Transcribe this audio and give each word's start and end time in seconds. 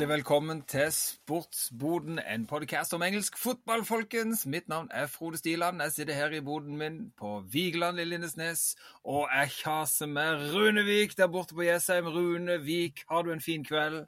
Hjertelig 0.00 0.16
velkommen 0.16 0.60
til 0.64 0.86
Sportsboden, 0.96 2.18
en 2.24 2.46
podkast 2.48 2.94
om 2.96 3.02
engelsk 3.04 3.34
fotball, 3.36 3.82
folkens. 3.84 4.46
Mitt 4.48 4.64
navn 4.72 4.86
er 4.96 5.10
Frode 5.12 5.36
Stiland. 5.36 5.82
Jeg 5.82 5.92
sitter 5.92 6.16
her 6.16 6.32
i 6.32 6.40
boden 6.40 6.78
min 6.80 6.94
på 7.20 7.44
Vigeland 7.52 8.00
i 8.00 8.06
Lindesnes, 8.08 8.78
og 9.04 9.28
jeg 9.28 9.50
kjaser 9.58 10.08
med 10.08 10.54
Runevik 10.54 11.12
der 11.18 11.28
borte 11.28 11.52
på 11.54 11.66
Jessheim. 11.68 12.08
Runevik, 12.08 13.04
har 13.10 13.28
du 13.28 13.32
en 13.34 13.44
fin 13.44 13.64
kveld? 13.64 14.06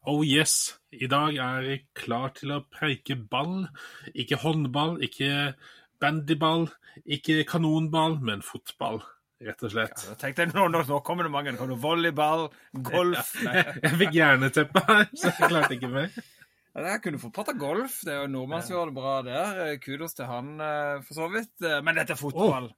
Oh 0.00 0.24
yes, 0.24 0.78
i 0.92 1.12
dag 1.12 1.36
er 1.36 1.68
jeg 1.68 1.84
klar 1.92 2.32
til 2.32 2.56
å 2.56 2.62
preike 2.64 3.20
ball. 3.20 3.66
Ikke 4.14 4.40
håndball, 4.40 4.96
ikke 5.04 5.52
bandyball, 6.00 6.70
ikke 7.04 7.42
kanonball, 7.44 8.16
men 8.16 8.40
fotball, 8.40 9.04
rett 9.42 9.62
og 9.66 9.70
slett. 9.72 10.04
Ja, 10.08 10.14
tenkte 10.20 10.44
jeg, 10.44 10.52
nå, 10.54 10.68
nå, 10.70 10.84
nå 10.88 11.00
kommer 11.06 11.26
det 11.26 11.32
mange. 11.34 11.52
Det 11.52 11.58
kommer 11.60 11.80
volleyball, 11.80 12.46
golf 12.86 13.34
ja. 13.42 13.64
Jeg 13.82 13.98
fikk 14.04 14.14
hjerneteppe 14.16 14.84
her, 14.88 15.08
så 15.14 15.32
jeg 15.32 15.50
klarte 15.50 15.74
ikke 15.78 15.90
mer. 15.92 16.14
Ja, 16.74 16.86
Jeg 16.94 17.02
kunne 17.04 17.18
fått 17.22 17.34
prata 17.36 17.52
golf. 17.54 18.00
Det 18.06 18.14
er 18.14 18.22
jo 18.24 18.30
nordmann 18.34 18.62
som 18.66 18.76
gjør 18.76 18.90
det 18.90 18.96
bra 18.96 19.16
der. 19.26 19.76
Kudos 19.82 20.14
til 20.18 20.26
han, 20.26 20.54
eh, 20.60 21.02
for 21.06 21.14
så 21.20 21.28
vidt. 21.30 21.52
Eh, 21.62 21.80
Men 21.86 21.94
dette 22.00 22.16
er 22.16 22.18
fotball. 22.18 22.70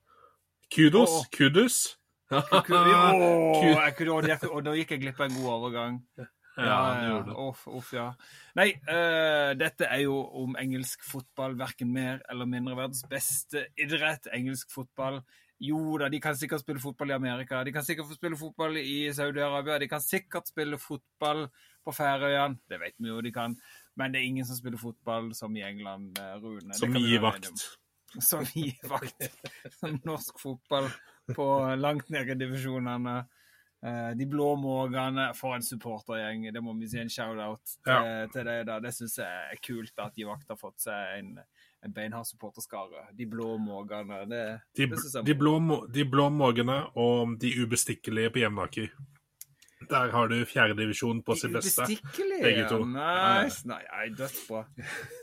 Kudos, 0.73 1.13
Åh. 1.23 1.29
kudus. 1.33 1.79
Og, 4.51 4.59
nå 4.67 4.73
gikk 4.81 4.97
jeg 4.97 5.03
glipp 5.05 5.21
av 5.21 5.29
en 5.29 5.37
god 5.39 5.51
overgang. 5.53 6.01
Ja, 6.19 6.27
Ja, 6.57 6.77
det 6.97 7.09
ja. 7.09 7.17
det. 7.27 7.35
Uff, 7.37 7.67
uff, 7.69 7.91
ja. 7.93 8.07
Nei, 8.57 8.71
uh, 8.89 9.53
dette 9.61 9.85
er 9.93 10.01
jo 10.07 10.17
om 10.41 10.57
engelsk 10.57 11.05
fotball, 11.05 11.55
verken 11.61 11.91
mer 11.93 12.23
eller 12.33 12.49
mindre. 12.49 12.75
Verdens 12.79 13.05
beste 13.11 13.67
idrett, 13.77 14.27
engelsk 14.33 14.73
fotball. 14.73 15.21
Jo 15.61 15.97
da, 15.99 16.09
de 16.13 16.19
kan 16.21 16.37
sikkert 16.37 16.61
spille 16.61 16.81
fotball 16.83 17.11
i 17.11 17.17
Amerika, 17.17 17.63
de 17.65 17.73
kan 17.73 17.83
sikkert 17.87 18.11
spille 18.13 18.37
fotball 18.37 18.77
i 18.77 19.09
Saudi-Arabia, 19.17 19.79
de 19.81 19.89
kan 19.89 20.03
sikkert 20.05 20.51
spille 20.51 20.77
fotball 20.79 21.47
på 21.87 21.95
Færøyene, 21.97 22.59
det 22.69 22.81
vet 22.83 22.95
vi 23.01 23.09
jo 23.09 23.21
de 23.25 23.33
kan. 23.33 23.55
Men 23.97 24.13
det 24.13 24.21
er 24.21 24.27
ingen 24.29 24.45
som 24.45 24.57
spiller 24.59 24.77
fotball 24.77 25.31
som 25.35 25.57
i 25.57 25.63
England, 25.65 26.19
eh, 26.21 26.35
Rune. 26.43 26.75
Som 26.77 26.93
gir 26.99 27.21
vakt. 27.25 27.49
Som 28.21 28.45
gir 28.53 28.77
vakt. 28.89 29.31
Som 29.81 29.97
norsk 30.05 30.39
fotball 30.41 30.91
på 31.35 31.47
langt 31.81 32.11
ned 32.13 32.29
i 32.31 32.37
divisjonene. 32.39 33.17
Eh, 33.87 34.13
De 34.19 34.27
blå 34.29 34.51
mågene 34.61 35.31
for 35.37 35.57
en 35.57 35.63
supportergjeng. 35.65 36.51
Det 36.53 36.63
må 36.65 36.75
vi 36.79 36.89
si 36.89 37.01
en 37.01 37.09
shout-out 37.13 37.79
Ja. 37.87 38.27
til 38.33 38.45
deg. 38.45 38.67
da. 38.67 38.79
Det 38.81 38.93
syns 38.95 39.17
jeg 39.17 39.27
er 39.53 39.61
kult 39.65 39.93
at 40.05 40.15
de 40.15 40.25
vakt 40.29 40.49
har 40.53 40.57
fått 40.61 40.81
seg 40.85 41.19
en, 41.19 41.33
en 41.87 41.97
beinhard 41.97 42.29
supporterskare. 42.29 43.09
De 43.17 43.27
blå 43.31 43.57
mågene. 43.63 44.23
Det, 44.31 44.45
De, 44.77 44.89
det 44.93 45.03
synes 45.03 45.21
jeg 45.21 45.29
de, 45.31 45.37
blå, 45.39 45.59
de 45.93 46.07
blå 46.09 46.31
mågene 46.35 46.83
og 46.95 47.37
de 47.43 47.53
ubestikkelige 47.63 48.35
på 48.35 48.45
Jevnaker. 48.45 48.91
Der 49.91 50.11
har 50.11 50.29
du 50.29 50.37
fjerdedivisjon 50.49 51.21
på 51.23 51.35
sitt 51.37 51.53
beste. 51.53 51.85
Begge 52.43 52.65
to. 52.71 52.81
Nice. 52.89 53.67
Nei, 53.69 53.83
nei, 53.85 54.07
dødsbra. 54.17 54.63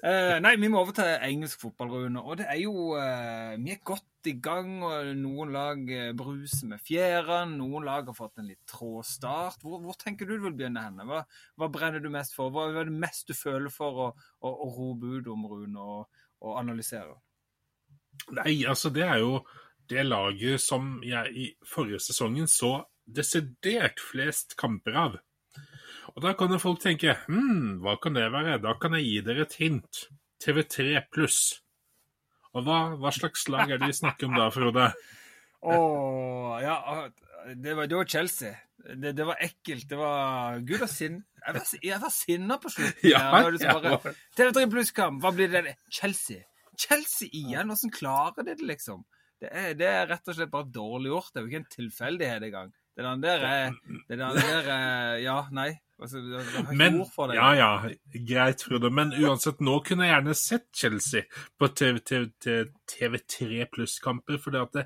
Uh, 0.06 0.38
nei, 0.46 0.54
vi 0.62 0.70
må 0.72 0.84
over 0.84 0.96
til 0.96 1.10
engelsk 1.26 1.64
fotball, 1.66 1.90
Rune. 1.96 2.22
Og 2.22 2.38
det 2.40 2.46
er 2.52 2.60
jo 2.62 2.94
uh, 2.94 3.56
Vi 3.60 3.74
er 3.74 3.82
godt 3.84 4.30
i 4.30 4.36
gang, 4.40 4.78
og 4.86 5.10
noen 5.20 5.52
lag 5.52 5.90
eh, 5.92 6.14
bruser 6.16 6.70
med 6.70 6.80
fjærene. 6.86 7.58
Noen 7.60 7.84
lag 7.84 8.08
har 8.08 8.16
fått 8.16 8.40
en 8.40 8.48
litt 8.48 8.62
trå 8.70 9.02
start. 9.04 9.60
Hvor, 9.66 9.82
hvor 9.84 9.98
tenker 10.00 10.30
du 10.30 10.38
du 10.38 10.46
vil 10.46 10.56
begynne 10.56 10.86
henne? 10.86 11.04
Hva, 11.10 11.26
hva 11.60 11.68
brenner 11.74 12.00
du 12.00 12.08
mest 12.14 12.38
for? 12.38 12.54
Hva 12.54 12.70
er 12.72 12.88
det 12.88 13.02
mest 13.04 13.28
du 13.28 13.36
føler 13.36 13.74
for 13.74 14.00
å, 14.06 14.08
å, 14.40 14.54
å 14.54 14.70
rope 14.78 15.18
ut 15.18 15.28
om, 15.34 15.44
Rune, 15.50 15.90
og, 15.98 16.24
og 16.44 16.60
analysere? 16.62 17.16
Nei, 18.36 18.64
altså 18.70 18.92
det 18.94 19.06
er 19.08 19.22
jo 19.24 19.38
det 19.90 20.06
laget 20.06 20.62
som 20.64 20.98
jeg 21.04 21.32
i 21.36 21.48
forrige 21.68 22.02
sesongen 22.04 22.48
så 22.48 22.78
desidert 23.04 24.00
flest 24.00 24.56
kamper 24.60 25.00
av. 25.00 25.18
Og 26.14 26.22
da 26.24 26.34
kan 26.38 26.52
jo 26.54 26.62
folk 26.62 26.82
tenke 26.84 27.16
hm, 27.26 27.82
hva 27.84 27.98
kan 28.02 28.16
det 28.16 28.30
være? 28.32 28.60
Da 28.64 28.76
kan 28.80 28.96
jeg 29.00 29.08
gi 29.08 29.18
dere 29.26 29.48
et 29.48 29.58
hint. 29.60 30.06
TV3 30.44 31.06
pluss. 31.12 31.42
Og 32.54 32.66
hva, 32.68 32.94
hva 33.00 33.12
slags 33.16 33.48
lag 33.50 33.72
er 33.72 33.82
det 33.82 33.90
vi 33.90 33.98
snakker 33.98 34.30
om 34.30 34.38
da, 34.38 34.50
Frode? 34.54 34.90
Å, 35.74 35.76
ja 36.60 36.76
det 37.56 37.74
var, 37.76 37.88
det 37.88 37.96
var 37.96 38.06
Chelsea. 38.06 38.56
Det, 38.96 39.14
det 39.16 39.26
var 39.28 39.40
ekkelt. 39.44 39.88
Det 39.90 40.00
var 40.00 40.60
Gud 40.68 40.84
og 40.84 40.92
sinn. 40.92 41.22
Jeg 41.44 41.56
var, 41.58 41.72
jeg 41.90 42.02
var 42.02 42.14
sinna 42.16 42.58
på 42.62 42.72
slutten. 42.72 43.10
Ja, 43.14 43.24
er 43.42 43.58
ja, 43.60 43.74
bare, 43.76 44.14
TV3 44.38 44.68
Pluss-kamp, 44.72 45.24
hva 45.24 45.34
blir 45.36 45.52
det? 45.52 45.76
Chelsea. 45.92 46.46
Chelsea 46.80 47.30
igjen? 47.36 47.72
Åssen 47.74 47.92
klarer 47.94 48.44
de 48.44 48.54
det, 48.54 48.68
liksom? 48.68 49.04
Det 49.44 49.50
er, 49.52 49.74
det 49.76 49.90
er 49.90 50.08
rett 50.08 50.30
og 50.32 50.38
slett 50.38 50.52
bare 50.54 50.72
dårlig 50.72 51.12
gjort. 51.12 51.34
Det 51.34 51.42
er 51.42 51.46
jo 51.46 51.52
ikke 51.52 51.62
en 51.64 51.74
tilfeldighet 51.76 52.48
engang. 52.48 52.72
Det 52.94 53.04
den 53.04 53.24
der 53.24 53.44
er 53.48 53.72
den 54.10 54.22
der 54.22 54.70
er, 54.70 55.18
Ja, 55.24 55.40
nei. 55.52 55.72
Altså, 56.00 56.20
det, 56.22 56.44
det 56.46 56.78
Men, 56.78 57.00
det. 57.00 57.36
ja 57.36 57.50
ja, 57.56 57.90
greit, 58.28 58.64
Frode. 58.64 58.90
Men 58.92 59.14
uansett, 59.14 59.62
nå 59.64 59.80
kunne 59.86 60.08
jeg 60.08 60.14
gjerne 60.14 60.36
sett 60.36 60.68
Chelsea 60.76 61.24
på 61.60 61.70
TV, 61.74 62.00
TV, 62.00 62.28
TV, 62.44 62.72
TV3 62.92 63.68
pluss-kamper. 63.72 64.40
For 64.42 64.52
det 64.56 64.62
at 64.62 64.78
det, 64.78 64.86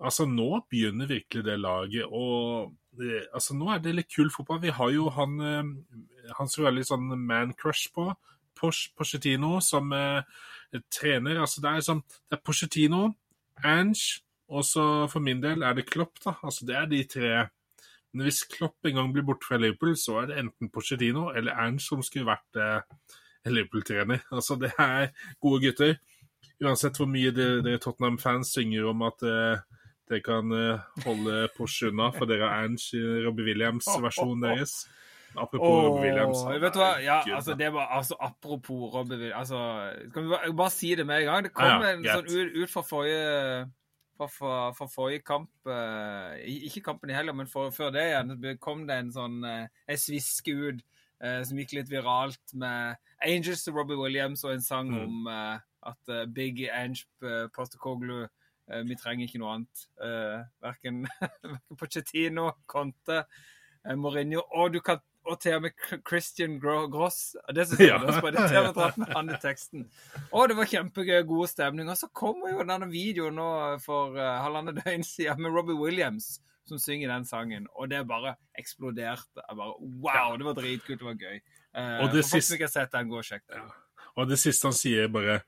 altså, 0.00 0.26
nå 0.30 0.64
begynner 0.70 1.10
virkelig 1.10 1.44
det 1.46 1.58
laget 1.60 2.06
å 2.10 2.24
altså, 3.32 3.56
Nå 3.58 3.70
er 3.72 3.82
det 3.82 3.94
litt 3.96 4.12
kul 4.12 4.30
fotball. 4.32 4.60
Vi 4.62 4.74
har 4.74 4.90
jo 4.94 5.08
han, 5.14 5.40
eh, 5.40 6.30
han 6.38 6.50
som 6.50 6.66
er 6.66 6.76
litt 6.76 6.90
sånn 6.90 7.10
man-crush 7.26 7.90
på, 7.94 8.12
Poch, 8.54 8.86
Pochettino, 8.96 9.58
som 9.60 9.92
eh, 9.92 10.22
trener. 10.92 11.40
Altså, 11.42 11.62
det 11.64 11.72
er 11.72 11.88
sånn 11.88 12.04
Det 12.30 12.38
er 12.38 12.44
Pochettino, 12.44 13.02
Ange, 13.64 14.22
og 14.50 14.64
så 14.66 14.84
for 15.10 15.24
min 15.24 15.40
del 15.42 15.62
er 15.64 15.76
det 15.76 15.88
Klopp, 15.88 16.18
da. 16.24 16.36
Altså, 16.42 16.66
det 16.68 16.76
er 16.78 16.88
de 16.90 17.02
tre. 17.08 17.34
Men 18.14 18.28
hvis 18.28 18.44
Klopp 18.46 18.86
en 18.86 18.98
gang 18.98 19.12
blir 19.12 19.26
borte 19.26 19.46
fra 19.48 19.58
Liverpool, 19.58 19.96
så 19.98 20.20
er 20.22 20.30
det 20.30 20.40
enten 20.42 20.70
Pochettino 20.70 21.30
eller 21.34 21.56
Ange 21.58 21.82
som 21.82 22.02
skulle 22.02 22.30
vært 22.30 22.60
eh, 22.60 22.80
Liverpool-trener. 23.50 24.22
Altså, 24.36 24.58
det 24.60 24.72
er 24.78 25.10
gode 25.42 25.62
gutter. 25.66 25.96
Uansett 26.62 26.98
hvor 27.00 27.08
mye 27.10 27.32
dere 27.34 27.80
Tottenham-fans 27.82 28.52
synger 28.54 28.86
om 28.92 29.02
at 29.06 29.24
eh, 29.26 29.64
dere 30.10 30.20
kan 30.24 30.52
eh, 30.52 30.82
holde 31.06 31.48
Porsche 31.56 31.88
unna, 31.92 32.10
for 32.12 32.28
dere 32.28 32.46
har 32.46 32.64
Ange 32.66 32.90
i 32.96 33.02
Robbie 33.24 33.46
Williams-versjonen 33.50 34.44
deres. 34.44 34.84
Apropos 35.34 35.66
oh, 35.66 35.86
Robbie 35.88 36.10
Williams. 36.12 36.44
vet 36.62 36.74
du 36.74 36.78
hva? 36.78 36.90
er 36.94 37.00
Ja, 37.02 37.14
altså, 37.34 37.56
det 37.58 37.72
var, 37.74 37.88
altså, 37.90 38.14
apropos 38.22 38.92
Robbie 38.94 39.16
Williams 39.18 39.50
altså, 39.50 40.10
Kan 40.14 40.28
vi 40.28 40.28
bare, 40.30 40.52
bare 40.54 40.70
si 40.70 40.92
det 40.94 41.06
med 41.06 41.24
en 41.24 41.24
gang? 41.26 41.48
Det 41.48 41.50
kom 41.56 41.66
Ja, 41.66 41.88
en 41.90 42.04
sånn 42.06 42.28
ut, 42.30 42.52
ut 42.54 42.70
fra 42.70 42.84
forrige 42.86 43.64
fra, 44.14 44.28
fra, 44.30 44.52
fra 44.78 44.86
forrige 44.86 45.24
kamp 45.26 45.50
uh, 45.66 46.38
Ikke 46.46 46.84
kampen 46.86 47.10
i 47.10 47.16
helga, 47.18 47.34
men 47.34 47.50
for, 47.50 47.74
før 47.74 47.90
det 47.90 48.04
igjen 48.12 48.60
kom 48.62 48.86
det 48.86 49.00
en 49.02 49.10
sånn 49.10 49.40
uh, 49.42 49.66
en 49.90 49.98
sviske 49.98 50.54
ut 50.54 50.84
uh, 51.18 51.42
som 51.42 51.58
gikk 51.58 51.74
litt 51.80 51.90
viralt 51.90 52.54
med 52.54 52.94
Angels 53.26 53.64
til 53.64 53.74
Robbie 53.74 53.98
Williams 53.98 54.44
og 54.44 54.54
en 54.54 54.62
sang 54.62 54.94
Mm. 54.94 55.02
om 55.02 55.26
eh, 55.26 55.58
at 55.86 56.08
eh, 56.08 56.26
Big 56.26 56.68
Ange 56.70 57.04
Postacoglu 57.54 58.22
eh, 58.22 58.28
Vi 58.88 58.96
trenger 58.96 59.26
ikke 59.28 59.38
noe 59.42 59.54
annet. 59.58 59.82
Uh, 60.00 60.44
verken, 60.64 61.02
verken 61.44 61.76
Pochettino, 61.80 62.50
Conte, 62.66 63.24
eh, 63.84 63.94
Mourinho 63.96 64.40
og 64.56 64.72
du 64.72 64.80
kan 64.80 65.02
og 65.24 65.38
til 65.40 65.54
og 65.56 65.62
med 65.64 65.72
Christian 66.04 66.58
Gro 66.60 66.82
Gross. 66.92 67.30
Det 67.56 67.64
synes 67.66 67.80
jeg 67.80 67.88
Ja. 67.88 67.96
var 68.76 68.92
med 69.00 69.12
han 69.16 69.30
i 69.32 69.38
teksten. 69.40 69.86
Å, 70.32 70.42
det 70.50 70.56
var 70.58 70.68
kjempegøy, 70.68 71.22
god 71.24 71.48
stemning. 71.48 71.88
Og 71.88 71.96
så 71.96 72.10
kommer 72.12 72.52
jo 72.52 72.58
denne 72.68 72.90
videoen 72.92 73.38
nå 73.40 73.46
for 73.80 74.18
uh, 74.20 74.42
halvannet 74.44 74.82
døgn 74.84 75.04
siden 75.14 75.40
med 75.46 75.56
Robbie 75.56 75.78
Williams 75.80 76.42
som 76.68 76.76
synger 76.80 77.08
den 77.14 77.24
sangen. 77.24 77.64
Og 77.72 77.88
det 77.88 78.02
bare 78.08 78.34
eksploderte. 78.60 79.40
Jeg 79.48 79.56
bare, 79.56 79.78
wow, 80.04 80.36
det 80.36 80.44
var 80.50 80.58
dritkult, 80.60 81.00
det 81.00 81.08
var 81.08 81.16
gøy. 81.24 81.40
Uh, 81.72 82.04
Og 82.04 82.12
det 82.12 82.20
folk 82.24 82.30
siste- 82.34 82.44
som 82.50 82.58
ikke 82.58 82.68
har 82.68 82.76
sett 82.76 82.92
den, 82.98 83.08
gå 83.08 83.18
og 83.22 83.24
sjekk 83.32 83.46
den. 83.56 83.72
Og 84.20 84.28
det 84.28 84.38
siste 84.44 84.68
han 84.68 84.76
sier, 84.76 85.08
bare 85.08 85.40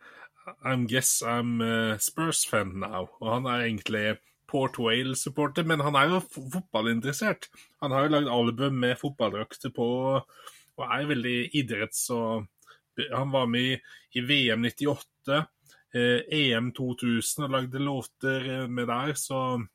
I'm 0.64 0.86
guess 0.86 1.22
I'm 1.22 1.60
uh, 1.60 1.98
Spurs-fan 1.98 2.78
now. 2.78 3.08
Og 3.20 3.32
han 3.34 3.46
er 3.46 3.66
egentlig 3.66 4.16
Port 4.46 4.78
Wales-supporter, 4.78 5.66
men 5.66 5.82
han 5.82 5.96
er 5.98 6.10
jo 6.10 6.20
fotballinteressert. 6.22 7.48
Han 7.82 7.94
har 7.94 8.06
jo 8.06 8.12
lagd 8.14 8.30
album 8.30 8.78
med 8.82 8.98
fotballdrakter 9.00 9.72
på, 9.74 9.88
og 10.76 10.84
er 10.86 11.10
veldig 11.10 11.38
idretts- 11.54 12.10
og 12.14 12.46
Han 12.96 13.28
var 13.28 13.44
med 13.46 13.60
i, 13.60 13.80
i 14.16 14.20
VM 14.24 14.62
98, 14.64 15.42
eh, 15.92 16.20
EM 16.32 16.70
2000 16.72 17.44
og 17.44 17.50
lagde 17.50 17.78
låter 17.78 18.46
eh, 18.54 18.68
med 18.68 18.86
der, 18.88 19.12
så 19.12 19.66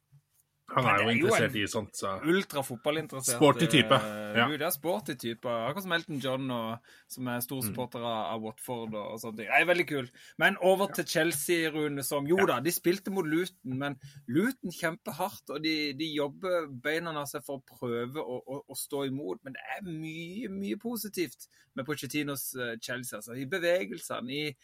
han 0.76 0.86
er 0.88 0.92
er 0.94 1.04
jo 1.04 1.10
interessert 1.16 1.56
i 1.60 1.66
sånt. 1.68 1.96
Så. 2.00 2.12
Ultrafotballinteressert. 2.32 3.38
Sporty 3.38 3.68
type, 3.72 3.98
eh, 3.98 4.38
ja. 4.38 4.48
Du, 4.48 4.54
det 4.58 4.66
er 4.68 4.74
sporty 4.76 5.16
type. 5.20 5.48
Akkurat 5.50 5.84
som 5.84 5.92
Elton 5.96 6.20
John, 6.24 6.52
og, 6.52 6.92
som 7.12 7.28
er 7.28 7.40
Mm. 7.42 7.46
stor 7.46 7.62
supporter 7.66 8.00
av, 8.00 8.36
av 8.36 8.42
Watford 8.46 8.94
og, 8.96 9.08
og 9.14 9.20
sånne 9.20 9.38
ting. 9.42 9.48
Det 9.52 9.62
er 9.62 9.66
veldig 9.70 9.88
kult. 9.90 10.12
Men 10.38 10.58
over 10.62 10.88
til 10.96 11.06
Chelsea, 11.08 11.70
Rune, 11.74 12.04
som 12.04 12.28
Jo 12.28 12.38
da, 12.48 12.60
de 12.60 12.72
spilte 12.72 13.12
mot 13.12 13.26
Luton, 13.28 13.78
men 13.78 13.98
Luton 14.28 14.72
kjemper 14.72 15.12
hardt, 15.18 15.50
og 15.50 15.62
de, 15.64 15.94
de 15.94 16.12
jobber 16.16 16.68
beina 16.84 17.12
av 17.12 17.26
seg 17.32 17.44
for 17.44 17.60
å 17.60 17.78
prøve 17.80 18.22
å, 18.22 18.40
å, 18.46 18.62
å 18.70 18.76
stå 18.78 19.06
imot. 19.10 19.44
Men 19.44 19.54
det 19.58 19.66
er 19.78 19.84
mye, 19.88 20.48
mye 20.50 20.78
positivt 20.82 21.48
med 21.76 21.86
Pochettinos 21.86 22.56
eh, 22.56 22.78
Chelsea. 22.82 23.18
Altså, 23.20 23.34
I 23.36 23.46
bevegelsene, 23.46 24.32
i 24.32 24.56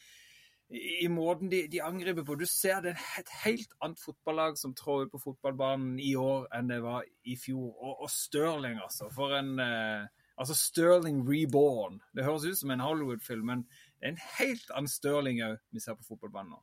i 0.69 1.07
måten 1.07 1.49
de, 1.49 1.61
de 1.71 1.79
angriper 1.81 2.25
på. 2.27 2.35
Du 2.35 2.45
ser 2.45 2.81
det 2.83 2.91
er 2.97 3.19
et 3.21 3.29
helt 3.45 3.71
annet 3.81 4.01
fotballag 4.03 4.57
som 4.59 4.73
trår 4.75 5.05
ut 5.05 5.11
på 5.13 5.21
fotballbanen 5.23 5.95
i 6.03 6.13
år 6.19 6.47
enn 6.57 6.67
det 6.67 6.81
var 6.83 7.05
i 7.23 7.37
fjor. 7.39 7.69
Og, 7.77 8.01
og 8.03 8.09
Stirling, 8.11 8.79
altså. 8.83 9.07
For 9.15 9.37
en, 9.39 9.57
eh, 9.63 10.07
Altså 10.37 10.53
Sterling 10.53 11.23
Reborn. 11.25 11.95
Det 12.13 12.21
høres 12.21 12.43
ut 12.45 12.57
som 12.59 12.69
en 12.69 12.79
Hollywood-film, 12.85 13.47
men 13.49 13.63
det 13.97 14.05
er 14.05 14.11
en 14.11 14.19
helt 14.37 14.67
annen 14.75 14.91
Sterling 14.91 15.39
òg 15.41 15.55
vi 15.73 15.81
ser 15.81 15.95
på 15.97 16.05
fotballbanen 16.11 16.51
nå. 16.53 16.59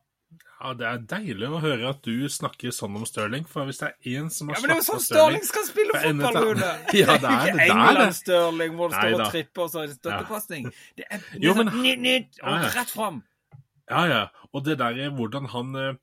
Ja, 0.60 0.70
Det 0.78 0.86
er 0.86 1.00
deilig 1.10 1.48
å 1.50 1.58
høre 1.62 1.88
at 1.90 2.00
du 2.06 2.28
snakker 2.30 2.70
sånn 2.74 2.94
om 3.00 3.02
Stirling, 3.06 3.44
for 3.50 3.66
hvis 3.66 3.82
det 3.82 3.88
er 3.90 4.14
én 4.20 4.30
som 4.30 4.48
har 4.52 4.56
Ja, 4.58 4.62
men 4.62 4.70
det 4.70 4.76
er 4.76 4.80
jo 4.80 4.86
sånn 4.92 5.02
Stirling 5.02 5.42
Stirling 5.42 5.48
skal 5.50 5.66
spille 5.66 6.00
fotball, 6.04 6.38
Rune! 6.52 6.70
Ja, 7.02 7.16
det 7.18 7.32
er 7.32 7.42
det, 7.42 7.50
Ikke. 7.50 7.66
England-Stirling 7.66 8.78
hvor 8.78 8.94
det 8.94 9.00
står 9.02 9.18
og 9.18 9.30
tripper 9.34 9.66
og 9.66 9.70
så 9.74 9.82
er 9.82 9.90
det 9.90 9.98
støttepasning. 9.98 10.70
Det 10.98 11.06
er 11.10 11.28
Jo, 11.42 11.50
er 11.54 11.60
men- 11.64 11.74
nytt, 11.82 12.02
nytt, 12.06 12.40
og 12.46 12.66
rett 12.78 12.94
fram. 12.94 13.22
Ja, 13.90 14.02
ja. 14.08 14.24
Og 14.52 14.64
det 14.66 14.78
der 14.80 14.96
er 15.06 15.14
hvordan 15.14 15.50
han 15.52 15.74
eh, 15.76 15.94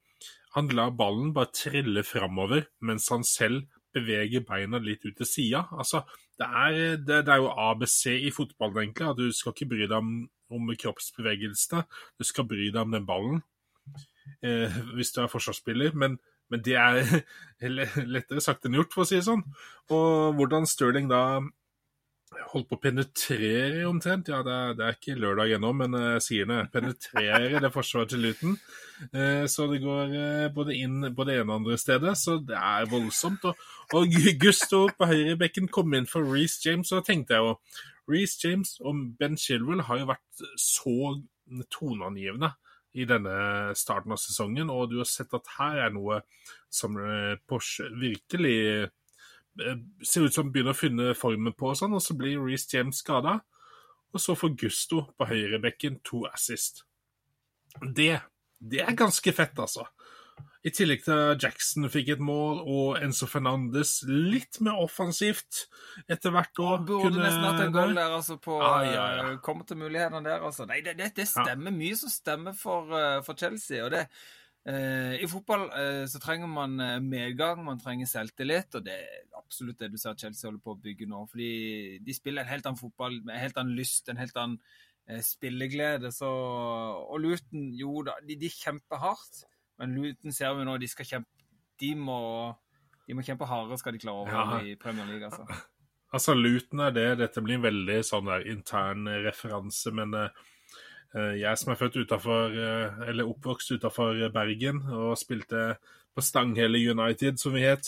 Han 0.56 0.68
lar 0.68 0.90
ballen 0.92 1.34
bare 1.34 1.48
trille 1.56 2.04
framover, 2.04 2.66
mens 2.82 3.08
han 3.08 3.24
selv 3.24 3.70
beveger 3.96 4.44
beina 4.44 4.82
litt 4.84 5.06
ut 5.06 5.16
til 5.16 5.26
sida. 5.26 5.62
Altså, 5.72 6.02
det 6.40 6.48
er, 6.48 6.98
det, 7.00 7.22
det 7.28 7.32
er 7.32 7.40
jo 7.40 7.54
ABC 7.56 8.18
i 8.28 8.34
fotballen, 8.36 8.82
egentlig. 8.82 9.08
At 9.08 9.22
du 9.22 9.32
skal 9.32 9.56
ikke 9.56 9.70
bry 9.72 9.86
deg 9.86 9.96
om, 9.96 10.12
om 10.52 10.74
kroppsbevegelsene, 10.76 11.86
du 12.20 12.28
skal 12.28 12.50
bry 12.52 12.68
deg 12.68 12.82
om 12.84 12.92
den 12.92 13.08
ballen. 13.08 13.40
Eh, 14.44 14.76
hvis 14.96 15.12
du 15.16 15.22
er 15.22 15.32
forsvarsspiller. 15.32 15.96
Men, 15.96 16.20
men 16.52 16.64
det 16.66 16.76
er 16.76 17.24
lettere 18.16 18.44
sagt 18.44 18.68
enn 18.68 18.78
gjort, 18.78 18.94
for 18.94 19.06
å 19.06 19.10
si 19.10 19.20
det 19.20 19.28
sånn. 19.28 19.44
Og 19.94 20.38
hvordan 20.40 20.68
Stirling 20.70 21.10
da 21.12 21.42
holdt 22.52 22.70
på 22.70 22.78
å 22.78 22.82
penetrere 22.82 23.84
omtrent. 23.90 24.30
Ja, 24.32 24.40
det 24.46 24.54
er, 24.54 24.74
det 24.78 24.86
er 24.86 24.98
ikke 24.98 25.18
lørdag 25.20 25.54
ennå, 25.58 25.72
men 25.78 25.98
eh, 25.98 26.08
jeg 26.16 26.26
sier 26.28 26.50
det. 26.50 26.60
Penetrere 26.74 27.62
det 27.64 27.72
forsvaret 27.74 28.14
til 28.14 28.24
Luton. 28.26 28.56
Eh, 29.12 29.46
Så 29.52 29.68
det 29.72 29.82
går 29.84 30.16
eh, 30.16 30.48
både 30.56 30.78
inn 30.78 31.12
på 31.16 31.28
det 31.28 31.40
ene 31.40 31.50
og 31.50 31.62
andre 31.62 31.78
stedet, 31.82 32.16
så 32.20 32.38
det 32.40 32.58
er 32.58 32.90
voldsomt. 32.92 33.46
Og, 33.50 33.68
og 34.00 34.18
Gusto 34.42 34.86
på 34.98 35.10
høyrebekken 35.12 35.72
kom 35.74 35.94
inn 35.98 36.10
for 36.10 36.26
Reece 36.28 36.64
James, 36.66 36.92
og 36.92 37.02
da 37.02 37.12
tenkte 37.12 37.38
jeg 37.38 37.48
jo 37.48 37.58
Reece 38.12 38.42
James 38.48 38.76
og 38.82 39.06
Ben 39.20 39.38
Chilwell 39.40 39.86
har 39.88 40.02
jo 40.02 40.10
vært 40.10 40.46
så 40.60 40.96
toneangivende 41.72 42.54
i 43.00 43.06
denne 43.08 43.36
starten 43.80 44.12
av 44.12 44.20
sesongen, 44.20 44.72
og 44.72 44.90
du 44.92 44.98
har 45.00 45.08
sett 45.08 45.32
at 45.36 45.48
her 45.58 45.86
er 45.86 45.94
noe 45.96 46.22
som 46.72 46.98
eh, 47.00 47.38
Porsche 47.48 47.88
virkelig 48.00 48.58
eh, 48.68 48.90
ser 50.04 50.28
ut 50.28 50.36
som 50.36 50.52
begynner 50.52 50.76
å 50.76 50.78
finne 50.78 51.16
formen 51.18 51.56
på, 51.58 51.72
og 51.72 51.80
sånn, 51.80 51.96
og 51.98 52.04
så 52.04 52.16
blir 52.18 52.42
Reece 52.42 52.72
James 52.76 53.02
skada. 53.04 53.40
Og 54.12 54.20
så 54.20 54.36
får 54.36 54.56
Gusto 54.60 55.06
på 55.16 55.28
høyrebekken 55.30 56.02
to 56.08 56.26
assist. 56.32 56.84
Det, 57.96 58.18
det 58.60 58.82
er 58.84 58.98
ganske 59.00 59.34
fett, 59.36 59.60
altså. 59.60 59.88
I 60.62 60.70
tillegg 60.70 61.02
til 61.08 61.40
Jackson 61.42 61.88
fikk 61.90 62.12
et 62.14 62.20
mål, 62.22 62.60
og 62.70 63.00
Enzo 63.02 63.26
Fernandes 63.30 63.96
litt 64.06 64.60
mer 64.62 64.78
offensivt 64.84 65.64
etter 66.06 66.34
hvert 66.36 66.62
år. 66.62 66.84
Burde 66.86 67.16
nesten 67.18 67.48
hatt 67.48 67.64
en 67.64 67.74
goal 67.74 67.96
der, 67.98 68.14
altså, 68.20 68.38
på 68.42 68.60
ah, 68.62 68.84
ja, 68.86 69.08
ja. 69.18 69.24
eh, 69.32 69.40
Kommer 69.42 69.66
til 69.66 69.80
mulighetene 69.82 70.22
der, 70.28 70.44
altså. 70.46 70.68
Nei, 70.70 70.84
det, 70.86 71.00
det, 71.00 71.14
det 71.18 71.26
stemmer 71.32 71.74
mye 71.74 71.98
som 71.98 72.14
stemmer 72.14 72.54
for, 72.58 72.94
eh, 72.94 73.18
for 73.26 73.40
Chelsea. 73.40 73.82
og 73.86 73.90
det 73.96 74.06
eh, 74.06 74.22
I 74.70 75.26
fotball 75.26 75.64
eh, 75.74 76.04
så 76.06 76.20
trenger 76.22 76.50
man 76.50 76.76
eh, 76.84 77.00
medgang, 77.02 77.64
man 77.66 77.80
trenger 77.82 78.06
selvtillit, 78.06 78.76
og 78.78 78.86
det 78.86 78.94
er 78.94 79.24
absolutt 79.40 79.80
det 79.82 79.90
du 79.90 79.98
ser 79.98 80.18
Chelsea 80.20 80.48
holder 80.48 80.62
på 80.62 80.76
å 80.76 80.82
bygge 80.84 81.08
nå. 81.10 81.24
fordi 81.32 81.52
de 82.06 82.14
spiller 82.14 82.46
en 82.46 82.52
helt 82.52 82.70
annen 82.70 82.80
fotball 82.80 83.18
med 83.24 83.34
en 83.36 83.42
helt 83.42 83.58
annen 83.58 83.80
lyst, 83.80 84.10
en 84.10 84.22
helt 84.22 84.38
annen 84.38 84.60
eh, 85.10 85.24
spilleglede. 85.26 86.14
Så, 86.14 86.30
og 86.30 87.18
Luton, 87.24 87.72
jo 87.74 88.04
da, 88.06 88.20
de, 88.28 88.38
de 88.38 88.54
kjemper 88.54 89.02
hardt, 89.02 89.44
men 89.82 89.98
Luton 89.98 90.36
ser 90.36 90.54
vi 90.60 90.68
nå, 90.68 90.78
de 90.78 90.90
skal 90.92 91.10
kjempe 91.16 91.48
De 91.82 91.96
må, 91.98 92.22
de 93.08 93.16
må 93.18 93.24
kjempe 93.26 93.48
hardere 93.50 93.80
skal 93.82 93.96
de 93.96 94.04
klare 94.04 94.22
å 94.22 94.26
overleve 94.28 94.62
Ja. 94.62 94.74
i 94.76 94.78
Premier 94.78 95.10
League, 95.10 95.26
altså. 95.26 95.48
Altså, 96.12 96.36
Luton 96.36 96.84
er 96.84 96.92
det. 96.92 97.08
Dette 97.22 97.42
blir 97.42 97.56
en 97.58 97.64
veldig 97.66 98.02
sånn 98.04 98.28
der 98.28 98.44
intern 98.52 99.08
eh, 99.08 99.22
referanse, 99.26 99.94
men 99.96 100.14
eh, 100.20 100.28
eh, 100.28 100.50
jeg 101.14 101.60
som 101.60 101.74
er 101.74 101.80
født 101.80 101.98
utenfor, 102.06 102.54
eh, 102.56 103.02
eller 103.10 103.28
oppvokst 103.28 103.74
utenfor 103.76 104.30
Bergen 104.32 104.82
og 104.88 105.18
spilte 105.20 105.76
på 106.16 106.24
Stanghelle 106.24 106.80
United, 106.92 107.40
som 107.40 107.56
vi 107.56 107.66
het, 107.66 107.88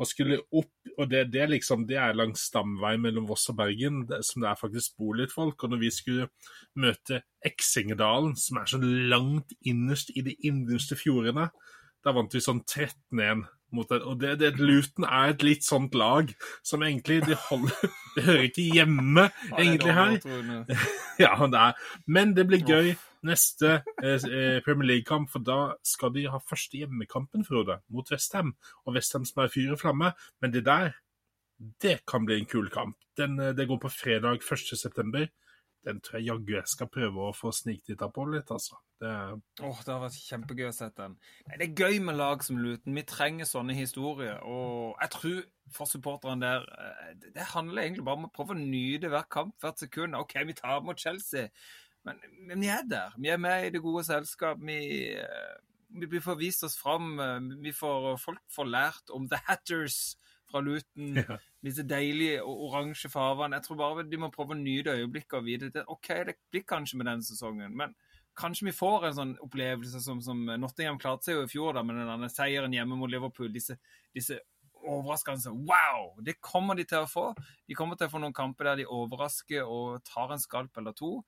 og 0.00 0.08
skulle 0.08 0.40
opp 0.52 0.70
Og 0.98 1.08
det, 1.08 1.32
det, 1.32 1.46
liksom, 1.48 1.86
det 1.88 1.96
er 1.96 2.12
langs 2.12 2.42
stamvei 2.50 2.98
mellom 3.00 3.24
Voss 3.24 3.48
og 3.48 3.56
Bergen, 3.56 4.02
som 4.20 4.42
det 4.42 4.48
er 4.50 4.58
faktisk 4.60 4.98
bor 4.98 5.14
litt 5.16 5.32
folk. 5.32 5.62
Og 5.64 5.70
når 5.72 5.78
vi 5.80 5.90
skulle 5.94 6.26
møte 6.76 7.22
Eksingedalen, 7.48 8.34
som 8.36 8.58
er 8.60 8.68
så 8.68 8.80
langt 8.82 9.54
innerst 9.64 10.10
i 10.12 10.20
de 10.26 10.34
innerste 10.44 10.98
fjordene, 11.00 11.48
da 12.04 12.12
vant 12.12 12.34
vi 12.34 12.42
sånn 12.44 12.60
13-1 12.66 13.40
mot 13.40 13.46
det. 13.46 13.61
Og 13.72 14.20
det, 14.20 14.38
det, 14.40 14.52
Luton 14.60 15.06
er 15.08 15.32
et 15.32 15.42
litt 15.42 15.64
sånt 15.64 15.94
lag 15.96 16.32
som 16.64 16.82
egentlig 16.84 17.22
de 17.26 17.36
holder, 17.48 17.92
Det 18.16 18.26
hører 18.26 18.42
ikke 18.50 18.66
hjemme 18.74 19.30
egentlig 19.56 19.94
her. 19.96 20.18
Ja, 21.22 21.32
det 21.46 21.60
er. 21.60 21.80
Men 22.06 22.36
det 22.36 22.46
blir 22.48 22.64
gøy 22.68 22.92
neste 23.24 23.78
eh, 24.02 24.18
eh, 24.18 24.58
Premier 24.64 24.88
League-kamp, 24.88 25.30
for 25.32 25.44
da 25.44 25.74
skal 25.86 26.12
de 26.14 26.26
ha 26.32 26.40
første 26.42 26.80
hjemmekampen, 26.80 27.46
Frode, 27.46 27.78
mot 27.88 28.10
Westham. 28.12 28.54
Og 28.84 28.96
Westham 28.96 29.24
som 29.28 29.44
er 29.44 29.52
fyr 29.52 29.72
og 29.74 29.80
flamme. 29.80 30.12
Men 30.42 30.54
det 30.54 30.64
der, 30.66 30.96
det 31.82 32.00
kan 32.08 32.26
bli 32.26 32.40
en 32.40 32.50
kul 32.50 32.68
kamp. 32.72 32.96
Den, 33.16 33.38
eh, 33.40 33.54
det 33.56 33.68
går 33.68 33.80
på 33.80 33.92
fredag 33.92 34.42
1.9. 34.42 35.28
Den 35.84 35.98
tror 36.00 36.20
jeg 36.20 36.28
jaggu 36.28 36.52
jeg 36.54 36.68
skal 36.70 36.88
prøve 36.94 37.24
å 37.26 37.32
få 37.34 37.50
sniktitta 37.50 38.06
på 38.14 38.24
litt, 38.30 38.50
altså. 38.54 38.76
Det, 39.02 39.10
Åh, 39.66 39.80
det 39.82 39.90
har 39.90 40.02
vært 40.04 40.18
kjempegøy 40.28 40.68
å 40.68 40.74
sette 40.76 41.02
den. 41.02 41.16
Nei, 41.48 41.56
det 41.58 41.66
er 41.66 41.80
gøy 41.82 41.98
med 42.06 42.14
lag 42.20 42.44
som 42.46 42.60
Luton. 42.62 42.94
Vi 42.94 43.02
trenger 43.10 43.48
sånne 43.50 43.74
historier. 43.74 44.36
Og 44.46 44.94
jeg 45.02 45.10
tror 45.16 45.40
for 45.74 45.90
supporterne 45.90 46.38
der 46.44 46.68
eh, 46.70 47.14
det- 47.34 47.48
handler 47.50 47.82
egentlig 47.82 48.04
bare 48.06 48.20
om 48.20 48.28
å 48.28 48.32
prøve 48.36 48.54
å 48.54 48.60
nyte 48.62 49.10
hver 49.10 49.26
kamp, 49.28 49.56
hvert 49.60 49.82
sekund. 49.82 50.14
OK, 50.14 50.36
vi 50.46 50.54
tar 50.54 50.84
mot 50.86 50.98
Chelsea, 50.98 51.48
men, 52.06 52.22
men 52.46 52.60
vi 52.62 52.70
er 52.70 52.86
der. 52.86 53.18
Vi 53.18 53.28
er 53.34 53.42
med 53.42 53.66
i 53.66 53.70
det 53.74 53.82
gode 53.82 54.04
selskap. 54.06 54.62
Vi, 54.62 54.78
eh, 55.18 55.52
vi 55.90 56.20
får 56.22 56.38
vist 56.38 56.62
oss 56.64 56.78
fram. 56.78 57.16
Vi 57.60 57.72
får, 57.74 58.12
folk 58.22 58.40
får 58.54 58.70
lært 58.70 59.10
om 59.10 59.26
The 59.28 59.42
Hatters 59.48 60.14
fra 60.52 60.62
Luton. 60.64 61.16
Ja. 61.22 61.38
Disse 61.62 61.84
deilige 61.86 62.40
oransje 62.44 63.10
farvene. 63.12 63.58
Jeg 63.58 63.68
tror 63.68 63.78
bare 63.78 64.06
de 64.08 64.18
må 64.18 64.30
prøve 64.34 64.56
å 64.56 64.58
nyte 64.58 64.96
øyeblikket 64.98 65.38
og 65.38 65.46
vite 65.46 65.70
at 65.72 65.90
OK, 65.92 66.08
det 66.28 66.38
blir 66.50 66.64
kanskje 66.68 66.98
med 66.98 67.08
denne 67.10 67.26
sesongen, 67.26 67.76
men 67.78 67.94
kanskje 68.38 68.68
vi 68.70 68.74
får 68.74 69.06
en 69.08 69.18
sånn 69.18 69.34
opplevelse 69.44 70.00
som, 70.02 70.22
som 70.24 70.40
Nottingham 70.58 70.98
klarte 71.00 71.28
seg 71.28 71.38
jo 71.38 71.44
i 71.44 71.50
fjor, 71.50 71.76
da, 71.76 71.84
med 71.86 72.00
den 72.00 72.32
seieren 72.32 72.74
hjemme 72.74 72.98
mot 72.98 73.10
Liverpool. 73.10 73.52
Disse, 73.52 73.76
disse 74.16 74.40
overraskende 74.82 75.52
Wow! 75.68 76.16
Det 76.24 76.40
kommer 76.40 76.78
de 76.78 76.86
til 76.88 77.04
å 77.04 77.10
få. 77.10 77.28
De 77.68 77.76
kommer 77.78 77.98
til 77.98 78.08
å 78.08 78.12
få 78.12 78.22
noen 78.22 78.36
kamper 78.36 78.70
der 78.72 78.82
de 78.82 78.88
overrasker 78.90 79.68
og 79.68 80.02
tar 80.08 80.34
en 80.34 80.42
skalp 80.42 80.80
eller 80.80 80.96
to. 80.96 81.18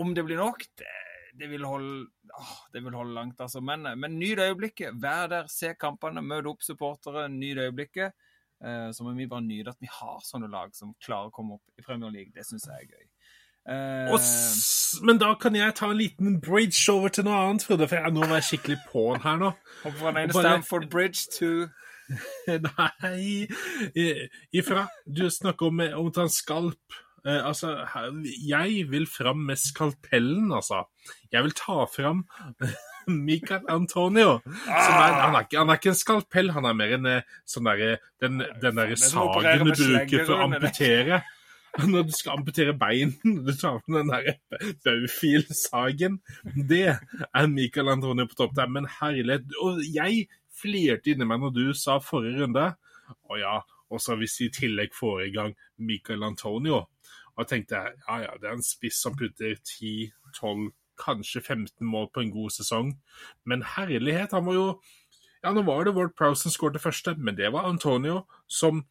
Om 0.00 0.14
det 0.14 0.24
blir 0.26 0.40
nok, 0.40 0.64
det, 0.78 0.92
det, 1.38 1.48
vil, 1.50 1.64
holde, 1.68 2.06
åh, 2.34 2.54
det 2.74 2.82
vil 2.84 2.96
holde 2.98 3.16
langt, 3.16 3.40
altså. 3.40 3.62
Men, 3.64 3.86
men 3.98 4.18
nyt 4.18 4.42
øyeblikket. 4.42 4.96
Vær 5.02 5.30
der, 5.30 5.50
se 5.50 5.74
kampene, 5.78 6.22
møt 6.24 6.48
opp 6.50 6.64
supportere, 6.66 7.28
nyt 7.32 7.62
øyeblikket. 7.66 8.14
Eh, 8.64 8.90
så 8.96 9.04
må 9.04 9.12
vi 9.12 9.28
bare 9.28 9.44
nyte 9.44 9.74
at 9.74 9.82
vi 9.82 9.90
har 9.92 10.20
sånne 10.24 10.48
lag 10.52 10.72
som 10.76 10.94
klarer 11.04 11.28
å 11.28 11.34
komme 11.34 11.58
opp 11.58 11.80
i 11.80 11.84
Premier 11.84 12.12
League. 12.12 12.32
Det 12.34 12.46
syns 12.48 12.64
jeg 12.70 12.86
er 12.86 12.94
gøy. 12.94 13.08
Uh, 13.64 14.12
s 14.20 15.00
men 15.00 15.16
da 15.16 15.30
kan 15.40 15.54
jeg 15.56 15.72
ta 15.78 15.88
en 15.88 15.96
liten 15.96 16.34
bridge 16.44 16.82
over 16.92 17.08
til 17.08 17.24
noe 17.24 17.38
annet, 17.46 17.64
Frode, 17.64 17.86
for 17.88 17.96
jeg, 17.96 18.12
nå 18.12 18.26
var 18.28 18.36
jeg 18.36 18.48
skikkelig 18.50 18.76
på'n 18.90 19.22
her 19.24 19.38
nå. 19.40 19.50
Fra 19.86 20.12
den 20.12 20.20
ene 20.20 20.36
Stamford 20.36 20.90
Bridge 20.92 21.24
to 21.32 21.48
Nei 22.66 23.46
Ifra 24.52 24.84
Du 25.08 25.24
snakker 25.32 25.72
om, 25.72 25.80
om 25.80 26.10
å 26.10 26.12
ta 26.12 26.26
en 26.26 26.32
skalp. 26.32 26.98
Uh, 27.24 27.40
altså, 27.40 27.72
jeg 28.44 28.84
vil 28.92 29.08
fram 29.08 29.46
med 29.48 29.60
skalpellen, 29.60 30.52
altså. 30.52 30.84
Jeg 31.32 31.48
vil 31.48 31.56
ta 31.56 31.86
fram 31.88 32.26
Michael 33.28 33.68
Antonio. 33.72 34.40
Som 34.44 34.98
er, 34.98 35.14
han, 35.20 35.36
er 35.36 35.46
ikke, 35.46 35.60
han 35.60 35.70
er 35.72 35.80
ikke 35.80 35.92
en 35.92 36.00
skalpell, 36.00 36.52
han 36.56 36.68
er 36.68 36.76
mer 36.78 36.96
en 36.98 37.08
eh, 37.10 37.38
sånn 37.48 37.70
derre 37.70 37.96
Den, 38.22 38.42
den 38.62 38.80
derre 38.80 38.96
er 38.96 39.00
sagen 39.00 39.70
du 39.70 39.72
bruker 39.74 40.26
for 40.26 40.36
å 40.36 40.44
amputere. 40.48 41.22
Når 41.90 42.02
du 42.06 42.12
skal 42.14 42.38
amputere 42.38 42.74
bein, 42.78 43.16
du 43.46 43.52
tar 43.58 43.80
med 43.86 44.04
den 44.04 44.12
der 44.12 44.76
baufil-sagen. 44.86 46.20
Det 46.68 46.86
er 46.86 47.46
Michael 47.50 47.90
Antonio 47.96 48.28
på 48.30 48.38
topp 48.38 48.54
der. 48.56 48.70
Men 48.70 48.86
herlighet 49.00 49.50
Og 49.62 49.82
jeg 49.82 50.28
flirte 50.54 51.10
inni 51.10 51.26
meg 51.26 51.42
når 51.42 51.54
du 51.56 51.64
sa 51.74 51.98
forrige 52.02 52.44
runde 52.44 52.68
Å 52.70 53.38
ja, 53.40 53.56
og 53.90 54.02
så 54.02 54.16
hvis 54.18 54.38
vi 54.40 54.48
i 54.48 54.54
tillegg 54.54 54.94
får 54.94 55.24
i 55.26 55.32
gang 55.34 55.56
Michael 55.82 56.22
Antonio 56.30 56.84
Og 57.34 57.42
jeg 57.42 57.50
tenkte 57.50 57.82
ja 57.90 58.20
ja, 58.22 58.36
det 58.38 58.48
er 58.48 58.56
en 58.56 58.64
spiss 58.64 59.02
som 59.02 59.16
putter 59.18 59.56
10-12, 59.58 60.70
kanskje 61.00 61.40
15 61.42 61.86
mål 61.86 62.10
på 62.14 62.20
en 62.20 62.32
god 62.32 62.50
sesong. 62.50 62.94
Men 63.44 63.62
herlighet, 63.76 64.32
han 64.32 64.46
var 64.46 64.54
jo 64.54 64.68
Ja, 65.44 65.52
nå 65.52 65.60
var 65.62 65.84
det 65.84 65.92
Ward 65.94 66.14
Prowse 66.16 66.42
som 66.42 66.50
skåret 66.54 66.80
første, 66.80 67.12
men 67.20 67.36
det 67.36 67.50
var 67.52 67.68
Antonio 67.68 68.22
som 68.48 68.86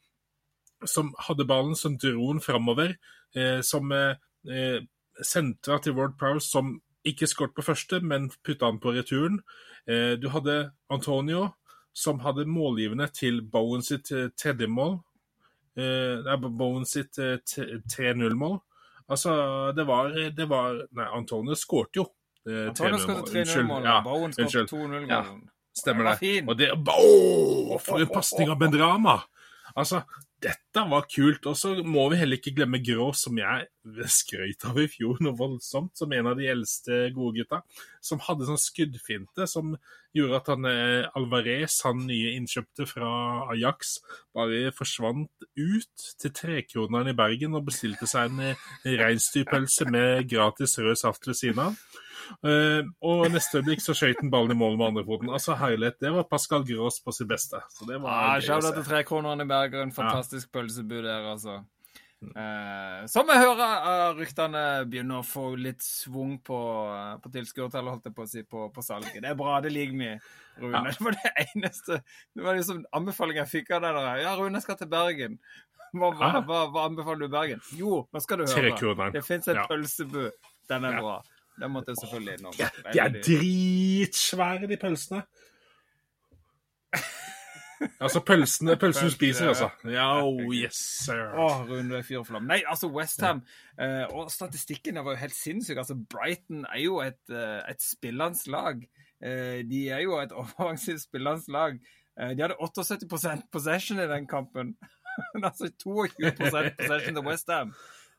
som 0.86 1.13
hadde 1.19 1.45
ballen, 1.45 1.75
som 1.75 1.98
dro 1.98 2.33
den 2.33 2.41
framover, 2.41 2.95
eh, 3.36 3.62
som 3.62 3.91
eh, 3.91 4.15
eh, 4.50 4.81
sentra 5.22 5.79
til 5.79 5.93
Ward 5.93 6.17
Prowse, 6.19 6.50
som 6.50 6.81
ikke 7.05 7.27
skåret 7.27 7.55
på 7.55 7.65
første, 7.65 8.00
men 8.00 8.29
putta 8.43 8.65
han 8.65 8.79
på 8.79 8.93
returen. 8.95 9.39
Eh, 9.88 10.15
du 10.19 10.29
hadde 10.29 10.72
Antonio, 10.89 11.50
som 11.93 12.19
hadde 12.19 12.45
målgivende 12.45 13.07
til 13.13 13.41
Bowen 13.41 13.83
sitt 13.83 14.12
eh, 14.12 14.29
tredje 14.38 14.67
mål. 14.67 15.00
eh, 15.77 16.50
Bowen 16.50 16.86
sitt 16.86 17.19
eh, 17.19 17.38
3-0-mål. 17.38 18.60
Altså, 19.10 19.33
det 19.75 19.83
var, 19.88 20.12
det 20.38 20.45
var 20.50 20.77
Nei, 20.95 21.07
Antonio 21.17 21.55
skårte 21.60 22.00
jo. 22.01 22.05
eh, 22.48 22.69
Antonio 22.69 22.98
3-0-mål. 22.98 23.00
skåret 23.00 23.33
Unnskyld. 23.33 23.57
3-0-mål. 23.57 23.83
Ja, 23.88 23.98
Bowen 24.05 24.33
skåret 24.33 24.72
2-0-målen. 24.72 25.41
Stemmer 25.77 26.12
det. 26.13 26.43
Og 26.48 26.57
det 26.57 26.69
Åh, 26.74 27.79
for 27.81 28.00
en 28.03 28.12
pasning 28.13 28.50
av 28.53 28.60
Bendrama! 28.62 29.19
Altså, 29.75 30.03
dette 30.43 30.83
var 30.89 31.07
kult. 31.12 31.45
Og 31.50 31.57
så 31.57 31.73
må 31.85 32.05
vi 32.12 32.19
heller 32.19 32.39
ikke 32.39 32.53
glemme 32.57 32.81
Grå, 32.83 33.09
som 33.17 33.38
jeg 33.39 33.67
skrøt 34.12 34.65
av 34.69 34.79
i 34.79 34.88
fjor 34.91 35.19
noe 35.23 35.35
voldsomt, 35.38 35.93
som 35.97 36.13
en 36.15 36.29
av 36.31 36.39
de 36.39 36.47
eldste 36.51 37.07
gode 37.15 37.41
gutta. 37.41 37.62
Som 38.03 38.21
hadde 38.23 38.47
sånn 38.47 38.62
skuddfinte 38.62 39.47
som 39.50 39.73
gjorde 40.13 40.39
at 40.39 40.51
han 40.53 40.69
eh, 40.69 41.09
Alvarez, 41.17 41.79
han 41.88 42.03
nye 42.07 42.35
innkjøpte 42.38 42.88
fra 42.89 43.09
Ajax, 43.53 43.97
bare 44.35 44.73
forsvant 44.75 45.47
ut 45.57 46.07
til 46.21 46.35
Trekroneren 46.38 47.12
i 47.13 47.17
Bergen 47.17 47.57
og 47.57 47.67
bestilte 47.71 48.09
seg 48.09 48.31
en 48.31 48.51
eh, 48.51 48.65
reinsdyrpølse 49.01 49.89
med 49.93 50.27
gratis 50.31 50.77
rød 50.79 51.00
saft 51.01 51.29
ved 51.29 51.39
siden 51.39 51.65
av. 51.69 51.79
Eh, 52.44 52.82
og 53.03 53.25
neste 53.34 53.62
øyeblikk 53.62 53.84
så 53.84 53.96
skøyt 53.98 54.22
han 54.22 54.32
ballen 54.34 54.56
i 54.56 54.60
mål 54.60 54.77
med 54.77 54.92
andrefoten. 54.92 55.30
Altså 55.34 55.58
herlighet, 55.60 56.00
det 56.03 56.13
var 56.15 56.27
Pascal 56.30 56.65
Grås 56.68 57.00
på 57.03 57.13
sitt 57.15 57.30
beste. 57.30 57.62
Så 57.74 57.88
det 57.89 58.01
var 58.01 58.36
Ah, 58.36 58.39
gøy 58.39 58.62
til 58.74 58.84
Trekroneren 58.88 59.42
i 59.42 59.50
Bergen. 59.50 59.92
Fantastisk 59.96 60.51
pølsebud 60.51 61.03
der, 61.03 61.32
altså. 61.36 61.62
Uh, 62.24 63.03
som 63.12 63.27
jeg 63.27 63.42
hører 63.42 63.82
uh, 63.84 64.13
ryktene 64.15 64.62
begynner 64.88 65.20
å 65.20 65.25
få 65.27 65.50
litt 65.60 65.84
svung 65.84 66.38
på, 66.46 66.56
uh, 66.88 67.18
på 67.20 67.32
tilskuertallet, 67.34 67.98
holdt 67.98 68.08
jeg 68.08 68.15
på 68.15 68.24
å 68.24 68.30
si, 68.32 68.44
på, 68.48 68.70
på 68.72 68.84
salget. 68.86 69.18
Det 69.20 69.34
er 69.34 69.36
bra, 69.36 69.58
det 69.63 69.74
liker 69.75 69.98
vi, 70.00 70.13
Rune. 70.62 70.86
Ja. 70.88 70.94
Det 70.94 71.03
var 71.03 71.18
det 71.18 71.34
eneste 71.44 72.00
Det 72.32 72.46
var 72.46 72.56
liksom 72.56 72.84
anbefaling 72.96 73.42
jeg 73.42 73.51
fikk 73.51 73.74
av 73.75 73.84
deg. 73.84 74.00
Ja, 74.24 74.38
Rune 74.39 74.62
skal 74.63 74.80
til 74.80 74.92
Bergen. 74.94 75.36
Hva, 75.94 76.10
hva, 76.18 76.30
hva, 76.48 76.60
hva 76.74 76.88
anbefaler 76.88 77.27
du 77.27 77.30
Bergen? 77.30 77.60
Jo, 77.77 78.00
nå 78.10 78.22
skal 78.24 78.39
du 78.42 78.48
høre. 78.48 79.12
Det 79.13 79.22
fins 79.22 79.51
en 79.51 79.60
Ja. 79.60 79.68
pølsebu. 79.70 80.32
Den 80.72 80.88
er 80.89 80.96
Ja. 80.96 81.01
bra. 81.03 81.18
Den 81.62 81.72
måtte 81.72 81.93
jeg 81.93 81.98
selvfølgelig 82.01 82.33
innom. 82.39 82.53
De, 82.57 82.69
de 82.93 83.00
er 83.00 83.17
dritsvære, 83.27 84.67
de 84.67 84.77
pølsene. 84.77 85.22
Altså 88.00 88.22
pølsene, 88.24 88.77
pølsene 88.79 89.10
du 89.10 89.13
spiser, 89.13 89.48
altså. 89.51 89.69
Ja, 89.91 90.24
oh, 90.24 90.55
yes, 90.55 90.77
sir. 91.03 91.19
Oh, 91.36 91.65
Rune, 91.67 92.03
flamme. 92.03 92.48
Nei, 92.48 92.62
altså 92.67 92.88
Westham 92.88 93.41
eh, 93.75 94.05
Og 94.15 94.31
statistikken 94.31 94.95
var 94.95 95.12
jo 95.12 95.19
helt 95.19 95.36
sinnssyk. 95.36 95.77
Altså, 95.77 95.98
Brighton 96.10 96.65
er 96.65 96.79
jo 96.79 97.01
et, 97.03 97.19
eh, 97.29 97.60
et 97.69 97.83
spillende 97.83 98.51
lag. 98.51 98.79
Eh, 99.24 99.63
de 99.69 99.89
er 99.89 100.00
jo 100.05 100.15
et 100.22 100.31
offensivt 100.43 101.03
spillende 101.03 101.51
lag. 101.51 101.79
Eh, 102.19 102.29
de 102.38 102.45
hadde 102.45 102.60
78% 102.62 103.50
possession 103.51 104.00
i 104.00 104.10
den 104.10 104.27
kampen. 104.27 104.75
altså 105.43 105.72
22% 105.88 106.75
possession 106.79 107.15
til 107.15 107.25
Westham. 107.27 107.74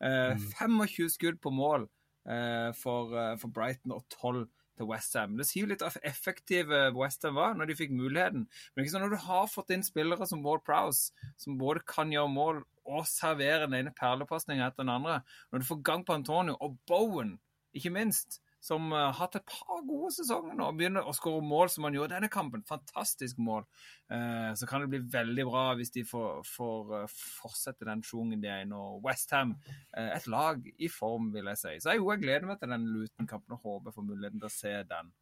Eh, 0.04 0.36
25 0.58 1.10
skudd 1.10 1.40
på 1.42 1.50
mål 1.50 1.82
eh, 1.82 2.03
for, 2.24 3.14
eh, 3.18 3.36
for 3.40 3.52
Brighton 3.52 3.92
og 3.92 4.04
12 4.08 4.46
til 4.78 4.88
Westham. 4.88 5.36
Det 5.38 5.46
sier 5.46 5.64
jo 5.64 5.70
litt 5.70 5.84
av 5.86 5.96
effektive 6.06 6.88
Westham 6.96 7.36
var 7.38 7.54
når 7.54 7.70
de 7.70 7.78
fikk 7.78 7.94
muligheten. 7.94 8.46
Men 8.46 8.84
ikke 8.84 8.94
sånn, 8.94 9.04
når 9.06 9.16
du 9.16 9.26
har 9.28 9.50
fått 9.50 9.72
inn 9.74 9.86
spillere 9.86 10.26
som 10.28 10.42
Ward 10.46 10.64
Prowse, 10.66 11.12
som 11.40 11.58
både 11.60 11.84
kan 11.88 12.12
gjøre 12.14 12.32
mål 12.32 12.62
og 12.84 13.06
servere 13.08 13.68
den 13.68 13.78
ene 13.78 13.94
perlepasninga 13.96 14.68
etter 14.68 14.84
den 14.84 14.94
andre, 14.96 15.20
når 15.52 15.62
du 15.62 15.68
får 15.70 15.84
gang 15.86 16.04
på 16.04 16.16
Antonio 16.18 16.56
og 16.60 16.76
Bowen, 16.90 17.36
ikke 17.74 17.92
minst, 17.94 18.40
som 18.64 18.92
eh, 18.92 19.04
har 19.04 19.16
hatt 19.18 19.36
et 19.38 19.46
par 19.50 19.82
gode 19.84 20.10
sesonger 20.16 20.56
nå 20.56 20.68
og 20.70 20.78
begynner 20.78 21.04
å 21.04 21.14
skåre 21.16 21.44
mål 21.44 21.70
som 21.72 21.86
han 21.88 21.96
gjorde 21.98 22.16
denne 22.16 22.30
kampen, 22.32 22.64
fantastisk 22.68 23.40
mål, 23.44 23.66
eh, 24.08 24.50
så 24.56 24.68
kan 24.70 24.84
det 24.84 24.90
bli 24.94 25.02
veldig 25.12 25.46
bra 25.50 25.64
hvis 25.78 25.92
de 25.96 26.06
får, 26.08 26.40
får 26.48 26.94
eh, 27.00 27.16
fortsette 27.40 27.88
den 27.88 28.04
sjungen 28.06 28.42
de 28.42 28.52
er 28.52 28.64
i 28.64 28.70
nå. 28.70 28.82
Westham, 29.04 29.56
eh, 29.96 30.14
et 30.16 30.28
lag 30.32 30.64
i 30.76 30.90
form, 30.92 31.32
vil 31.34 31.52
jeg 31.52 31.60
si. 31.60 31.74
Så 31.84 31.92
jeg, 31.92 32.02
jo, 32.02 32.12
jeg 32.14 32.24
gleder 32.24 32.48
meg 32.48 32.62
til 32.62 32.72
den 32.72 32.88
Luton-kampen 32.94 33.58
og 33.58 33.68
håper 33.68 33.96
får 33.96 34.08
muligheten 34.12 34.40
til 34.40 34.50
å 34.50 34.56
se 34.56 34.78
den. 34.94 35.12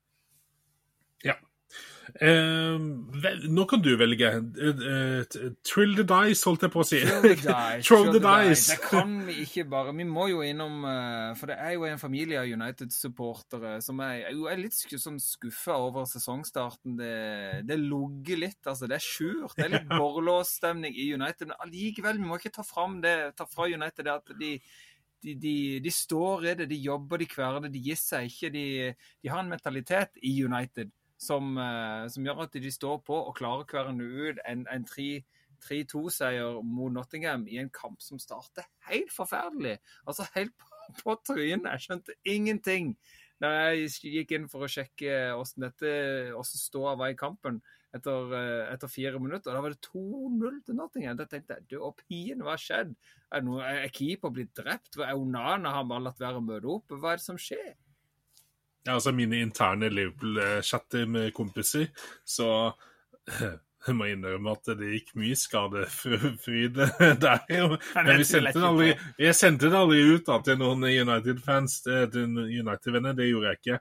Eh, 2.20 2.78
vel, 3.24 3.44
nå 3.54 3.64
kan 3.70 3.80
du 3.82 3.92
velge. 3.96 4.28
Eh, 4.28 4.82
eh, 4.92 5.46
trill 5.64 5.94
the 5.96 6.04
dice, 6.04 6.44
holdt 6.44 6.66
jeg 6.66 6.72
på 6.74 6.82
å 6.82 6.86
si. 6.86 7.00
Throw 7.06 7.24
the 7.24 7.36
dice. 7.38 7.84
Throw 7.86 8.04
throw 8.04 8.12
the 8.12 8.18
the 8.18 8.22
dice. 8.26 8.66
Det 8.74 8.78
kan 8.84 9.14
vi 9.26 9.38
ikke 9.46 9.64
bare 9.70 9.94
Vi 9.96 10.06
må 10.08 10.26
jo 10.28 10.42
innom 10.44 10.84
eh, 10.88 11.32
For 11.38 11.52
det 11.52 11.58
er 11.62 11.76
jo 11.76 11.86
en 11.88 12.02
familie 12.02 12.42
av 12.42 12.50
United-supportere 12.50 13.78
som 13.84 14.02
er, 14.04 14.28
er 14.28 14.60
litt 14.60 14.76
sånn 14.76 15.20
skuffa 15.22 15.78
over 15.80 16.06
sesongstarten. 16.10 16.98
Det, 17.00 17.16
det 17.68 17.80
lugger 17.80 18.44
litt, 18.44 18.60
altså. 18.66 18.90
Det 18.90 18.98
er 18.98 19.06
skjult. 19.06 19.56
Det 19.56 19.68
er 19.68 19.76
litt 19.78 19.92
borrelåsstemning 20.02 20.96
i 20.96 21.12
United. 21.14 21.48
Men 21.48 21.60
allikevel, 21.64 22.20
vi 22.20 22.28
må 22.28 22.40
ikke 22.40 22.56
ta 22.60 22.66
fram 22.66 23.00
det, 23.04 23.16
ta 23.38 23.48
fra 23.48 23.70
United 23.70 24.04
det 24.04 24.16
at 24.18 24.34
de 24.38 24.56
de, 25.22 25.36
de, 25.38 25.78
de 25.78 25.90
står 25.94 26.48
i 26.50 26.54
det, 26.58 26.64
de 26.66 26.80
jobber, 26.82 27.20
de 27.22 27.28
kverner, 27.30 27.70
de 27.70 27.78
gir 27.78 27.94
seg 27.94 28.26
ikke. 28.26 28.48
De, 28.50 28.64
de 29.22 29.30
har 29.30 29.44
en 29.44 29.52
mentalitet 29.52 30.18
i 30.18 30.32
United 30.42 30.90
som, 31.22 31.54
eh, 31.58 32.08
som 32.12 32.26
gjør 32.26 32.44
at 32.46 32.58
de 32.58 32.72
står 32.74 33.00
på 33.06 33.16
og 33.16 33.36
klarer 33.38 33.64
å 33.64 33.70
kverne 33.70 34.02
ut 34.02 34.42
en, 34.48 34.64
en 34.72 34.86
3-2-seier 34.88 36.60
mot 36.66 36.92
Nottingham 36.92 37.46
i 37.46 37.60
en 37.62 37.70
kamp 37.74 38.02
som 38.02 38.20
starter 38.22 38.66
helt 38.90 39.12
forferdelig. 39.14 39.76
Altså 40.06 40.26
helt 40.34 40.54
på, 40.58 40.70
på 41.02 41.18
trynet. 41.28 41.68
Jeg 41.76 41.86
skjønte 41.86 42.18
ingenting 42.28 42.96
da 43.42 43.50
jeg 43.72 43.88
gikk 44.06 44.34
inn 44.36 44.50
for 44.50 44.64
å 44.64 44.70
sjekke 44.70 45.14
hvordan 45.34 45.64
dette, 45.66 45.92
hvordan 46.30 46.60
ståa 46.62 46.92
var 46.98 47.10
i 47.10 47.18
kampen 47.18 47.58
etter, 47.96 48.34
eh, 48.38 48.72
etter 48.72 48.90
fire 48.90 49.18
minutter. 49.20 49.52
Da 49.52 49.62
var 49.62 49.74
det 49.74 49.82
2-0 49.86 50.60
til 50.66 50.78
Nottingham. 50.78 51.18
Da 51.18 51.26
tenkte 51.28 51.58
jeg 51.58 51.68
du 51.72 51.78
og 51.80 51.98
pien, 52.04 52.42
hva 52.42 52.54
har 52.54 52.62
skjedd? 52.62 52.94
Er, 53.32 53.42
noe, 53.46 53.62
er 53.62 53.90
keeper 53.94 54.32
blitt 54.34 54.54
drept? 54.58 54.98
Er 54.98 55.18
Onana 55.18 55.74
har 55.76 55.88
bare 55.90 56.06
latt 56.08 56.22
være 56.22 56.40
å 56.40 56.44
møte 56.44 56.70
opp? 56.70 56.94
Hva 56.94 57.14
er 57.14 57.22
det 57.22 57.26
som 57.26 57.40
skjer? 57.40 57.74
Ja, 58.82 58.96
altså 58.96 59.12
mine 59.14 59.38
interne 59.38 59.90
Liverpool-chatter 59.92 61.06
med 61.06 61.30
kompiser, 61.34 61.86
så 62.24 62.72
jeg 63.86 63.94
må 63.98 64.08
innrømme 64.10 64.54
at 64.56 64.72
det 64.78 64.88
gikk 64.92 65.12
mye 65.18 65.36
skadefryd 65.38 66.80
der. 67.24 67.44
Men 67.94 68.18
vi 68.18 68.26
sendte 68.26 68.54
det 68.56 68.66
aldri, 68.66 68.88
jeg 69.22 69.38
sendte 69.38 69.70
det 69.70 69.78
aldri 69.78 70.00
ut 70.06 70.26
da, 70.26 70.38
til 70.46 70.58
noen 70.58 70.86
United-fans, 70.86 71.78
til 71.86 72.34
United-venner. 72.62 73.14
Det 73.18 73.28
gjorde 73.30 73.52
jeg 73.52 73.60
ikke. 73.60 73.78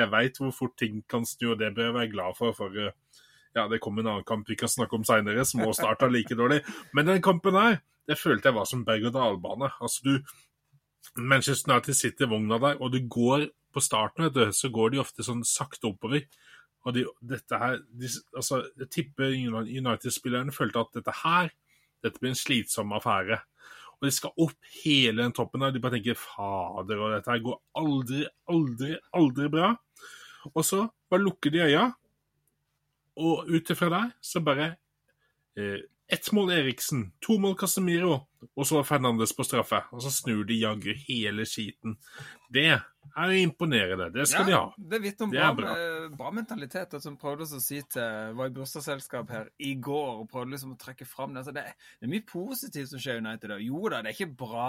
Jeg 0.00 0.12
veit 0.12 0.42
hvor 0.42 0.52
fort 0.56 0.76
ting 0.80 1.00
kan 1.08 1.24
snu, 1.28 1.54
og 1.54 1.60
det 1.60 1.72
bør 1.76 1.88
jeg 1.88 1.96
være 1.98 2.12
glad 2.12 2.38
for. 2.38 2.56
for 2.56 2.76
eh, 2.76 2.92
ja, 3.56 3.66
Det 3.68 3.80
kom 3.84 4.00
en 4.00 4.08
annen 4.08 4.28
kamp 4.28 4.48
vi 4.48 4.56
kan 4.60 4.72
snakke 4.72 4.96
om 4.96 5.08
seinere, 5.08 5.44
som 5.48 5.64
også 5.64 5.84
starta 5.84 6.08
like 6.12 6.36
dårlig. 6.36 6.60
Men 6.92 7.08
den 7.08 7.24
kampen 7.24 7.56
her, 7.56 7.80
det 8.08 8.20
følte 8.20 8.48
jeg 8.48 8.60
var 8.60 8.68
som 8.68 8.84
berg-og-dal-bane. 8.84 9.72
Altså, 9.80 10.04
du 10.04 11.20
Manchester 11.20 11.72
United 11.72 11.96
sitter 11.96 12.24
i 12.28 12.30
vogna 12.30 12.60
der, 12.62 12.80
og 12.80 12.92
du 12.92 13.00
går 13.08 13.48
på 13.72 13.82
starten, 13.84 14.26
vet 14.26 14.36
du, 14.36 14.56
så 14.56 14.70
går 14.72 14.92
de 14.92 15.02
ofte 15.02 15.24
sånn 15.26 15.42
sakte 15.48 15.90
oppover. 15.90 16.26
Og 16.82 16.96
de, 16.96 17.04
dette 17.22 17.58
her 17.58 17.78
de, 17.94 18.08
altså, 18.34 18.64
Jeg 18.80 18.90
tipper 18.90 19.30
United-spillerne 19.36 20.54
følte 20.54 20.82
at 20.82 20.96
dette 20.98 21.14
her 21.22 21.52
dette 22.02 22.18
blir 22.18 22.32
en 22.32 22.38
slitsom 22.38 22.94
affære. 22.96 23.38
Og 24.00 24.08
de 24.08 24.10
skal 24.10 24.34
opp 24.42 24.70
hele 24.82 25.22
den 25.22 25.34
toppen 25.36 25.62
der. 25.62 25.70
De 25.70 25.82
bare 25.82 25.94
tenker 25.94 26.18
'fader', 26.18 26.98
og 26.98 27.12
dette 27.14 27.30
her 27.30 27.44
går 27.44 27.60
aldri, 27.78 28.24
aldri, 28.50 28.96
aldri 29.14 29.48
bra. 29.48 29.68
Og 30.50 30.64
så 30.66 30.88
bare 31.10 31.22
lukker 31.22 31.54
de 31.54 31.62
øya, 31.62 31.84
og 33.22 33.46
ut 33.46 33.70
ifra 33.70 33.90
der 33.92 34.10
så 34.24 34.40
bare 34.40 34.76
eh, 35.56 35.84
ett 36.12 36.28
mål 36.36 36.50
Eriksen, 36.52 37.06
to 37.24 37.38
mål 37.40 37.54
Casemiro, 37.58 38.18
og 38.52 38.66
så 38.68 38.82
Fernandes 38.84 39.32
på 39.36 39.44
straffe. 39.46 39.78
Og 39.94 40.02
så 40.04 40.10
snur 40.12 40.42
de 40.48 40.58
jaggu 40.60 40.90
hele 41.06 41.46
skiten. 41.48 41.94
Det 42.52 42.66
er 42.68 42.82
jo 43.32 43.38
imponerende. 43.46 44.10
Det 44.12 44.26
skal 44.28 44.44
de 44.46 44.52
ha. 44.56 44.66
Det 44.76 45.00
vitner 45.02 45.26
om 45.26 45.32
Det 45.32 45.40
bra, 45.40 45.48
er 45.48 45.54
bra. 45.60 45.76
eh, 45.78 46.08
bra 46.18 46.32
mentalitet. 46.36 46.98
Som 47.02 47.16
prøvde 47.20 47.46
å 47.48 47.60
si 47.62 47.80
til 47.94 48.36
var 48.36 48.50
i 48.50 48.54
bursdagsselskap 48.58 49.32
her 49.32 49.48
i 49.58 49.72
går 49.74 50.20
og 50.20 50.28
prøvde 50.30 50.52
liksom 50.54 50.74
å 50.74 50.80
trekke 50.80 51.08
fram 51.08 51.32
det. 51.32 51.42
Altså, 51.46 51.54
det, 51.56 51.64
det 52.00 52.08
er 52.08 52.12
mye 52.12 52.26
positivt 52.28 52.92
som 52.92 53.00
skjer 53.00 53.18
i 53.20 53.24
United. 53.24 53.56
Jo 53.64 53.88
da, 53.88 54.02
det 54.02 54.12
er 54.12 54.18
ikke 54.20 54.36
bra 54.44 54.68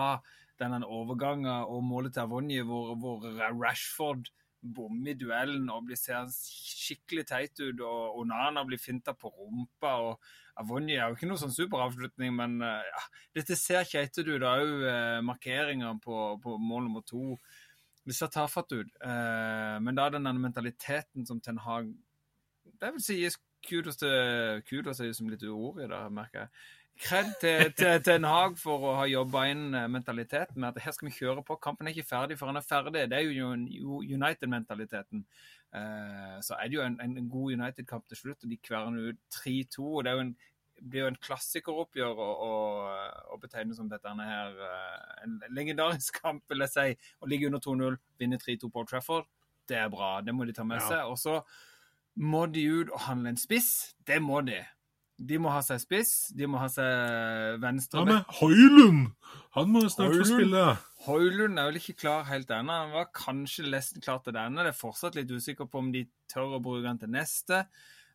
denne 0.61 0.85
overgangen 0.85 1.65
og 1.65 1.83
målet 1.83 2.13
til 2.15 2.23
Avonje 2.27 2.63
hvor, 2.63 2.93
hvor 3.01 3.25
Rashford 3.59 4.29
bommer 4.63 5.11
i 5.11 5.17
duellen 5.19 5.67
og 5.73 5.87
blir 5.87 5.99
ser 5.99 6.29
skikkelig 6.31 7.25
teit 7.29 7.59
ut, 7.59 7.81
og 7.83 8.21
Onana 8.21 8.63
blir 8.67 8.81
finta 8.81 9.13
på 9.17 9.31
rumpa. 9.31 9.93
og 10.07 10.61
Avonje 10.61 10.97
er 10.97 11.07
jo 11.07 11.17
ikke 11.17 11.29
noe 11.29 11.41
sånn 11.41 11.55
superavslutning, 11.55 12.33
men 12.37 12.59
eh, 12.63 12.89
ja, 12.89 13.03
dette 13.39 13.57
ser 13.59 13.87
keitete 13.89 14.25
ut. 14.29 14.41
Det 14.43 14.49
er 14.49 14.63
jo 14.63 14.89
eh, 14.89 15.21
markeringer 15.25 15.99
på, 16.03 16.19
på 16.43 16.57
mål 16.61 16.87
nummer 16.87 17.05
to. 17.07 17.37
Det 18.03 18.15
ser 18.15 18.31
tafatt 18.33 18.75
ut. 18.75 18.91
Eh, 19.03 19.77
men 19.83 19.97
da 19.97 20.07
er 20.07 20.17
den 20.17 20.43
mentaliteten 20.43 21.27
som 21.27 21.41
Ten 21.41 21.61
Hag 21.63 21.91
Det 22.81 22.93
vil 22.95 23.03
si 23.03 23.17
kudos 23.63 23.95
til 23.95 24.61
Kudos 24.67 24.99
er 24.99 25.07
jo 25.07 25.15
som 25.15 25.29
litt 25.31 25.43
ord 25.47 25.79
i 25.79 25.87
det, 25.87 26.01
merker 26.11 26.45
jeg. 26.45 26.63
Kred 27.01 27.31
til, 27.41 27.71
til 27.73 28.03
Ten 28.05 28.23
Hag 28.23 28.53
for 28.61 28.83
å 28.85 28.91
ha 28.99 29.07
jobba 29.09 29.47
inn 29.49 29.73
eh, 29.75 29.87
mentaliteten 29.91 30.59
med 30.61 30.69
at 30.77 30.83
her 30.85 30.93
skal 30.95 31.09
vi 31.09 31.15
kjøre 31.17 31.43
på. 31.43 31.57
Kampen 31.61 31.87
er 31.89 31.95
ikke 31.95 32.05
ferdig 32.11 32.37
før 32.39 32.51
han 32.51 32.59
er 32.61 32.67
ferdig. 32.67 33.07
Det 33.09 33.17
er 33.17 33.25
jo 33.33 33.49
United-mentaliteten. 34.13 35.25
Eh, 35.73 36.37
så 36.45 36.55
er 36.59 36.69
det 36.69 36.77
jo 36.77 36.85
en, 36.85 36.99
en 37.01 37.29
god 37.29 37.55
United-kamp 37.57 38.07
til 38.07 38.17
slutt, 38.21 38.43
og 38.45 38.49
de 38.53 38.59
kverner 38.61 39.09
ut 39.13 39.21
3-2. 39.39 39.81
og 39.83 40.03
Det 40.05 40.13
jo 40.13 40.25
en 40.27 40.35
blir 40.83 41.05
jo 41.05 41.09
en 41.11 41.19
klassikeroppgjør 41.23 42.17
å, 42.19 42.29
å, 42.43 42.53
å 43.33 43.37
betegne 43.39 43.75
som 43.77 43.87
dette 43.91 44.09
her 44.19 44.55
eh, 44.69 45.11
en 45.23 45.37
legendarisk 45.55 46.17
kamp, 46.23 46.43
vil 46.49 46.65
jeg 46.65 46.73
si. 46.73 46.87
Å 47.23 47.29
ligge 47.29 47.47
under 47.49 47.61
2-0, 47.63 47.97
vinne 48.19 48.39
3-2 48.41 48.69
på 48.73 48.85
Trafford, 48.89 49.29
det 49.69 49.77
er 49.79 49.91
bra. 49.93 50.17
Det 50.21 50.33
må 50.35 50.45
de 50.45 50.53
ta 50.55 50.65
med 50.67 50.81
Ja. 50.81 50.87
seg. 50.89 51.09
Og 51.09 51.17
så 51.21 51.39
må 52.19 52.45
de 52.51 52.65
ut 52.69 52.91
og 52.93 53.05
handle 53.07 53.31
en 53.33 53.39
spiss. 53.39 53.93
Det 54.05 54.19
må 54.21 54.41
de. 54.45 54.59
De 55.27 55.39
må 55.41 55.51
ha 55.53 55.61
seg 55.65 55.81
spiss, 55.83 56.13
de 56.35 56.47
må 56.49 56.59
ha 56.61 56.67
seg 56.71 57.59
venstre 57.63 58.01
Hva 58.01 58.07
med 58.09 58.35
Høylund? 58.39 59.07
Han 59.57 59.71
må 59.71 59.85
snart 59.91 60.15
få 60.17 60.27
spille. 60.27 60.67
Høylund 61.05 61.59
er 61.59 61.67
vel 61.69 61.79
ikke 61.81 61.97
klar 62.05 62.27
helt 62.29 62.51
ennå. 62.53 62.77
Han 62.85 62.95
var 62.95 63.11
kanskje 63.15 63.67
nesten 63.69 64.03
klar 64.03 64.23
til 64.25 64.35
denne. 64.35 64.63
Det 64.65 64.73
er 64.73 64.79
fortsatt 64.79 65.17
litt 65.19 65.31
usikker 65.31 65.69
på 65.69 65.83
om 65.83 65.91
de 65.93 66.05
tør 66.31 66.57
å 66.57 66.63
bruke 66.63 66.87
han 66.87 67.01
til 67.01 67.11
neste. 67.13 67.65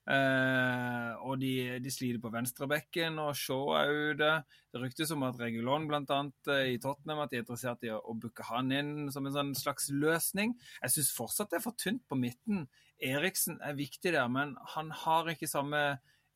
Eh, 0.08 1.10
og 1.20 1.36
de, 1.42 1.52
de 1.84 1.90
sliter 1.92 2.20
på 2.22 2.30
venstrebekken, 2.32 3.18
og 3.20 3.36
Shaw 3.36 3.74
er 3.76 3.90
ute. 3.92 4.30
Det 4.72 4.80
ryktes 4.80 5.12
om 5.12 5.26
at 5.28 5.36
Regulon 5.40 5.84
annet 5.92 6.52
eh, 6.54 6.72
i 6.72 6.78
Tottenham 6.80 7.20
at 7.26 7.32
de 7.32 7.40
er 7.40 7.44
interessert 7.44 7.84
i 7.84 7.92
å, 7.92 8.00
å 8.00 8.16
booke 8.16 8.46
han 8.48 8.72
inn 8.72 8.92
som 9.12 9.28
en 9.28 9.36
sånn 9.36 9.52
slags 9.58 9.90
løsning. 9.92 10.56
Jeg 10.80 10.96
syns 10.96 11.12
fortsatt 11.16 11.52
det 11.52 11.60
er 11.60 11.66
for 11.66 11.76
tynt 11.76 12.06
på 12.08 12.16
midten. 12.16 12.64
Eriksen 13.04 13.60
er 13.60 13.76
viktig 13.78 14.14
der, 14.14 14.30
men 14.32 14.56
han 14.74 14.94
har 15.04 15.28
ikke 15.34 15.50
samme 15.50 15.82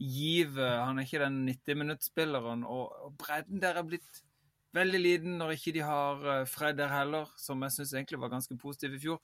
giv. 0.03 0.59
Han 0.59 0.99
er 0.99 1.07
ikke 1.07 1.23
den 1.23 1.41
90-minuttsspilleren, 1.49 2.67
og, 2.67 2.93
og 3.07 3.17
bredden 3.21 3.63
der 3.63 3.79
er 3.81 3.87
blitt 3.87 4.23
veldig 4.77 5.01
liten 5.03 5.37
når 5.41 5.55
ikke 5.57 5.75
de 5.77 5.85
har 5.85 6.27
eh, 6.33 6.47
Fred 6.49 6.79
der 6.81 6.93
heller, 6.93 7.31
som 7.37 7.63
jeg 7.67 7.75
syns 7.77 7.95
egentlig 7.95 8.21
var 8.23 8.33
ganske 8.33 8.57
positiv 8.61 8.97
i 8.97 9.01
fjor. 9.03 9.21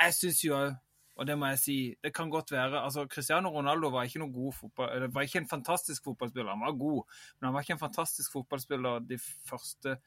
Jeg 0.00 0.16
syns 0.16 0.42
jo 0.44 0.56
òg, 0.58 0.74
og 1.20 1.26
det 1.28 1.36
må 1.36 1.50
jeg 1.52 1.60
si, 1.60 1.76
det 2.04 2.12
kan 2.16 2.30
godt 2.32 2.52
være 2.52 2.80
altså 2.80 3.06
Cristiano 3.10 3.50
Ronaldo 3.52 3.90
var 3.92 4.06
ikke 4.08 4.28
fotball, 4.56 5.08
var 5.12 5.26
ikke 5.26 5.42
en 5.42 5.48
fantastisk 5.48 6.04
fotballspiller. 6.04 6.52
Han 6.52 6.64
var 6.64 6.78
god, 6.78 7.02
men 7.40 7.46
han 7.48 7.54
var 7.54 7.60
ikke 7.60 7.76
en 7.76 7.82
fantastisk 7.86 8.32
fotballspiller 8.32 9.00
de 9.08 9.18
første 9.18 9.98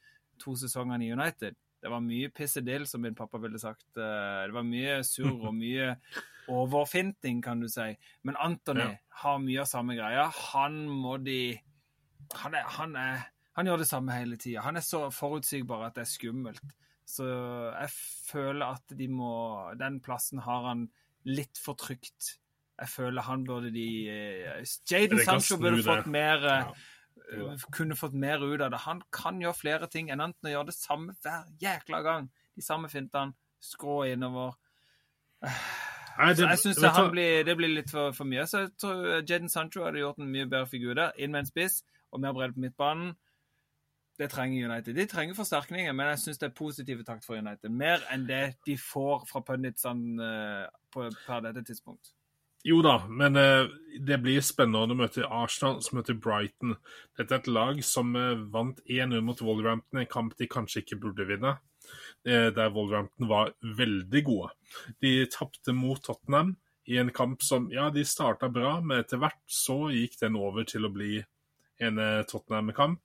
to 0.42 0.56
sesongene 0.56 1.06
i 1.06 1.12
United. 1.14 1.56
Det 1.84 1.92
var 1.92 2.00
mye 2.00 2.30
pissedill, 2.32 2.88
som 2.88 3.02
min 3.04 3.16
pappa 3.16 3.38
ville 3.38 3.60
sagt. 3.60 3.86
Eh, 3.98 4.46
Det 4.48 4.54
var 4.54 4.64
mye 4.64 5.02
surr 5.04 5.50
og 5.50 5.54
mye 5.54 5.98
overfinting, 6.48 7.42
kan 7.44 7.60
du 7.62 7.68
si. 7.70 7.96
Men 8.24 8.36
Anthony 8.40 8.80
Ja. 8.82 8.96
har 9.24 9.38
mye 9.40 9.60
av 9.62 9.66
samme 9.66 9.96
greia. 9.96 10.30
Han 10.54 10.88
må 10.90 11.18
de 11.24 11.60
Han 12.36 12.54
er, 12.56 12.64
han 12.64 12.96
er 12.96 13.26
han 13.56 13.66
gjør 13.68 13.78
det 13.78 13.88
samme 13.88 14.12
hele 14.14 14.36
tida. 14.38 14.62
Han 14.62 14.76
er 14.78 14.82
så 14.82 15.12
forutsigbar 15.14 15.86
at 15.86 15.94
det 15.96 16.02
er 16.02 16.10
skummelt. 16.10 16.62
Så 17.06 17.24
jeg 17.80 17.90
føler 18.32 18.66
at 18.74 18.98
de 18.98 19.08
må 19.08 19.76
Den 19.78 20.00
plassen 20.00 20.40
har 20.40 20.64
han 20.70 20.90
litt 21.26 21.58
for 21.62 21.76
trygt. 21.76 22.40
Jeg 22.80 22.90
føler 22.90 23.22
han 23.22 23.44
burde 23.46 23.70
de 23.72 24.10
eh, 24.10 24.66
Jaden 24.90 25.20
Sancho 25.24 25.58
burde 25.58 25.84
fått 25.84 26.08
mer 26.08 26.44
eh, 26.44 26.66
Ja. 27.38 27.52
eh, 27.52 27.58
Kunne 27.72 27.96
fått 27.96 28.14
mer 28.14 28.40
ut 28.42 28.62
av 28.62 28.72
det. 28.72 28.80
Han 28.80 29.04
kan 29.12 29.40
gjøre 29.40 29.54
flere 29.54 29.88
ting 29.88 30.10
enn 30.10 30.20
enten 30.22 30.50
å 30.50 30.54
gjøre 30.56 30.66
det 30.72 30.76
samme 30.80 31.14
hver 31.22 31.46
jækla 31.62 32.02
gang. 32.04 32.32
De 32.56 32.62
samme 32.62 32.90
fintene. 32.90 33.34
Skrå 33.62 34.02
innover. 34.12 34.56
Nei, 36.18 36.34
Så 36.36 36.46
jeg 36.48 36.60
syns 36.62 36.82
det 37.46 37.56
blir 37.58 37.72
litt 37.74 37.90
for, 37.92 38.12
for 38.14 38.30
mye. 38.30 38.46
Så 38.50 38.60
jeg 38.66 38.72
tror 38.82 39.04
Jaden 39.24 39.50
Sancho 39.50 39.84
hadde 39.86 40.02
gjort 40.04 40.20
en 40.22 40.30
mye 40.32 40.46
bedre 40.46 40.68
figur 40.70 40.94
der. 41.00 41.12
Inn 41.18 41.32
med 41.34 41.46
en 41.46 41.50
spiss 41.50 41.82
og 42.14 42.22
mer 42.22 42.34
bredde 42.38 42.54
på 42.54 42.62
midtbanen. 42.68 43.16
Det 44.20 44.28
trenger 44.30 44.68
United. 44.70 44.94
De 44.94 45.06
trenger 45.10 45.34
forsterkninger, 45.34 45.94
men 45.98 46.12
jeg 46.12 46.20
syns 46.22 46.38
det 46.38 46.52
er 46.52 46.58
positive 46.58 47.04
takt 47.08 47.26
for 47.26 47.40
United. 47.40 47.72
Mer 47.74 48.04
enn 48.14 48.28
det 48.30 48.44
de 48.68 48.76
får 48.78 49.24
fra 49.32 49.42
punditsene 49.42 50.22
eh, 50.22 50.68
på- 50.94 51.10
per 51.26 51.42
dette 51.48 51.64
tidspunkt. 51.66 52.12
Jo 52.64 52.78
da, 52.86 53.00
men 53.10 53.36
eh, 53.36 53.66
det 54.00 54.22
blir 54.24 54.40
spennende 54.46 54.94
å 54.94 54.96
møte 54.96 55.26
Arsenal 55.26 55.82
som 55.84 55.98
møter 55.98 56.14
Brighton. 56.16 56.78
Dette 57.18 57.34
er 57.36 57.42
et 57.42 57.50
lag 57.50 57.82
som 57.84 58.14
eh, 58.16 58.38
vant 58.54 58.80
1-0 58.86 59.18
mot 59.26 59.42
Wolverhampton, 59.42 60.00
en 60.00 60.12
kamp 60.14 60.38
de 60.38 60.48
kanskje 60.48 60.84
ikke 60.86 61.02
burde 61.02 61.26
vinne. 61.28 61.58
Eh, 62.26 62.50
der 62.56 62.74
Wolverhampton 62.76 63.30
var 63.30 63.54
veldig 63.64 64.24
gode. 64.28 64.52
De 65.04 65.26
tapte 65.32 65.76
mot 65.76 66.02
Tottenham 66.04 66.56
i 66.86 66.98
en 67.00 67.12
kamp 67.16 67.44
som 67.44 67.70
Ja, 67.72 67.90
de 67.90 68.04
starta 68.06 68.50
bra, 68.52 68.80
men 68.82 69.04
etter 69.04 69.22
hvert 69.22 69.44
så 69.48 69.88
gikk 69.94 70.18
den 70.20 70.40
over 70.40 70.68
til 70.68 70.88
å 70.88 70.94
bli 70.94 71.18
en 71.84 72.00
eh, 72.00 72.24
Tottenham-kamp. 72.30 73.02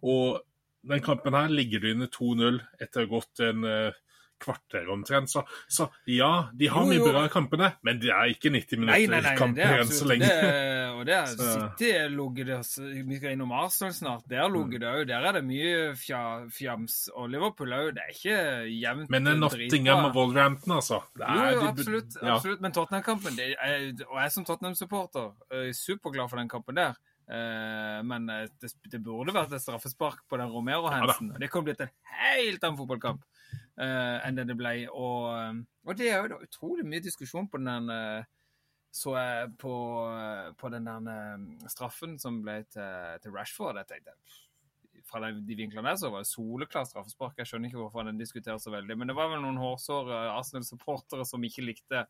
Og 0.00 0.40
den 0.86 1.02
kampen 1.04 1.36
her 1.36 1.50
ligger 1.52 1.82
det 1.82 1.96
under 1.96 2.08
2-0 2.14 2.60
etter 2.80 3.02
å 3.02 3.06
ha 3.06 3.12
gått 3.18 3.42
en 3.44 3.66
eh, 3.68 3.98
kvarter 4.40 4.88
omtrent. 4.92 5.30
Så, 5.30 5.42
så 5.68 5.86
ja, 6.10 6.48
de 6.56 6.68
har 6.72 6.86
Jo, 6.86 6.90
mye 6.90 7.12
bra 7.12 7.24
i 7.28 7.32
kampene, 7.32 7.68
men 7.86 8.00
det 8.02 8.10
er 8.14 8.32
ikke 8.32 8.50
90 8.54 8.80
Nei, 8.80 8.86
nei, 8.86 9.00
minutter 9.06 9.54
det 9.56 9.66
er 9.66 9.82
enn 9.84 9.92
så 9.92 10.08
lenge. 10.08 10.30
det. 10.30 10.78
Og 10.96 11.04
det 11.08 11.14
er 11.16 11.26
City 11.34 11.90
ligger 12.14 12.48
det 12.50 12.58
Vi 13.06 13.18
skal 13.20 13.34
innom 13.36 13.52
Arsenal 13.56 13.94
snart. 13.96 14.24
Der 14.28 14.48
ligger 14.52 14.82
det 14.82 14.90
òg. 14.94 15.04
Der 15.12 15.28
er 15.30 15.38
det 15.38 15.44
mye 15.48 15.94
fja, 16.00 16.22
fjams. 16.52 16.98
Og 17.14 17.30
Liverpool 17.32 17.72
òg. 17.76 17.92
Det 17.96 18.02
er 18.06 18.16
ikke 18.16 18.40
jevnt 18.80 19.10
Men 19.12 19.26
en 19.26 19.36
er 19.36 19.40
Nottingham 19.44 20.04
og 20.10 20.16
Wolverhampton, 20.18 20.76
altså. 20.80 21.00
Det 21.16 21.24
Jo, 21.28 21.40
er- 21.44 21.52
jo, 21.54 21.60
de- 21.60 21.68
absolutt. 21.74 22.18
ja. 22.22 22.34
absolutt. 22.36 22.60
Men 22.60 22.72
Tottenham-kampen 22.76 23.38
Og 24.10 24.18
jeg 24.22 24.32
som 24.32 24.44
Tottenham-supporter 24.44 25.32
er 25.52 25.72
superglad 25.72 26.28
for 26.30 26.36
den 26.42 26.48
kampen 26.48 26.76
der. 26.76 26.98
Eh, 27.30 28.00
men 28.02 28.24
eh, 28.28 28.48
det, 28.60 28.72
det 28.90 28.98
burde 29.06 29.30
vært 29.32 29.52
et 29.54 29.62
straffespark 29.62 30.24
på 30.28 30.36
den 30.40 30.50
Romero-Hansen. 30.50 31.28
det 31.38 31.48
kunne 31.52 31.68
blitt 31.68 31.80
en 31.84 31.92
helt 32.18 32.64
annen 32.66 32.78
fotballkamp 32.80 33.22
enn 33.80 34.36
det 34.36 34.46
det 34.50 34.58
ble. 34.58 34.74
Og, 34.92 35.30
eh, 35.36 35.62
og 35.88 35.96
det 35.96 36.10
er 36.10 36.20
jo 36.20 36.42
utrolig 36.44 36.84
mye 36.86 37.04
diskusjon 37.04 37.48
på 37.48 37.60
den 37.62 37.90
der 37.90 38.28
så 38.90 39.14
jeg 39.14 39.50
på, 39.58 39.72
eh, 40.18 40.52
på 40.58 40.68
den 40.68 40.86
der 40.88 41.10
eh, 41.12 41.66
straffen 41.70 42.18
som 42.18 42.40
ble 42.42 42.60
til, 42.74 43.18
til 43.22 43.34
Rashford. 43.34 43.78
Jeg 43.78 43.86
tenkte 43.86 44.16
fra 45.10 45.22
de, 45.24 45.40
de 45.46 45.56
vinklene 45.58 45.90
der 45.90 45.98
så 45.98 46.10
var 46.10 46.24
det 46.24 46.30
soleklar 46.30 46.86
straffespark. 46.86 47.38
Jeg 47.38 47.50
skjønner 47.50 47.70
ikke 47.70 47.80
hvorfor 47.80 48.06
den 48.06 48.18
diskuteres 48.18 48.66
så 48.66 48.72
veldig. 48.74 48.96
Men 48.98 49.10
det 49.10 49.16
var 49.18 49.30
vel 49.30 49.42
noen 49.42 49.58
hårsåre 49.62 50.18
Arsenal-supportere 50.34 51.26
som 51.26 51.46
ikke 51.46 51.64
likte, 51.66 52.04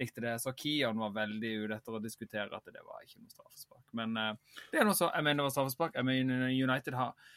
likte 0.00 0.24
det. 0.24 0.36
Så 0.44 0.52
Kian 0.56 1.00
var 1.00 1.16
veldig 1.16 1.52
ute 1.64 1.78
etter 1.78 1.96
å 1.96 2.02
diskutere 2.04 2.48
at 2.52 2.72
det 2.72 2.84
var 2.84 3.04
ikke 3.04 3.20
noe 3.20 3.32
straffespark. 3.32 3.84
Men 3.98 4.16
uh, 4.16 4.60
det 4.72 4.80
er 4.80 4.88
noe 4.88 4.96
så, 4.96 5.10
jeg 5.10 5.26
mener 5.26 5.42
det 5.42 5.48
var 5.48 5.56
straffespark. 5.56 5.98
Jeg 5.98 6.08
mener 6.08 6.46
United 6.48 6.96
har 6.96 7.34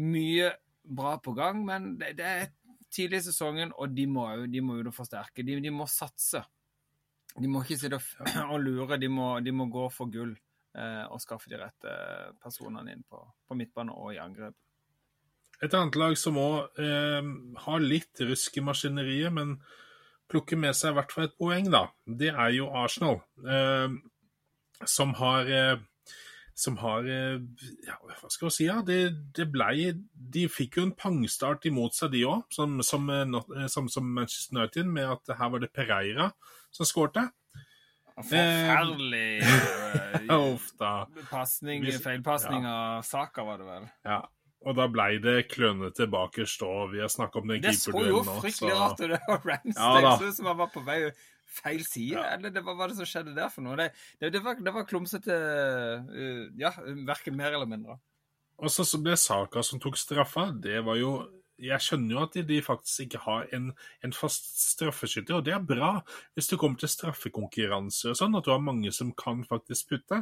mye 0.00 0.52
bra 0.84 1.16
på 1.24 1.32
gang, 1.36 1.60
men 1.64 1.94
det, 2.00 2.14
det 2.20 2.30
er 2.30 2.48
tidlig 2.94 3.22
i 3.22 3.26
sesongen, 3.28 3.72
og 3.76 3.94
de 3.94 4.06
må 4.10 4.26
jo 4.38 4.48
de 4.50 4.62
må 4.64 4.78
jo 4.80 4.94
forsterke. 4.94 5.44
De, 5.46 5.58
de 5.62 5.72
må 5.74 5.86
satse. 5.90 6.42
De 7.34 7.50
må 7.50 7.64
ikke 7.64 7.78
sitte 7.80 8.00
og, 8.52 8.58
lure, 8.62 8.98
de 9.00 9.10
må, 9.10 9.34
de 9.44 9.54
må 9.54 9.68
gå 9.72 9.88
for 9.92 10.12
gull 10.12 10.34
eh, 10.34 11.04
og 11.08 11.22
skaffe 11.22 11.50
de 11.50 11.58
rette 11.60 11.94
personene 12.42 12.94
inn 12.94 13.02
på, 13.08 13.20
på 13.20 13.58
midtbane 13.58 13.94
og 13.94 14.14
i 14.14 14.20
angrep. 14.22 14.56
Et 15.62 15.74
annet 15.74 15.96
lag 15.98 16.16
som 16.18 16.38
òg 16.40 16.80
eh, 16.82 17.32
har 17.66 17.82
litt 17.82 18.22
rusk 18.26 18.58
i 18.58 18.64
maskineriet, 18.64 19.32
men 19.34 19.56
plukker 20.30 20.58
med 20.58 20.74
seg 20.76 20.92
i 20.92 20.98
hvert 20.98 21.12
fall 21.14 21.28
et 21.28 21.38
poeng, 21.38 21.70
da, 21.72 21.86
det 22.06 22.32
er 22.32 22.54
jo 22.56 22.70
Arsenal. 22.74 23.20
Eh, 23.44 23.98
som 24.90 25.14
har 25.18 25.50
eh, 25.50 25.82
som 26.54 26.76
har 26.78 27.06
eh, 27.10 27.38
ja, 27.86 27.96
Hva 27.98 28.30
skal 28.30 28.46
jeg 28.46 28.54
si? 28.56 28.66
Ja, 28.68 28.78
det, 28.86 28.98
det 29.34 29.48
ble, 29.52 29.94
De 30.14 30.46
fikk 30.50 30.78
jo 30.78 30.86
en 30.88 30.94
pangstart 30.96 31.66
imot 31.66 31.96
seg, 31.96 32.12
de 32.14 32.24
òg, 32.30 32.44
som, 32.54 32.78
som, 32.86 33.08
eh, 33.10 33.24
eh, 33.58 33.66
som, 33.70 33.90
som 33.90 34.06
Manchester 34.06 34.60
United, 34.60 34.86
med 34.86 35.16
at 35.16 35.34
her 35.40 35.50
var 35.50 35.64
det 35.64 35.72
Pereira 35.74 36.30
som 36.74 36.86
skårte. 36.86 37.26
Forferdelig 38.14 39.42
eh, 39.42 40.30
pasning, 41.34 41.90
feilpasning 41.98 42.66
av 42.70 43.02
Saka, 43.02 43.42
var 43.42 43.58
det 43.58 43.68
vel. 43.72 43.90
Ja. 44.06 44.22
Og 44.64 44.78
da 44.78 44.86
blei 44.88 45.18
det 45.20 45.48
klønete 45.50 46.06
bakerst, 46.08 46.62
og 46.64 46.94
vi 46.94 47.02
har 47.02 47.10
snakka 47.12 47.42
om 47.42 47.50
den 47.50 47.60
Det 47.66 47.74
så 47.76 47.92
jo 48.00 48.22
fryktelig 48.24 48.76
rart 48.78 49.02
ut. 49.02 49.10
Det 49.10 49.18
var 49.26 49.42
Ramsdale 49.44 50.12
Ja 50.14 50.30
som 50.38 50.48
han 50.48 50.60
var 50.62 50.70
på 50.72 50.80
vei 50.86 51.00
feil 51.54 51.84
side. 51.86 52.16
Ja. 52.18 52.24
Eller 52.34 52.54
det 52.54 52.62
var, 52.64 52.74
hva 52.74 52.84
var 52.84 52.92
det 52.92 52.98
som 52.98 53.08
skjedde 53.08 53.36
der 53.36 53.52
for 53.52 53.66
noe? 53.66 53.76
Det, 53.78 53.90
det, 54.20 54.32
det, 54.36 54.42
var, 54.44 54.58
det 54.60 54.74
var 54.74 54.88
klumsete 54.88 55.38
uh, 56.10 56.42
Ja, 56.60 56.74
verken 57.06 57.38
mer 57.38 57.54
eller 57.54 57.70
mindre. 57.70 57.98
Og 58.62 58.70
så 58.70 58.86
så 58.86 59.00
ble 59.02 59.16
Saka 59.18 59.64
som 59.66 59.80
tok 59.82 59.98
straffa. 59.98 60.50
Det 60.62 60.82
var 60.86 60.98
jo 61.00 61.14
Jeg 61.58 61.78
skjønner 61.86 62.16
jo 62.16 62.22
at 62.24 62.36
de, 62.48 62.56
faktisk 62.66 63.04
ikke 63.04 63.22
har 63.22 63.44
en, 63.54 63.68
en 64.02 64.12
fast 64.12 64.48
straffeskytter, 64.58 65.36
og 65.36 65.44
det 65.46 65.52
er 65.54 65.62
bra 65.62 66.00
hvis 66.34 66.48
det 66.50 66.58
kommer 66.58 66.80
til 66.82 66.90
straffekonkurranse 66.90 68.10
og 68.10 68.16
sånn, 68.18 68.34
at 68.34 68.42
du 68.42 68.50
har 68.50 68.58
mange 68.58 68.90
som 68.90 69.12
kan 69.14 69.44
faktisk 69.46 69.92
putte. 69.92 70.18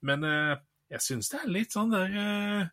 Men 0.00 0.24
eh, 0.24 0.54
jeg 0.96 1.04
syns 1.04 1.28
det 1.34 1.42
er 1.42 1.52
litt 1.52 1.76
sånn 1.76 1.92
der 1.92 2.16
eh, 2.16 2.64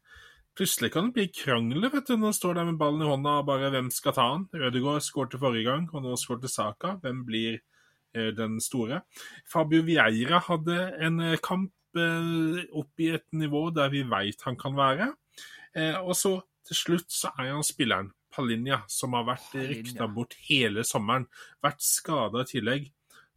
Plutselig 0.57 0.89
kan 0.95 1.09
det 1.09 1.13
bli 1.13 1.27
krangler 1.29 1.91
vet 1.93 2.07
du, 2.07 2.15
når 2.15 2.23
man 2.23 2.33
står 2.39 2.55
der 2.57 2.65
med 2.71 2.79
ballen 2.79 3.03
i 3.03 3.09
hånda 3.11 3.35
og 3.41 3.49
bare 3.51 3.67
hvem 3.75 3.91
skal 3.93 4.15
ta 4.15 4.23
den. 4.31 4.47
Ødegaard 4.57 5.03
skårte 5.05 5.37
forrige 5.37 5.67
gang, 5.67 5.83
og 5.93 6.01
nå 6.01 6.15
skårte 6.17 6.49
Saka. 6.49 6.95
Hvem 7.03 7.19
blir 7.27 7.59
den 8.37 8.59
store? 8.63 9.01
Fabio 9.49 9.85
Vieira 9.87 10.41
hadde 10.47 10.77
en 11.03 11.21
eh, 11.23 11.39
kamp 11.43 11.73
eh, 11.97 12.61
opp 12.77 13.03
i 13.03 13.11
et 13.17 13.25
nivå 13.35 13.67
der 13.75 13.91
vi 13.93 14.03
veit 14.07 14.43
han 14.47 14.59
kan 14.59 14.77
være. 14.77 15.11
Eh, 15.77 15.97
og 16.01 16.15
så 16.17 16.37
til 16.67 16.81
slutt 16.81 17.11
så 17.13 17.31
er 17.37 17.53
han 17.53 17.65
spilleren 17.65 18.11
Palinja, 18.33 18.83
som 18.91 19.15
har 19.17 19.25
vært 19.29 19.55
rykta 19.55 20.07
bort 20.11 20.35
hele 20.49 20.83
sommeren. 20.85 21.25
Vært 21.63 21.83
skada 21.85 22.43
i 22.43 22.49
tillegg. 22.51 22.89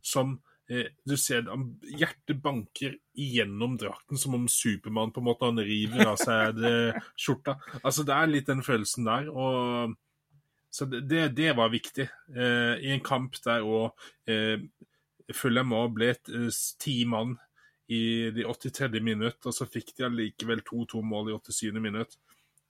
Som 0.02 0.38
eh, 0.68 0.90
Du 1.06 1.16
ser 1.20 1.46
hjertet 1.86 2.42
banker 2.42 2.96
igjennom 3.14 3.78
drakten, 3.80 4.18
som 4.20 4.36
om 4.36 4.48
Supermann 4.50 5.12
på 5.14 5.22
en 5.22 5.28
måte 5.30 5.48
han 5.48 5.62
river 5.62 6.12
av 6.12 6.20
seg 6.20 6.58
det, 6.58 6.76
skjorta. 7.14 7.58
Altså, 7.82 8.04
det 8.08 8.16
er 8.16 8.32
litt 8.32 8.50
den 8.50 8.64
følelsen 8.66 9.08
der. 9.08 9.30
og 9.30 9.98
så 10.70 10.86
det, 10.86 11.28
det, 11.34 11.52
var 11.58 11.72
viktig. 11.72 12.06
Eh, 12.36 12.74
I 12.86 12.92
en 12.94 13.02
kamp 13.04 13.36
der 13.44 13.66
òg 13.66 13.90
eh, 14.30 14.62
Fulham 15.34 15.74
òg 15.74 15.94
ble 15.96 16.12
et 16.14 16.30
eh, 16.30 16.50
ti 16.78 17.00
mann 17.10 17.36
i 17.90 18.30
de 18.34 18.44
83. 18.46 19.00
minutt, 19.02 19.40
og 19.46 19.54
så 19.54 19.66
fikk 19.66 19.96
de 19.98 20.06
allikevel 20.06 20.62
2-2-mål 20.66 21.32
i 21.32 21.38
87. 21.38 21.80
minutt. 21.82 22.14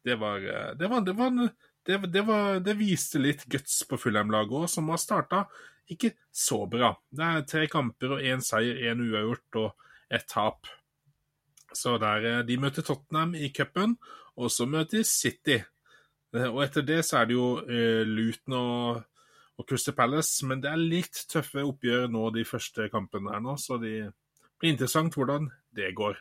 Det 0.05 0.17
var 0.21 0.41
eh, 0.41 0.71
Det, 0.81 0.89
var, 0.89 1.05
det, 1.05 1.17
var, 1.19 1.51
det, 1.85 2.23
var, 2.25 2.61
det 2.65 2.79
viste 2.79 3.21
litt 3.21 3.45
guts 3.53 3.83
på 3.89 4.01
Fulham-laget 4.01 4.63
òg, 4.63 4.71
som 4.73 4.89
har 4.93 5.01
starta 5.01 5.45
ikke 5.91 6.15
så 6.33 6.65
bra. 6.71 6.95
Det 7.11 7.27
er 7.27 7.47
tre 7.49 7.67
kamper 7.71 8.17
og 8.17 8.25
én 8.25 8.43
seier, 8.45 8.79
én 8.91 9.03
uavgjort 9.03 9.61
og 9.61 9.89
ett 10.11 10.29
tap. 10.31 10.71
Så 11.73 11.99
der, 11.99 12.25
eh, 12.25 12.43
De 12.43 12.57
møter 12.57 12.83
Tottenham 12.83 13.35
i 13.35 13.53
cupen, 13.53 13.99
og 14.37 14.51
så 14.51 14.67
møter 14.67 15.03
City. 15.03 15.61
Eh, 16.37 16.49
Og 16.49 16.63
etter 16.65 16.87
det 16.87 17.01
så 17.07 17.21
er 17.21 17.31
det 17.31 17.37
jo 17.37 17.47
eh, 17.67 18.03
Luton 18.07 18.57
og, 18.59 19.01
og 19.59 19.67
Crystal 19.69 19.97
Palace, 19.99 20.47
men 20.47 20.63
det 20.63 20.71
er 20.71 20.81
litt 20.81 21.25
tøffe 21.31 21.65
oppgjør 21.67 22.09
nå 22.13 22.29
de 22.37 22.45
første 22.49 22.89
kampene 22.93 23.35
her 23.35 23.43
nå, 23.45 23.57
så 23.61 23.79
det 23.83 23.95
blir 24.61 24.75
interessant 24.75 25.17
hvordan 25.17 25.51
det 25.77 25.91
går. 25.99 26.19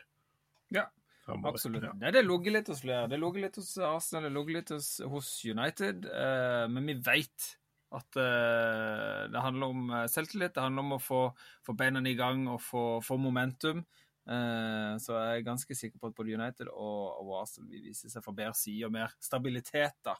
Ja, 0.74 0.86
fremover. 1.26 1.54
Absolutt. 1.54 1.86
Ja. 1.86 1.94
Nei, 2.00 2.12
det 2.14 2.24
lå 2.26 2.40
litt 2.50 2.68
hos 2.72 2.82
flere. 2.84 3.06
Det 3.10 3.18
lå 3.20 3.30
litt 3.38 3.56
hos 3.60 3.72
Arsenal, 3.78 4.28
det 4.28 4.34
lå 4.34 4.44
litt 4.50 4.74
hos, 4.74 4.90
hos 5.12 5.30
United. 5.44 6.06
eh, 6.10 6.66
men 6.70 6.86
vi 6.90 6.98
vet 7.06 7.54
at 7.90 8.20
eh, 8.22 9.24
det 9.32 9.40
handler 9.42 9.72
om 9.74 9.88
eh, 9.90 10.06
selvtillit. 10.10 10.54
Det 10.54 10.62
handler 10.62 10.86
om 10.86 10.94
å 10.94 11.02
få, 11.02 11.22
få 11.66 11.74
beina 11.74 12.02
i 12.06 12.14
gang 12.18 12.46
og 12.52 12.60
få, 12.62 12.84
få 13.02 13.18
momentum. 13.18 13.82
Eh, 14.30 14.92
så 15.02 15.16
jeg 15.16 15.40
er 15.40 15.46
ganske 15.46 15.74
sikker 15.74 15.98
på 15.98 16.10
at 16.10 16.14
både 16.14 16.36
United 16.36 16.68
og, 16.70 17.22
og 17.22 17.32
Arsenal 17.40 17.70
vil 17.72 17.88
vise 17.88 18.10
seg 18.12 18.22
fra 18.22 18.34
bedre 18.36 18.54
side 18.54 18.86
og 18.86 18.92
mer 18.94 19.14
stabilitet. 19.22 19.96
da. 20.06 20.14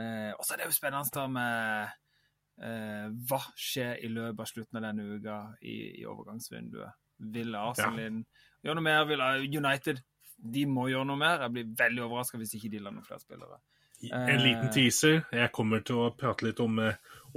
Eh, 0.00 0.32
og 0.34 0.42
så 0.42 0.54
er 0.54 0.62
det 0.62 0.70
jo 0.70 0.74
spennende 0.74 1.14
da 1.14 1.26
med 1.30 1.92
eh, 2.66 3.06
hva 3.28 3.40
skjer 3.54 4.02
i 4.02 4.10
løpet 4.10 4.42
av 4.42 4.50
slutten 4.50 4.80
av 4.80 4.88
denne 4.88 5.06
uka 5.18 5.38
i, 5.62 5.76
i 6.00 6.08
overgangsvinduet. 6.08 6.98
Vil 7.34 7.54
Arsenal 7.54 8.02
ja. 8.02 8.10
gjøre 8.66 8.80
noe 8.80 8.88
mer? 8.88 9.06
Vil 9.12 9.22
United 9.60 10.02
de 10.54 10.66
må 10.66 10.88
gjøre 10.90 11.06
noe 11.12 11.20
mer? 11.20 11.46
Jeg 11.46 11.54
blir 11.54 11.70
veldig 11.78 12.02
overraska 12.08 12.40
hvis 12.40 12.56
ikke 12.58 12.72
de 12.72 12.82
lander 12.82 12.98
noen 12.98 13.06
flere 13.06 13.22
spillere. 13.22 13.62
En 14.04 14.42
liten 14.42 14.66
teaser. 14.74 15.22
Jeg 15.32 15.52
kommer 15.54 15.80
til 15.86 16.02
å 16.02 16.10
prate 16.18 16.44
litt 16.44 16.58
om 16.60 16.80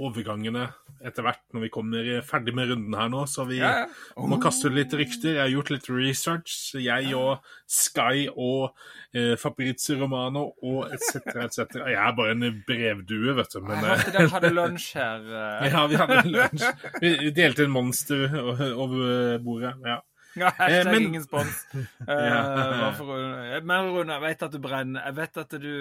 overgangene 0.02 0.66
etter 1.04 1.22
hvert 1.26 1.40
når 1.54 1.62
vi 1.64 1.70
kommer 1.74 2.08
eh, 2.16 2.22
ferdig 2.26 2.54
med 2.56 2.70
runden 2.72 2.94
her 2.98 3.08
nå, 3.12 3.24
så 3.30 3.44
vi 3.48 3.58
Ja, 3.60 3.84
ja. 3.84 4.24
må 4.28 4.38
kaste 4.42 4.68
ut 4.70 4.74
litt 4.76 4.94
rykter. 4.98 5.36
Jeg 5.36 5.42
har 5.44 5.52
gjort 5.52 5.70
litt 5.74 5.88
research. 5.92 6.56
Jeg 6.80 7.14
og 7.18 7.44
Sky 7.68 8.26
og 8.34 8.74
eh, 9.14 9.34
Fabrizio 9.40 9.98
Romano 10.00 10.46
og 10.62 10.90
etc. 10.94 11.20
etc. 11.46 11.78
Jeg 11.86 11.98
er 12.00 12.16
bare 12.18 12.34
en 12.34 12.62
brevdue, 12.66 13.36
vet 13.38 13.54
du. 13.54 13.60
Men 13.62 13.78
Jeg 13.78 13.84
eh, 13.84 13.96
hørte 13.96 14.16
dere 14.18 14.32
hadde 14.34 14.52
lunsj 14.56 14.90
her. 14.98 15.26
eh. 15.38 15.70
ja, 15.74 15.86
vi 15.92 16.00
hadde 16.02 16.22
lunsj. 16.34 16.68
Vi 17.02 17.14
vi 17.24 17.30
delte 17.36 17.64
en 17.68 17.74
monster 17.74 18.26
over 18.74 19.38
bordet. 19.44 19.74
Ja. 19.86 20.00
Ja, 20.44 20.50
hashtag 20.58 20.86
Eh, 20.86 20.92
men- 20.92 21.06
ingen 21.08 21.24
spons. 21.24 21.64
Eh, 22.08 22.26
Ja. 22.28 22.92
for 22.96 23.62
Men 23.64 23.88
Rune, 23.94 24.12
jeg 24.16 24.22
vet 24.22 24.42
at 24.46 24.52
du 24.52 24.58
brenner. 24.64 25.04
Jeg 25.08 25.16
vet 25.16 25.36
at 25.42 25.56
du, 25.60 25.72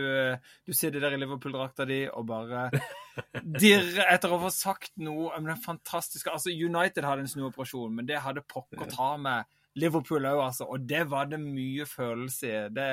du 0.68 0.74
sitter 0.74 1.00
der 1.04 1.16
i 1.18 1.22
Liverpool-drakta 1.22 1.86
di 1.90 2.02
og 2.10 2.26
bare 2.30 2.70
dirrer 3.62 4.06
etter 4.14 4.34
å 4.34 4.40
få 4.42 4.52
sagt 4.54 4.92
noe 5.02 5.32
om 5.38 5.46
den 5.50 5.60
fantastiske 5.62 6.32
Altså, 6.34 6.52
United 6.54 7.06
hadde 7.08 7.26
en 7.26 7.32
snuoperasjon, 7.32 7.94
men 7.96 8.06
det 8.10 8.20
hadde 8.26 8.44
pokker 8.50 8.90
ta 8.94 9.14
med 9.22 9.46
Liverpool 9.78 10.26
òg, 10.26 10.40
altså. 10.48 10.66
Og 10.74 10.88
det 10.90 11.04
var 11.10 11.28
det 11.30 11.38
mye 11.42 11.86
følelse 11.86 12.48
i. 12.50 12.62
Det, 12.74 12.88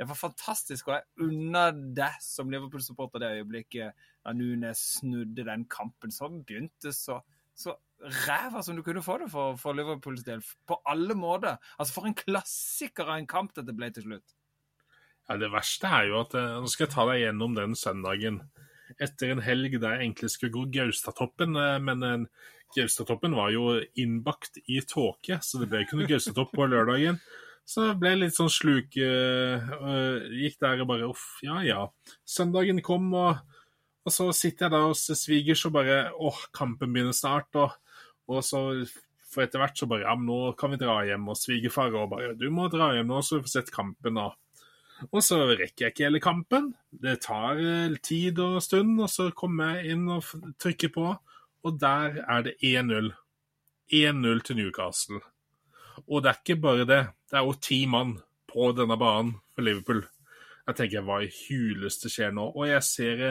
det 0.00 0.06
var 0.08 0.18
fantastisk. 0.18 0.88
Og 0.90 0.96
jeg 0.96 1.28
unner 1.28 1.76
deg 1.94 2.16
som 2.24 2.50
Liverpool-supporter 2.50 3.22
det 3.22 3.28
øyeblikket 3.38 3.94
da 4.24 4.32
Nunes 4.34 4.80
snudde 4.96 5.44
den 5.46 5.62
kampen. 5.70 6.10
Så 6.10 6.26
begynte 6.42 6.90
så 6.96 7.20
så 7.54 7.70
ræva 8.04 8.62
som 8.62 8.76
du 8.76 8.82
kunne 8.84 9.02
få 9.04 9.18
det 9.22 9.30
for, 9.32 9.58
for 9.60 9.76
Liverpools 9.76 10.24
del. 10.26 10.42
På 10.68 10.80
alle 10.88 11.16
måter. 11.18 11.56
Altså, 11.78 11.96
for 11.96 12.08
en 12.08 12.16
klassiker 12.18 13.08
av 13.08 13.18
en 13.18 13.30
kamp 13.30 13.54
dette 13.56 13.74
ble 13.76 13.90
til 13.94 14.08
slutt. 14.08 14.34
Ja, 15.28 15.38
Det 15.40 15.52
verste 15.52 15.88
er 15.88 16.10
jo 16.10 16.20
at 16.20 16.34
eh, 16.36 16.56
Nå 16.60 16.68
skal 16.70 16.86
jeg 16.86 16.94
ta 16.94 17.06
deg 17.08 17.22
gjennom 17.22 17.56
den 17.56 17.78
søndagen. 17.78 18.42
Etter 19.00 19.32
en 19.32 19.42
helg 19.42 19.78
der 19.80 19.96
jeg 19.96 20.04
egentlig 20.04 20.30
skulle 20.34 20.54
gå 20.54 20.66
Gaustatoppen, 20.74 21.56
eh, 21.56 21.78
men 21.82 22.04
eh, 22.04 22.50
Gaustatoppen 22.76 23.36
var 23.38 23.54
jo 23.54 23.78
innbakt 24.00 24.60
i 24.66 24.80
tåke, 24.84 25.40
så 25.40 25.62
det 25.62 25.70
ble 25.70 25.84
ikke 25.84 25.98
noe 26.00 26.10
Gaustatopp 26.10 26.52
på 26.54 26.68
lørdagen. 26.68 27.20
Så 27.64 27.86
det 27.88 27.96
ble 28.02 28.10
litt 28.18 28.36
sånn 28.36 28.50
sluk 28.52 28.92
Gikk 28.92 30.56
der 30.60 30.82
og 30.82 30.88
bare 30.90 31.06
uff, 31.08 31.38
ja 31.40 31.62
ja. 31.64 31.86
Søndagen 32.28 32.82
kom, 32.84 33.06
og, 33.16 33.38
og 34.04 34.12
så 34.12 34.26
sitter 34.36 34.66
jeg 34.66 34.74
der 34.74 34.84
hos 34.90 35.06
svigers 35.22 35.62
og 35.64 35.72
bare 35.78 35.96
åh, 36.12 36.42
kampen 36.52 36.92
begynner 36.92 37.16
snart, 37.16 37.48
og, 37.56 37.72
og 38.30 38.40
så 38.46 38.62
for 39.34 39.44
etter 39.44 39.60
hvert 39.60 39.78
så 39.78 39.88
bare 39.90 40.04
ja, 40.06 40.14
men 40.14 40.28
nå 40.30 40.54
kan 40.58 40.72
vi 40.72 40.78
dra 40.80 41.00
hjem, 41.06 41.26
og 41.32 41.38
svigerfar 41.38 41.94
og 41.98 42.12
bare 42.12 42.34
du 42.38 42.46
må 42.54 42.68
dra 42.72 42.92
hjem 42.94 43.10
nå, 43.10 43.20
så 43.22 43.38
vi 43.38 43.46
får 43.46 43.54
sett 43.56 43.74
kampen, 43.74 44.20
da. 44.20 44.30
Og 45.10 45.20
så 45.26 45.40
rekker 45.50 45.88
jeg 45.88 45.92
ikke 45.92 46.06
hele 46.06 46.20
kampen. 46.22 46.70
Det 46.88 47.16
tar 47.24 47.58
eh, 47.58 47.96
tid 48.04 48.38
og 48.42 48.60
stund, 48.62 48.94
og 49.02 49.10
så 49.10 49.28
kommer 49.36 49.74
jeg 49.74 49.96
inn 49.96 50.06
og 50.12 50.28
trykker 50.62 50.92
på, 50.94 51.08
og 51.64 51.78
der 51.80 52.20
er 52.22 52.46
det 52.46 52.54
1-0. 52.62 53.10
1-0 53.92 54.44
til 54.46 54.60
Newcastle. 54.60 55.20
Og 56.06 56.22
det 56.22 56.30
er 56.30 56.40
ikke 56.40 56.60
bare 56.62 56.86
det. 56.88 57.02
Det 57.30 57.38
er 57.38 57.46
jo 57.46 57.56
ti 57.60 57.84
mann 57.90 58.16
på 58.50 58.70
denne 58.76 58.96
banen 59.00 59.34
for 59.54 59.66
Liverpool. 59.66 60.04
Jeg 60.64 60.78
tenker, 60.78 61.04
hva 61.04 61.20
i 61.24 61.32
huleste 61.32 62.08
skjer 62.12 62.32
nå? 62.34 62.46
Og 62.54 62.68
jeg 62.70 62.86
ser, 62.86 63.24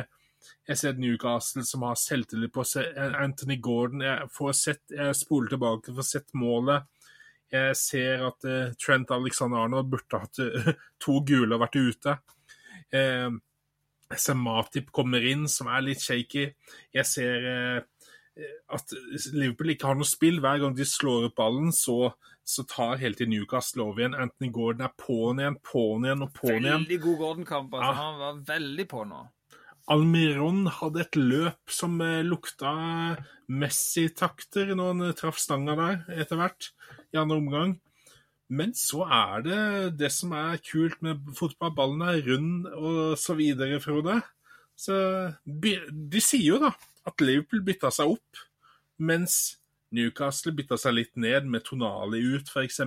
jeg 0.67 0.79
ser 0.79 0.93
et 0.93 1.01
Newcastle 1.03 1.63
som 1.67 1.85
har 1.87 1.99
selvtillit 1.99 2.53
på 2.53 2.65
seg. 2.67 2.91
Anthony 3.19 3.59
Gordon 3.63 4.03
Jeg 4.05 4.29
får 4.33 4.53
sett, 4.57 4.83
jeg 4.91 5.15
spoler 5.17 5.53
tilbake 5.53 5.91
for 5.91 6.03
å 6.03 6.07
sett 6.07 6.29
målet. 6.37 6.89
Jeg 7.53 7.77
ser 7.77 8.23
at 8.25 8.47
uh, 8.49 8.71
Trent 8.81 9.11
Alexander 9.13 9.61
Arnold 9.61 9.91
burde 9.91 10.21
hatt 10.23 10.39
uh, 10.41 10.71
to 11.03 11.19
gule 11.27 11.53
og 11.53 11.61
vært 11.67 11.77
ute. 11.77 12.15
Eh, 12.93 13.31
jeg 14.13 14.21
ser 14.21 14.37
Matip 14.37 14.91
kommer 14.93 15.23
inn, 15.25 15.47
som 15.49 15.69
er 15.73 15.85
litt 15.85 16.03
shaky. 16.03 16.45
Jeg 16.93 17.09
ser 17.09 17.47
eh, 17.49 18.09
at 18.73 18.93
Liverpool 19.33 19.73
ikke 19.73 19.89
har 19.89 19.97
noe 19.97 20.09
spill. 20.09 20.39
Hver 20.43 20.61
gang 20.61 20.75
de 20.77 20.85
slår 20.87 21.29
opp 21.29 21.37
ballen, 21.39 21.71
så, 21.73 22.13
så 22.45 22.65
tar 22.69 23.01
hele 23.01 23.17
tiden 23.17 23.33
Newcastle 23.33 23.87
over 23.87 24.03
igjen. 24.03 24.17
Anthony 24.17 24.51
Gordon 24.53 24.85
er 24.85 24.93
på'n 24.99 25.41
igjen, 25.41 25.57
på'n 25.65 26.09
igjen 26.09 26.27
og 26.27 26.35
på'n 26.37 26.59
igjen. 26.59 26.83
Veldig 26.83 26.99
god 27.07 27.17
Gordon-kamp. 27.23 27.79
Altså. 27.79 27.89
Ja. 27.89 27.95
Han 28.01 28.21
var 28.21 28.43
veldig 28.53 28.87
på 28.93 29.07
nå. 29.09 29.23
Almiron 29.91 30.67
hadde 30.71 31.01
et 31.03 31.17
løp 31.19 31.71
som 31.71 31.97
eh, 32.03 32.21
lukta 32.23 32.71
Messi-takter 33.51 34.71
når 34.77 34.93
han 34.93 35.07
eh, 35.09 35.15
traff 35.17 35.41
stanga 35.41 35.75
der 35.79 36.21
etter 36.23 36.39
hvert, 36.39 36.69
i 37.11 37.19
andre 37.19 37.39
omgang. 37.41 37.73
Men 38.53 38.73
så 38.77 39.03
er 39.07 39.43
det 39.43 39.63
det 39.99 40.11
som 40.13 40.33
er 40.37 40.61
kult 40.63 40.99
med 41.03 41.21
fotball. 41.35 41.73
Ballen 41.75 42.05
er 42.05 42.21
rund 42.27 42.69
og 42.69 43.17
så 43.19 43.35
videre, 43.37 43.81
Frode. 43.83 44.19
Så 44.77 44.95
De 45.43 46.21
sier 46.21 46.53
jo 46.53 46.61
da 46.61 46.73
at 47.07 47.23
Liverpool 47.23 47.63
bytta 47.65 47.91
seg 47.91 48.13
opp, 48.15 48.43
mens 49.03 49.57
Newcastle 49.93 50.53
bytta 50.55 50.77
seg 50.79 50.95
litt 50.95 51.17
ned, 51.19 51.49
med 51.49 51.65
Tonali 51.67 52.21
ut, 52.33 52.49
f.eks. 52.49 52.79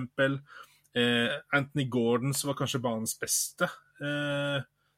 Eh, 0.97 1.35
Anthony 1.53 1.85
Gordon, 1.91 2.33
var 2.33 2.57
kanskje 2.57 2.81
banens 2.83 3.13
beste. 3.19 3.69
Eh, 4.01 4.57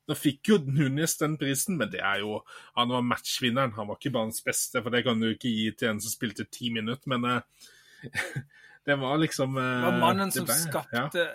da 0.09 0.17
fikk 0.17 0.49
jo 0.51 0.57
Nunes 0.65 1.13
den 1.21 1.37
prisen, 1.39 1.77
men 1.79 1.91
det 1.93 2.01
er 2.01 2.23
jo 2.23 2.39
Han 2.75 2.89
var 2.95 3.05
matchvinneren. 3.05 3.75
Han 3.77 3.87
var 3.91 3.99
ikke 4.01 4.11
banens 4.17 4.41
beste, 4.45 4.81
for 4.81 4.89
det 4.93 5.03
kan 5.05 5.21
du 5.21 5.29
ikke 5.31 5.51
gi 5.53 5.69
til 5.77 5.91
en 5.93 6.01
som 6.03 6.11
spilte 6.13 6.47
ti 6.49 6.71
minutter, 6.75 7.07
men 7.13 7.25
uh, 7.25 7.69
det 8.89 8.97
var 8.99 9.21
liksom 9.21 9.55
uh, 9.57 9.63
Det 9.63 9.85
var 9.87 9.99
mannen 10.01 10.33
det 10.33 10.39
som 10.41 10.49
ble- 10.49 10.57
ja. 10.57 10.65
skapte 10.65 11.29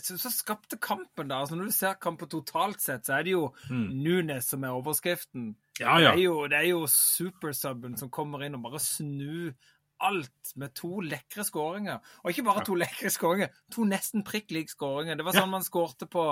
så, 0.00 0.14
så 0.16 0.30
skapte 0.32 0.78
kampen, 0.80 1.28
da. 1.28 1.42
Altså, 1.42 1.56
når 1.58 1.68
du 1.68 1.74
ser 1.76 1.98
kampen 2.00 2.28
totalt 2.32 2.80
sett, 2.80 3.04
så 3.04 3.18
er 3.18 3.26
det 3.26 3.34
jo 3.34 3.42
Mm. 3.68 3.88
Nunes 4.04 4.46
som 4.48 4.64
er 4.64 4.72
overskriften. 4.72 5.50
Ja, 5.80 5.98
ja. 6.00 6.12
Det 6.14 6.22
er 6.22 6.24
jo, 6.24 6.46
det 6.48 6.56
er 6.62 6.68
jo 6.70 6.86
supersubben 6.88 7.98
som 8.00 8.08
kommer 8.12 8.44
inn 8.46 8.56
og 8.56 8.62
bare 8.64 8.80
snur 8.80 9.52
alt 10.02 10.54
med 10.58 10.72
to 10.74 11.02
lekre 11.04 11.44
skåringer. 11.46 12.00
Og 12.24 12.32
ikke 12.32 12.44
bare 12.48 12.64
to 12.66 12.74
lekre 12.78 13.10
skåringer, 13.12 13.52
to 13.70 13.84
nesten 13.86 14.24
prikk 14.26 14.50
like 14.56 14.72
skåringer. 14.72 15.18
Det 15.20 15.26
var 15.28 15.36
sånn 15.36 15.52
man 15.52 15.62
skårte 15.66 16.08
på, 16.10 16.24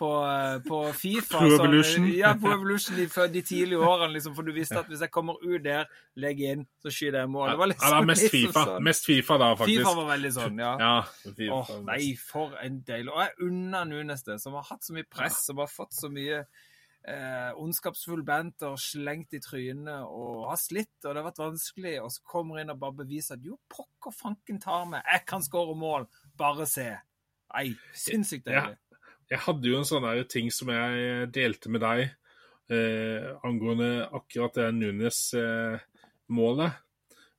på, 0.00 0.08
eh, 0.24 0.58
på 0.64 0.78
Fifa. 0.96 1.36
Pro 1.36 1.48
sånn- 1.50 1.58
Evolution. 1.60 2.06
ja, 2.16 2.30
Pro 2.40 2.54
Evolution 2.54 2.96
de, 2.96 3.04
de 3.34 3.42
tidlige 3.44 3.82
årene, 3.84 4.14
liksom, 4.14 4.34
for 4.38 4.42
du 4.48 4.52
visste 4.56 4.78
at 4.80 4.88
hvis 4.88 5.02
jeg 5.04 5.10
kommer 5.12 5.36
ut 5.44 5.62
der, 5.66 5.84
legger 6.16 6.54
inn, 6.56 6.64
så 6.80 6.88
skyter 6.88 7.20
jeg 7.20 7.28
mål. 7.34 7.50
Det 7.52 7.58
var 7.60 7.68
Ja, 7.74 7.74
det 7.84 7.92
var 7.98 8.08
mest 8.08 8.22
liksom 8.32 8.52
FIFA. 8.54 8.64
sånn. 8.70 8.82
Mest 8.88 9.04
FIFA 9.10 9.38
da, 9.44 9.50
faktisk. 9.60 9.84
FIFA 9.84 9.94
var 10.00 10.08
veldig 10.16 10.32
sånn, 10.38 10.58
ja. 10.64 10.72
Ja, 10.80 10.94
FIFA 11.28 11.60
Åh, 11.60 11.70
nei, 11.90 12.00
for 12.16 12.56
en 12.64 12.80
deilig 12.88 13.12
Og 13.12 13.20
jeg 13.26 13.48
unner 13.50 13.84
Nunes 13.92 14.24
det, 14.24 14.40
som 14.40 14.56
har 14.56 14.62
hatt 14.72 14.82
så 14.88 14.96
mye 14.96 15.08
press, 15.10 15.44
som 15.46 15.60
har 15.60 15.68
fått 15.68 15.92
så 15.92 16.08
mye 16.10 16.40
eh, 17.08 17.52
ondskapsfull 17.56 18.22
banter 18.28 18.74
slengt 18.76 19.32
i 19.36 19.40
trynet 19.40 20.02
og 20.04 20.48
har 20.50 20.58
slitt, 20.60 20.90
og 21.04 21.14
det 21.14 21.22
har 21.22 21.28
vært 21.30 21.40
vanskelig, 21.40 21.94
og 22.04 22.10
så 22.12 22.20
kommer 22.28 22.60
inn 22.60 22.72
og 22.72 22.80
bare 22.82 22.98
beviser 23.04 23.38
at 23.38 23.44
jo, 23.46 23.56
pokker 23.72 24.12
fanken 24.12 24.58
tar 24.60 24.84
meg, 24.90 25.00
jeg 25.08 25.24
kan 25.28 25.40
skåre 25.44 25.76
mål, 25.80 26.04
bare 26.36 26.66
se. 26.68 26.90
Nei, 27.54 27.70
sinnssykt 27.96 28.44
deilig. 28.46 28.76
Ja. 28.76 28.89
Jeg 29.30 29.44
hadde 29.46 29.70
jo 29.70 29.78
en 29.78 29.86
sånn 29.88 30.06
ting 30.30 30.50
som 30.54 30.72
jeg 30.74 31.28
delte 31.34 31.70
med 31.70 31.84
deg 31.84 32.00
eh, 32.70 33.26
angående 33.46 34.08
akkurat 34.10 34.56
det 34.58 34.70
Nunes-målet. 34.78 36.70
Eh, 36.70 36.78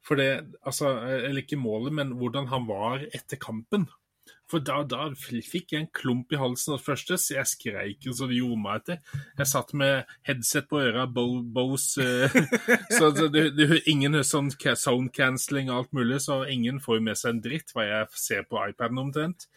For 0.02 0.18
det, 0.18 0.30
altså, 0.66 0.96
eller 1.06 1.44
ikke 1.44 1.60
målet, 1.62 1.94
men 1.94 2.16
hvordan 2.18 2.48
han 2.50 2.64
var 2.66 3.04
etter 3.14 3.38
kampen. 3.38 3.86
For 4.52 4.60
da, 4.60 4.82
da, 4.84 5.06
fikk 5.16 5.72
jeg 5.72 5.80
en 5.80 5.92
klump 5.96 6.34
i 6.34 6.40
halsen. 6.40 6.76
Og 6.76 6.84
første, 6.84 7.16
så 7.20 7.38
jeg 7.38 7.50
skreik 7.52 8.08
så 8.10 8.28
det 8.28 8.40
gjorde 8.40 8.60
meg 8.60 8.82
etter. 8.82 9.20
Jeg 9.40 9.52
satt 9.52 9.72
med 9.78 10.10
headset 10.28 10.68
på 10.72 10.82
øra, 10.82 11.06
Bose 11.08 12.04
uh, 12.28 12.40
Så 12.92 13.12
det, 13.32 13.46
det, 13.56 13.70
ingen 13.92 14.20
sånn 14.28 14.52
sound 14.52 15.14
cancelling 15.16 15.72
og 15.72 15.78
alt 15.78 15.94
mulig, 15.96 16.20
så 16.26 16.42
ingen 16.52 16.82
får 16.84 17.00
med 17.06 17.20
seg 17.20 17.36
en 17.36 17.46
dritt 17.46 17.72
hva 17.76 17.88
jeg 17.88 18.24
ser 18.26 18.44
på 18.50 18.60
iPaden 18.68 19.00
omtrent. 19.06 19.48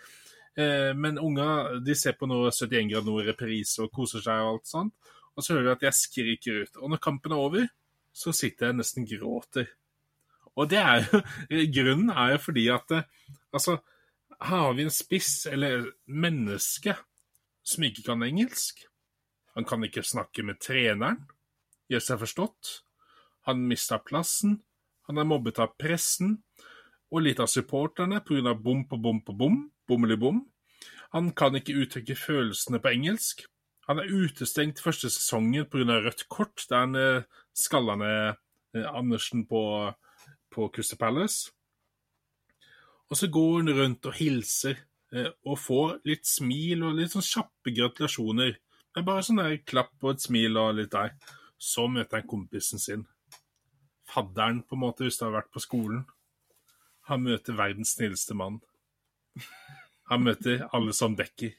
Uh, 0.54 0.92
men 0.94 1.18
unger 1.18 1.80
de 1.84 1.96
ser 1.98 2.14
på 2.18 2.28
noe 2.30 2.52
71 2.54 2.90
grader 2.92 3.08
nord 3.08 3.26
reprise 3.26 3.82
og 3.82 3.92
koser 3.94 4.22
seg 4.24 4.42
og 4.42 4.52
alt 4.52 4.70
sånt. 4.70 5.14
Og 5.34 5.42
så 5.42 5.56
hører 5.56 5.66
du 5.66 5.72
at 5.72 5.88
jeg 5.88 5.98
skriker 5.98 6.60
ut. 6.62 6.76
Og 6.78 6.92
når 6.92 7.02
kampen 7.02 7.34
er 7.34 7.42
over, 7.42 7.66
så 8.14 8.30
sitter 8.34 8.70
jeg 8.70 8.78
nesten 8.78 9.08
gråter. 9.08 9.66
Og 10.54 10.70
det 10.70 10.78
er 10.78 11.02
jo 11.02 11.20
Grunnen 11.78 12.12
er 12.14 12.36
jo 12.36 12.44
fordi 12.44 12.68
at 12.70 12.94
altså 13.50 13.80
her 14.44 14.60
har 14.60 14.74
vi 14.74 14.84
en 14.84 14.92
spiss, 14.92 15.46
eller 15.46 15.86
menneske, 16.06 16.96
som 17.64 17.84
ikke 17.86 18.02
kan 18.10 18.22
engelsk. 18.22 18.84
Han 19.54 19.64
kan 19.64 19.84
ikke 19.86 20.02
snakke 20.02 20.42
med 20.44 20.60
treneren, 20.60 21.22
gjør 21.88 22.02
seg 22.02 22.20
forstått. 22.24 22.72
Han 23.48 23.66
mista 23.70 24.00
plassen. 24.02 24.58
Han 25.08 25.20
er 25.20 25.28
mobbet 25.28 25.60
av 25.62 25.76
pressen 25.78 26.38
og 27.12 27.22
litt 27.22 27.40
av 27.40 27.48
supporterne 27.48 28.20
pga. 28.24 28.54
bom 28.54 28.84
på 28.88 28.96
bom 28.96 29.20
på 29.20 29.32
bom, 29.32 29.58
bommeli-bom. 29.88 30.42
Han 31.14 31.32
kan 31.38 31.54
ikke 31.54 31.76
uttrykke 31.78 32.16
følelsene 32.18 32.80
på 32.82 32.90
engelsk. 32.94 33.44
Han 33.88 34.00
er 34.00 34.10
utestengt 34.10 34.80
første 34.82 35.10
sesongen 35.12 35.68
pga. 35.70 36.00
rødt 36.00 36.28
kort, 36.28 36.64
der 36.70 36.78
han 36.78 36.96
eh, 36.96 37.26
skalla 37.54 37.96
ned 38.00 38.34
eh, 38.74 38.88
Andersen 38.88 39.46
på, 39.46 39.92
på 40.50 40.68
Crystal 40.74 40.98
Palace. 40.98 41.52
Og 43.10 43.16
så 43.16 43.28
går 43.28 43.58
han 43.60 43.74
rundt 43.78 44.06
og 44.06 44.16
hilser 44.16 44.80
eh, 45.12 45.30
og 45.44 45.58
får 45.60 45.98
litt 46.08 46.26
smil 46.26 46.82
og 46.82 46.96
litt 46.98 47.12
sånn 47.12 47.28
kjappe 47.28 47.74
gratulasjoner. 47.76 48.56
Det 48.94 49.02
er 49.02 49.06
bare 49.06 49.24
sånn 49.26 49.42
der 49.42 49.60
klapp 49.66 49.94
og 50.02 50.14
et 50.14 50.24
smil 50.24 50.56
og 50.58 50.78
litt 50.80 50.92
der. 50.94 51.14
Så 51.58 51.86
møter 51.88 52.20
han 52.20 52.28
kompisen 52.28 52.80
sin. 52.82 53.04
Fadderen, 54.08 54.62
på 54.62 54.76
en 54.76 54.84
måte, 54.84 55.04
hvis 55.04 55.18
du 55.20 55.26
har 55.26 55.36
vært 55.38 55.52
på 55.54 55.62
skolen. 55.62 56.04
Han 57.08 57.24
møter 57.24 57.56
verdens 57.56 57.94
snilleste 57.96 58.36
mann. 58.36 58.60
Han 60.10 60.24
møter 60.26 60.66
alle 60.76 60.94
som 60.96 61.16
Becker. 61.16 61.54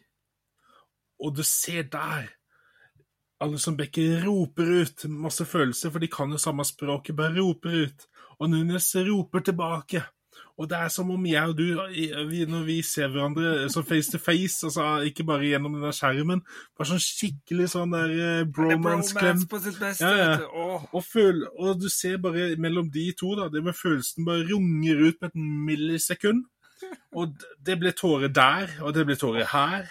Og 1.19 1.35
du 1.35 1.43
ser 1.47 1.87
der 1.91 2.27
alle 3.41 3.59
som 3.59 3.77
Becker 3.77 4.23
roper 4.25 4.69
ut 4.81 5.07
masse 5.11 5.45
følelser, 5.45 5.91
for 5.91 6.03
de 6.03 6.11
kan 6.11 6.31
jo 6.31 6.41
samme 6.41 6.65
språket, 6.67 7.15
bare 7.17 7.35
roper 7.39 7.85
ut. 7.85 8.05
Og 8.39 8.51
Nunes 8.51 8.91
roper 9.07 9.43
tilbake. 9.47 10.03
Og 10.55 10.69
det 10.71 10.77
er 10.77 10.91
som 10.91 11.09
om 11.11 11.25
jeg 11.27 11.51
og 11.51 11.57
du, 11.57 11.63
når 12.47 12.63
vi 12.67 12.77
ser 12.83 13.09
hverandre 13.11 13.67
så 13.71 13.83
face 13.83 14.11
to 14.11 14.19
face, 14.23 14.63
altså 14.63 15.01
ikke 15.07 15.25
bare 15.27 15.49
gjennom 15.49 15.75
den 15.81 15.95
skjermen, 15.95 16.41
bare 16.77 16.89
sånn 16.93 17.03
skikkelig 17.03 17.67
sånn 17.73 17.95
der 17.95 18.47
bromance-klem. 18.55 19.43
Bromance. 19.51 19.95
Ja, 19.99 20.13
ja. 20.15 20.29
Og, 20.47 20.87
og, 20.95 21.41
og, 21.59 21.71
du 21.79 21.89
ser 21.91 22.21
bare 22.23 22.53
mellom 22.61 22.87
de 22.91 23.09
to, 23.19 23.33
da, 23.39 23.49
det 23.51 23.63
med 23.65 23.75
følelsen 23.75 24.27
bare 24.27 24.47
runger 24.47 25.03
ut 25.03 25.19
med 25.19 25.31
et 25.33 25.39
millisekund. 25.71 26.45
Og 27.15 27.35
det 27.65 27.77
ble 27.81 27.93
tårer 27.95 28.31
der, 28.33 28.77
og 28.83 28.95
det 28.95 29.05
ble 29.07 29.17
tårer 29.19 29.47
her. 29.51 29.87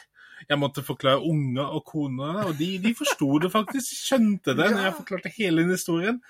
Jeg 0.48 0.60
måtte 0.60 0.84
forklare 0.84 1.24
unger 1.24 1.76
og 1.78 1.84
kona, 1.88 2.32
og 2.48 2.58
de, 2.58 2.74
de 2.82 2.92
forsto 2.96 3.30
det 3.40 3.52
faktisk, 3.52 3.94
skjønte 4.08 4.52
det 4.56 4.66
når 4.74 4.82
jeg 4.88 4.98
forklarte 4.98 5.32
hele 5.38 5.64
historien. 5.70 6.20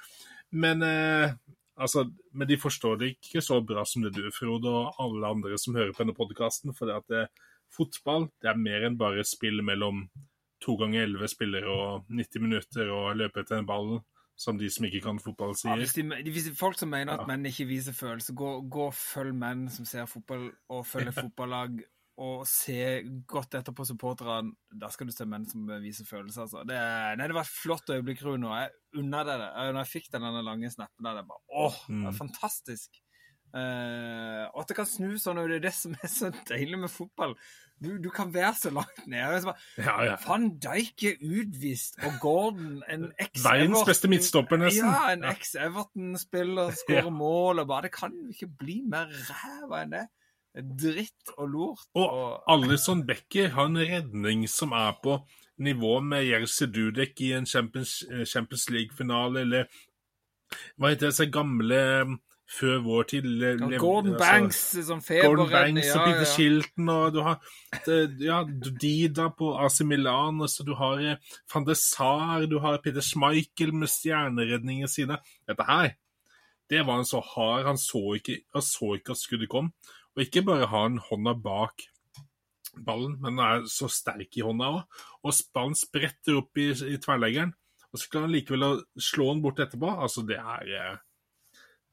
Men 0.54 0.84
eh, 0.86 1.34
Altså, 1.74 2.04
men 2.32 2.46
de 2.46 2.56
forstår 2.58 2.98
det 3.00 3.08
ikke 3.16 3.42
så 3.42 3.58
bra 3.66 3.82
som 3.88 4.04
det 4.04 4.12
du, 4.14 4.28
Frode, 4.34 4.70
og 4.70 5.00
alle 5.02 5.26
andre 5.26 5.58
som 5.58 5.74
hører 5.74 5.90
på 5.92 6.04
denne 6.04 6.14
podkasten. 6.14 6.74
For 6.76 6.86
det 6.86 7.00
at 7.00 7.08
det, 7.10 7.24
fotball 7.74 8.28
det 8.42 8.52
er 8.52 8.60
mer 8.60 8.86
enn 8.86 8.98
bare 8.98 9.24
spill 9.26 9.58
mellom 9.66 10.04
to 10.62 10.76
ganger 10.78 11.04
elleve 11.04 11.28
spillere 11.28 11.70
og 11.70 12.12
90 12.14 12.44
minutter 12.44 12.92
og 12.94 13.16
løpe 13.18 13.42
etter 13.42 13.58
den 13.58 13.66
ball, 13.68 13.98
som 14.36 14.58
de 14.58 14.68
som 14.70 14.86
ikke 14.88 15.02
kan 15.04 15.18
fotball, 15.22 15.54
sier. 15.58 15.74
Ja, 15.74 15.80
hvis, 15.80 15.94
de, 15.94 16.32
hvis 16.34 16.50
folk 16.58 16.78
som 16.78 16.90
mener 16.90 17.14
at 17.14 17.24
ja. 17.24 17.30
menn 17.30 17.46
ikke 17.48 17.68
viser 17.70 17.96
følelser, 17.96 18.36
gå, 18.38 18.56
gå 18.70 18.88
og 18.90 18.96
følg 18.98 19.34
menn 19.38 19.68
som 19.72 19.86
ser 19.88 20.08
fotball 20.10 20.48
og 20.74 20.86
følger 20.88 21.14
fotballag 21.22 21.84
og 22.24 22.44
se 22.46 23.02
godt 23.26 23.56
etter 23.58 23.74
på 23.74 23.86
supporterne. 23.88 24.54
Da 24.70 24.90
skal 24.94 25.08
du 25.08 25.14
se 25.14 25.26
menn 25.26 25.46
som 25.50 25.66
viser 25.82 26.06
følelser. 26.06 26.44
Altså. 26.44 26.62
Det, 26.68 26.76
nei, 27.18 27.26
det 27.30 27.34
var 27.34 27.46
et 27.46 27.56
flott 27.56 27.90
øyeblikk, 27.90 28.22
Runo. 28.22 28.52
Jeg 28.54 29.00
unna 29.02 29.24
deg 29.26 29.42
det. 29.42 29.48
Når 29.74 29.80
jeg 29.82 29.92
fikk 29.96 30.12
den 30.14 30.28
lange 30.46 30.70
snappen 30.70 31.08
der, 31.08 31.18
det 31.18 31.26
bare 31.30 31.42
åh, 31.64 31.80
det 31.88 32.04
var 32.04 32.14
mm. 32.14 32.20
fantastisk. 32.20 33.00
Uh, 33.54 34.48
og 34.50 34.64
at 34.64 34.70
det 34.72 34.76
kan 34.80 34.88
snu 34.88 35.12
sånn, 35.20 35.38
og 35.38 35.50
det 35.50 35.60
er 35.60 35.68
det 35.68 35.74
som 35.76 35.94
er 35.94 36.10
så 36.10 36.32
deilig 36.48 36.80
med 36.82 36.90
fotball. 36.90 37.36
Du, 37.84 37.92
du 38.02 38.08
kan 38.14 38.32
være 38.34 38.54
så 38.58 38.72
langt 38.74 39.04
nede. 39.10 39.40
Bare, 39.46 39.54
ja, 39.78 39.94
ja. 40.08 40.16
Van 40.24 40.48
Dijk 40.62 41.04
er 41.10 41.22
utvist, 41.22 42.00
og 42.06 42.18
Gordon, 42.22 42.82
en 42.90 43.08
eks-Everton 43.14 43.86
beste 43.86 44.10
midtstopper, 44.10 44.60
nesten. 44.62 44.90
Ja, 44.90 45.12
en 45.14 45.26
eks-Everton-spiller, 45.30 46.74
skårer 46.82 47.08
ja. 47.10 47.14
mål, 47.14 47.62
og 47.62 47.70
bare 47.70 47.88
Det 47.88 47.94
kan 47.94 48.14
jo 48.18 48.34
ikke 48.34 48.50
bli 48.64 48.80
mer 48.90 49.10
ræva 49.30 49.84
enn 49.84 49.96
det 49.98 50.04
dritt 50.54 51.32
og 51.36 51.48
lort. 51.50 51.86
Og, 51.98 52.04
og 52.06 52.52
Alison 52.52 53.02
Becker 53.06 53.50
har 53.56 53.66
en 53.66 53.80
redning 53.80 54.44
som 54.50 54.74
er 54.76 54.92
på 55.02 55.18
nivå 55.58 55.96
med 56.02 56.26
Jerzy 56.26 56.68
Dudek 56.70 57.20
i 57.22 57.32
en 57.34 57.46
Champions, 57.46 58.02
eh, 58.10 58.24
Champions 58.26 58.68
League-finale, 58.70 59.40
eller 59.40 59.66
hva 60.78 60.92
heter 60.92 61.10
det, 61.10 61.16
så 61.16 61.26
gamle 61.30 61.80
før 62.54 62.78
vår 62.84 63.06
tid 63.10 63.26
Gordon 63.80 64.14
altså, 64.14 64.20
Banks 64.20 64.60
som 64.86 65.02
feberrenn. 65.02 65.26
Gordon 65.30 65.50
Banks 65.52 65.88
ja, 65.88 65.96
og 65.98 66.06
Peter 66.06 66.24
ja. 66.24 66.30
Shilton, 66.30 66.92
og 66.92 67.14
du 67.14 67.20
har 67.26 67.40
ja, 68.22 68.38
Dida 68.82 69.28
på 69.38 69.50
AC 69.60 69.80
Milan, 69.88 70.42
så 70.50 70.66
du 70.66 70.74
har 70.78 71.02
eh, 71.02 71.34
van 71.52 71.66
de 71.66 71.76
Sar, 71.78 72.46
du 72.50 72.58
har 72.62 72.80
Peter 72.84 73.04
Schmeichel 73.04 73.74
med 73.74 73.90
stjerneredningen 73.92 74.90
sine. 74.90 75.18
Dette 75.48 75.66
her, 75.68 75.96
det 76.70 76.84
var 76.86 77.00
han 77.00 77.08
så 77.08 77.22
hard. 77.34 77.66
Han 77.68 77.80
så 77.80 78.04
ikke, 78.18 78.40
han 78.54 78.64
så 78.64 78.94
ikke 78.98 79.16
at 79.16 79.20
skuddet 79.20 79.50
kom. 79.52 79.72
Og 80.14 80.24
ikke 80.26 80.44
bare 80.46 80.70
har 80.70 80.88
han 80.88 81.02
hånda 81.02 81.34
bak 81.42 81.88
ballen, 82.74 83.18
men 83.22 83.38
han 83.38 83.64
er 83.64 83.66
så 83.70 83.88
sterk 83.92 84.38
i 84.38 84.44
hånda 84.46 84.70
òg. 84.78 85.02
Og 85.24 85.42
ballen 85.54 85.76
spretter 85.78 86.40
opp 86.40 86.58
i, 86.58 86.70
i 86.72 86.98
tverrleggeren, 87.02 87.54
og 87.90 88.00
så 88.00 88.10
klarer 88.10 88.28
han 88.28 88.34
likevel 88.34 88.66
å 88.66 88.72
slå 88.98 89.28
den 89.32 89.42
bort 89.44 89.62
etterpå. 89.62 89.90
Altså, 90.06 90.24
det 90.26 90.38
er 90.40 90.72
eh, 90.78 91.02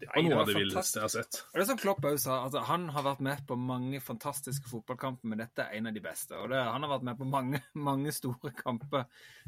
det 0.01 0.09
er 0.09 0.25
noe 0.27 0.41
av 0.41 0.49
det 0.49 0.57
villeste 0.57 0.99
jeg 0.99 1.05
har 1.05 1.13
sett. 1.13 1.41
Og 1.51 1.57
det 1.57 1.63
er 1.63 1.69
som 1.71 1.81
Klopp 1.81 2.05
også 2.09 2.23
sa, 2.25 2.37
altså, 2.47 2.65
Han 2.67 2.87
har 2.95 3.07
vært 3.07 3.25
med 3.25 3.43
på 3.47 3.57
mange 3.59 4.01
fantastiske 4.03 4.69
fotballkamper, 4.71 5.31
men 5.31 5.43
dette 5.43 5.65
er 5.65 5.79
en 5.79 5.91
av 5.91 5.97
de 5.97 6.03
beste. 6.03 6.37
Og 6.37 6.51
det, 6.53 6.61
Han 6.61 6.87
har 6.87 6.95
vært 6.95 7.09
med 7.09 7.19
på 7.19 7.29
mange, 7.29 7.61
mange 7.89 8.15
store 8.15 8.53
kamper, 8.57 9.05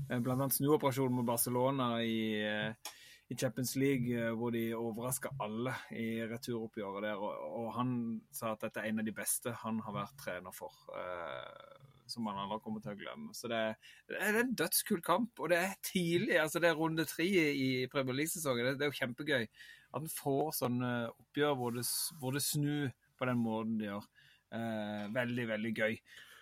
eh, 0.09 0.19
bl.a. 0.19 0.49
snuoperasjonen 0.57 1.17
mot 1.19 1.31
Barcelona 1.33 1.95
i 2.05 2.19
eh, 2.43 2.93
i 3.33 3.35
Champions 3.35 3.75
League, 3.75 4.25
eh, 4.25 4.31
hvor 4.31 4.51
de 4.51 4.63
overraska 4.75 5.31
alle 5.41 5.73
i 5.91 6.21
returoppgjøret 6.27 7.07
der. 7.07 7.21
Og, 7.21 7.45
og, 7.61 7.69
han 7.77 7.95
sa 8.33 8.53
at 8.53 8.67
dette 8.67 8.83
er 8.83 8.91
en 8.91 9.01
av 9.01 9.07
de 9.07 9.15
beste 9.15 9.55
han 9.63 9.79
har 9.85 9.95
vært 9.95 10.19
trener 10.21 10.55
for. 10.55 10.75
Eh, 10.97 11.82
som 12.13 12.25
man 12.27 12.39
aldri 12.39 12.59
kommer 12.63 12.83
til 12.83 12.93
å 12.93 12.99
glemme. 12.99 13.33
Så 13.35 13.49
det, 13.51 13.61
det 14.09 14.19
er 14.21 14.39
en 14.39 14.55
dødskul 14.57 15.01
kamp, 15.05 15.39
og 15.41 15.51
det 15.51 15.59
er 15.59 15.77
tidlig. 15.85 16.37
altså 16.41 16.61
Det 16.61 16.69
er 16.69 16.77
runde 16.79 17.05
tre 17.09 17.27
i 17.27 17.69
Premier 17.91 18.21
League-sesongen. 18.21 18.69
Det, 18.69 18.75
det, 18.79 18.87
er 18.87 18.93
jo 18.93 18.99
kjempegøy 19.01 19.41
at 19.43 20.01
en 20.01 20.11
får 20.11 20.53
sånne 20.61 20.91
oppgjør 21.11 21.57
hvor 21.59 21.75
det, 21.75 21.87
hvor 22.21 22.37
det 22.37 22.45
snur 22.45 22.93
på 23.19 23.29
den 23.29 23.41
måten 23.41 23.79
de 23.81 23.89
gjør. 23.89 24.07
Eh, 24.53 25.05
veldig, 25.13 25.47
veldig 25.49 25.71
gøy. 25.73 25.95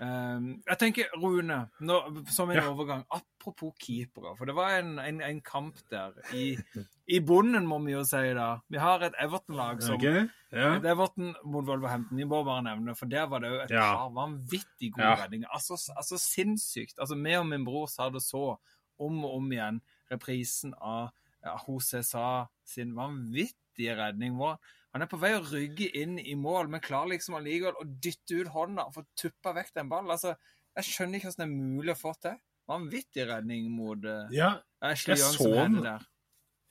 Eh, 0.03 0.47
jeg 0.67 0.79
tenker, 0.81 1.11
Rune, 1.21 1.59
nå, 1.79 1.99
som 2.33 2.49
en 2.51 2.57
ja. 2.57 2.65
overgang 2.67 3.05
Apropos 3.13 3.71
keepere, 3.79 4.33
for 4.35 4.49
det 4.49 4.55
var 4.57 4.73
en, 4.81 4.97
en, 4.99 5.21
en 5.23 5.39
kamp 5.45 5.79
der 5.93 6.17
i, 6.35 6.57
i 7.15 7.21
bunnen, 7.23 7.69
må 7.69 7.79
vi 7.85 7.93
jo 7.93 8.01
si 8.07 8.33
da. 8.35 8.49
Vi 8.67 8.81
har 8.81 9.05
et 9.07 9.15
Everton-lag 9.21 9.79
som 9.85 9.95
okay. 9.95 10.25
ja. 10.51 10.73
Et 10.75 10.89
Everton 10.91 11.31
mot 11.45 11.63
Wolverhampton, 11.63 12.19
vi 12.19 12.27
må 12.27 12.41
bare 12.47 12.65
nevne 12.67 12.97
for 12.99 13.11
der 13.11 13.31
var 13.31 13.45
det 13.45 13.53
jo 13.53 13.63
et 13.63 13.73
ja. 13.77 13.87
par 13.95 14.11
vanvittig 14.17 14.91
gode 14.97 15.15
redninger. 15.23 15.47
Altså, 15.55 15.79
altså 15.95 16.19
sinnssykt. 16.19 16.97
Altså, 16.99 17.15
meg 17.15 17.39
og 17.39 17.47
min 17.53 17.65
bror 17.67 17.87
sa 17.91 18.11
det 18.11 18.25
så 18.25 18.57
om 19.01 19.23
og 19.23 19.39
om 19.39 19.49
igjen, 19.55 19.79
reprisen 20.11 20.75
av 20.77 21.13
ja, 21.41 21.55
Jose 21.63 22.03
Sa 22.05 22.27
sin 22.67 22.91
vanvittige 22.97 23.95
redning. 23.97 24.35
hvor 24.35 24.59
han 24.93 25.01
er 25.05 25.07
på 25.11 25.19
vei 25.21 25.31
å 25.37 25.43
rygge 25.47 25.87
inn 26.01 26.17
i 26.19 26.33
mål, 26.35 26.67
men 26.69 26.83
klarer 26.83 27.13
liksom 27.13 27.37
allikevel 27.39 27.77
å 27.79 27.85
dytte 28.03 28.41
ut 28.41 28.51
hånda 28.51 28.87
og 28.89 28.93
få 28.97 29.05
tuppa 29.15 29.53
vekk 29.55 29.73
den 29.79 29.89
ballen. 29.91 30.11
Altså, 30.11 30.35
jeg 30.75 30.87
skjønner 30.89 31.19
ikke 31.19 31.29
hvordan 31.31 31.41
det 31.41 31.47
er 31.47 31.75
mulig 31.75 31.93
å 31.95 31.99
få 32.01 32.13
til. 32.21 32.37
Vanvittig 32.71 33.25
redning 33.27 33.71
mot 33.73 34.03
uh, 34.05 34.27
Ja, 34.31 34.53
Ashley 34.81 35.17
Young 35.19 35.33
som 35.35 35.51
den. 35.57 35.81
der. 35.83 36.07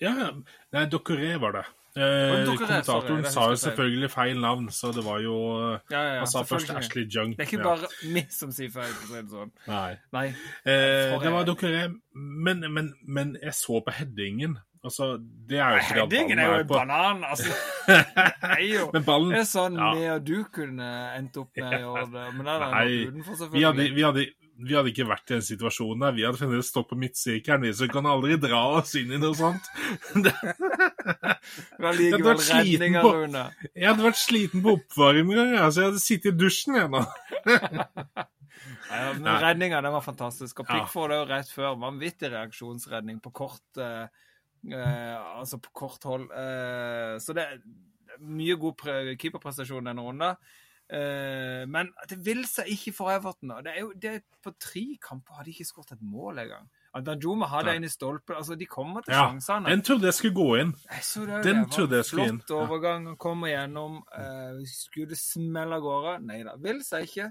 ja. 0.04 0.12
ja. 0.20 0.30
Nei, 0.72 0.86
Dokkeré 0.92 1.34
var 1.42 1.56
det. 1.58 1.66
Eh, 1.98 2.46
kommentatoren 2.46 3.24
sa 3.26 3.48
jo 3.50 3.56
selvfølgelig 3.58 4.10
feil 4.12 4.38
navn, 4.38 4.68
så 4.70 4.92
det 4.94 5.02
var 5.02 5.18
jo 5.24 5.32
eh, 5.58 5.80
Ja, 5.90 5.98
ja, 6.04 6.12
ja, 6.14 6.18
Han 6.22 6.28
sa 6.30 6.44
først. 6.46 6.70
Ashley 6.78 7.08
Jung. 7.10 7.32
Det 7.34 7.42
er 7.42 7.48
ikke 7.48 7.58
Ja. 7.58 7.64
bare 7.66 7.88
vi 8.14 8.22
som 8.30 8.52
sier 8.54 8.70
feil. 8.70 8.92
for 8.94 9.08
å 9.08 9.10
si 9.10 9.22
det 9.24 9.32
sånn. 9.34 9.50
Nei. 9.66 9.96
Nei. 10.14 10.26
Eh, 10.70 11.16
det 11.24 11.32
var 11.34 11.48
Dokkeré, 11.48 11.88
men, 12.14 12.62
men, 12.72 12.92
men 13.02 13.34
jeg 13.42 13.56
så 13.58 13.80
på 13.82 13.90
headingen. 13.96 14.54
Altså, 14.80 15.18
det 15.20 15.58
er 15.60 15.74
jo 15.74 15.78
ikke 15.82 16.04
det 16.08 16.20
ballen 16.24 16.38
er 16.40 16.40
ballen 16.40 16.40
jo 16.40 16.52
er 16.56 16.62
en 16.62 16.68
banan, 16.70 17.18
altså. 17.28 17.52
Er 18.50 18.60
jo 18.64 18.86
Men 18.94 19.02
ballen 19.04 19.34
det 19.34 19.40
er 19.42 19.48
sånn 19.50 19.74
Ja. 19.76 19.88
vi 19.92 20.06
og 20.14 20.22
du 20.24 20.38
kunne 20.56 20.86
endt 21.18 21.36
opp 21.36 21.52
med 21.60 21.74
i 21.76 21.82
år. 21.84 22.06
Men 22.08 22.40
det 22.46 22.54
er 22.54 22.60
Nei, 22.72 22.86
utenfor, 23.10 23.50
vi 23.52 23.60
hadde, 23.66 23.84
vi, 23.98 24.02
hadde, 24.06 24.24
vi 24.70 24.74
hadde 24.78 24.88
ikke 24.94 25.04
vært 25.10 25.28
i 25.28 25.34
den 25.36 25.44
situasjonen 25.44 26.00
der. 26.06 26.16
Vi 26.16 26.24
hadde 26.24 26.40
fremdeles 26.40 26.70
stått 26.72 26.88
på 26.88 26.96
midtsirkelen, 27.02 27.60
vi, 27.66 27.74
så 27.76 27.84
kan 27.92 28.08
aldri 28.08 28.38
dra 28.40 28.62
oss 28.78 28.94
inn 28.96 29.12
i 29.12 29.20
noe 29.20 29.36
sånt. 29.36 29.68
Det, 30.24 30.32
var 31.82 31.92
likevel 31.98 32.38
redninger, 32.40 33.02
Rune. 33.04 33.44
jeg 33.74 33.86
hadde 33.88 34.04
vært 34.04 34.18
sliten 34.20 34.62
på 34.64 34.74
oppvarminga, 34.78 35.44
altså, 35.64 35.80
jeg 35.84 35.88
hadde 35.90 36.02
sittet 36.04 36.32
i 36.32 36.36
dusjen 36.40 36.76
jeg 36.80 36.88
nå. 36.92 37.00
Redninga 39.44 39.80
den 39.84 39.92
var 39.94 40.00
fantastisk. 40.04 40.60
Og 40.60 40.66
Ja. 40.68 40.74
det 41.08 41.16
jo 41.20 41.24
rett 41.30 41.48
før. 41.52 41.76
Vanvittig 41.80 42.30
reaksjonsredning 42.32 43.20
på 43.22 43.30
kort 43.32 43.78
eh, 43.78 44.06
Altså 44.68 45.60
på 45.62 45.72
kort 45.74 46.04
hold. 46.04 46.28
Eh, 46.30 47.18
så 47.22 47.36
det 47.36 47.46
er 47.46 47.62
mye 48.20 48.56
god 48.60 49.16
keeperprestasjon 49.20 49.88
denne 49.88 50.04
runden. 50.04 50.36
Eh, 50.90 51.64
men 51.70 51.92
det 52.10 52.18
vil 52.26 52.42
seg 52.50 52.68
ikke 52.74 52.92
for 52.96 53.12
Everton. 53.14 53.52
Det 53.64 53.72
er 53.72 53.80
jo, 53.84 53.92
det 53.94 54.10
er 54.10 54.22
på 54.42 54.52
tre 54.58 54.84
kamper 55.02 55.38
har 55.38 55.46
de 55.46 55.54
ikke 55.54 55.68
skåret 55.68 55.94
et 55.94 56.02
mål 56.02 56.42
engang. 56.42 56.66
Danjuma 57.06 57.46
hadde 57.46 57.76
en 57.78 57.86
i 57.86 57.88
stolpen. 57.88 58.34
altså 58.36 58.56
De 58.58 58.66
kommer 58.66 59.04
til 59.06 59.14
Ja, 59.14 59.28
sjansene. 59.28 59.70
Den 59.70 59.82
trodde 59.86 60.10
jeg 60.10 60.14
skulle 60.14 60.34
gå 60.34 60.48
inn. 60.58 60.72
Det, 60.74 61.44
Den 61.44 61.62
det 61.62 61.70
trodde 61.70 62.00
jeg 62.00 62.04
skulle 62.04 62.28
inn. 62.28 62.40
Flott 62.42 62.56
overgang. 62.58 63.06
Han 63.06 63.16
kommer 63.16 63.52
gjennom. 63.52 64.00
Uh, 64.10 64.58
skulle 64.66 65.12
det 65.12 65.18
smelle 65.18 65.78
av 65.78 65.84
gårde? 65.86 66.16
Nei 66.26 66.42
da, 66.42 66.56
vil 66.58 66.82
seg 66.82 67.06
ikke. 67.06 67.30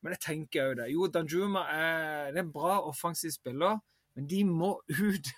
Men 0.00 0.14
jeg 0.14 0.22
tenker 0.24 0.70
jo 0.70 0.76
det. 0.78 0.86
Jo, 0.92 1.08
Danjuma 1.12 1.64
er, 1.74 2.30
det 2.30 2.38
er 2.38 2.46
en 2.46 2.52
bra 2.54 2.78
offensiv 2.86 3.34
spiller, 3.34 3.80
men 4.14 4.30
de 4.30 4.44
må 4.46 4.76
ut. 4.86 5.34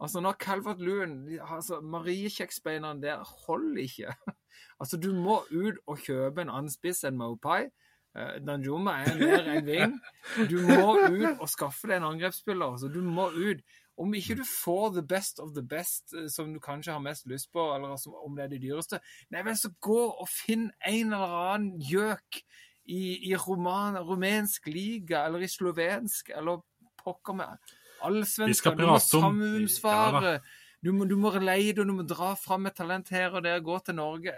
Altså, 0.00 0.20
når 0.20 0.32
Calvert 0.40 0.80
Loon 0.80 1.28
altså, 1.40 1.80
Mariekjeksbeina 1.80 2.94
der 3.02 3.24
holder 3.46 3.82
ikke. 3.82 4.14
Altså, 4.80 4.96
du 4.96 5.12
må 5.12 5.42
ut 5.52 5.76
og 5.86 5.98
kjøpe 6.00 6.42
en 6.42 6.50
annen 6.50 6.72
spiss 6.72 7.04
enn 7.04 7.16
Mopai. 7.16 7.68
Uh, 8.16 8.40
Danjuma 8.42 8.96
er 9.04 9.18
mer 9.20 9.50
en 9.52 9.66
ving. 9.66 9.92
Du 10.50 10.56
må 10.66 10.96
ut 11.04 11.36
og 11.36 11.48
skaffe 11.48 11.88
deg 11.88 12.00
en 12.00 12.08
angrepsspiller. 12.14 12.72
Altså, 12.74 12.88
du 12.88 13.00
må 13.04 13.28
ut. 13.36 13.60
Om 14.00 14.14
ikke 14.16 14.38
du 14.38 14.44
får 14.48 14.94
the 14.96 15.04
best 15.06 15.40
of 15.44 15.52
the 15.54 15.62
best, 15.62 16.14
eh, 16.16 16.28
som 16.32 16.54
du 16.54 16.60
kanskje 16.60 16.92
har 16.92 17.02
mest 17.04 17.26
lyst 17.28 17.50
på, 17.52 17.60
eller 17.74 17.92
altså, 17.92 18.14
om 18.24 18.36
det 18.36 18.44
er 18.44 18.52
de 18.54 18.60
dyreste, 18.62 19.00
nei 19.28 19.42
vel, 19.44 19.58
så 19.60 19.68
gå 19.76 20.00
og 20.08 20.28
finn 20.30 20.70
en 20.88 21.12
eller 21.12 21.34
annen 21.50 21.82
gjøk 21.84 22.40
i, 22.88 23.02
i 23.28 23.34
roman, 23.36 23.98
rumensk 24.00 24.70
liga, 24.72 25.26
eller 25.26 25.44
i 25.44 25.50
slovensk, 25.52 26.32
eller 26.36 26.64
pokker 27.04 27.36
med 27.36 27.60
Vi 27.66 27.79
allsvensker. 28.06 28.76
Du 28.76 28.86
må 28.86 28.98
prate. 29.82 30.40
Du 30.80 30.92
må, 30.96 31.04
du 31.04 31.16
må 31.20 31.30
leide, 31.36 31.82
og 31.82 31.90
du 31.90 31.92
må 31.98 32.06
dra 32.08 32.30
fram 32.40 32.64
et 32.70 32.76
talent 32.78 33.10
her 33.12 33.34
og 33.36 33.42
der, 33.44 33.60
gå 33.60 33.76
til 33.84 33.98
Norge. 33.98 34.32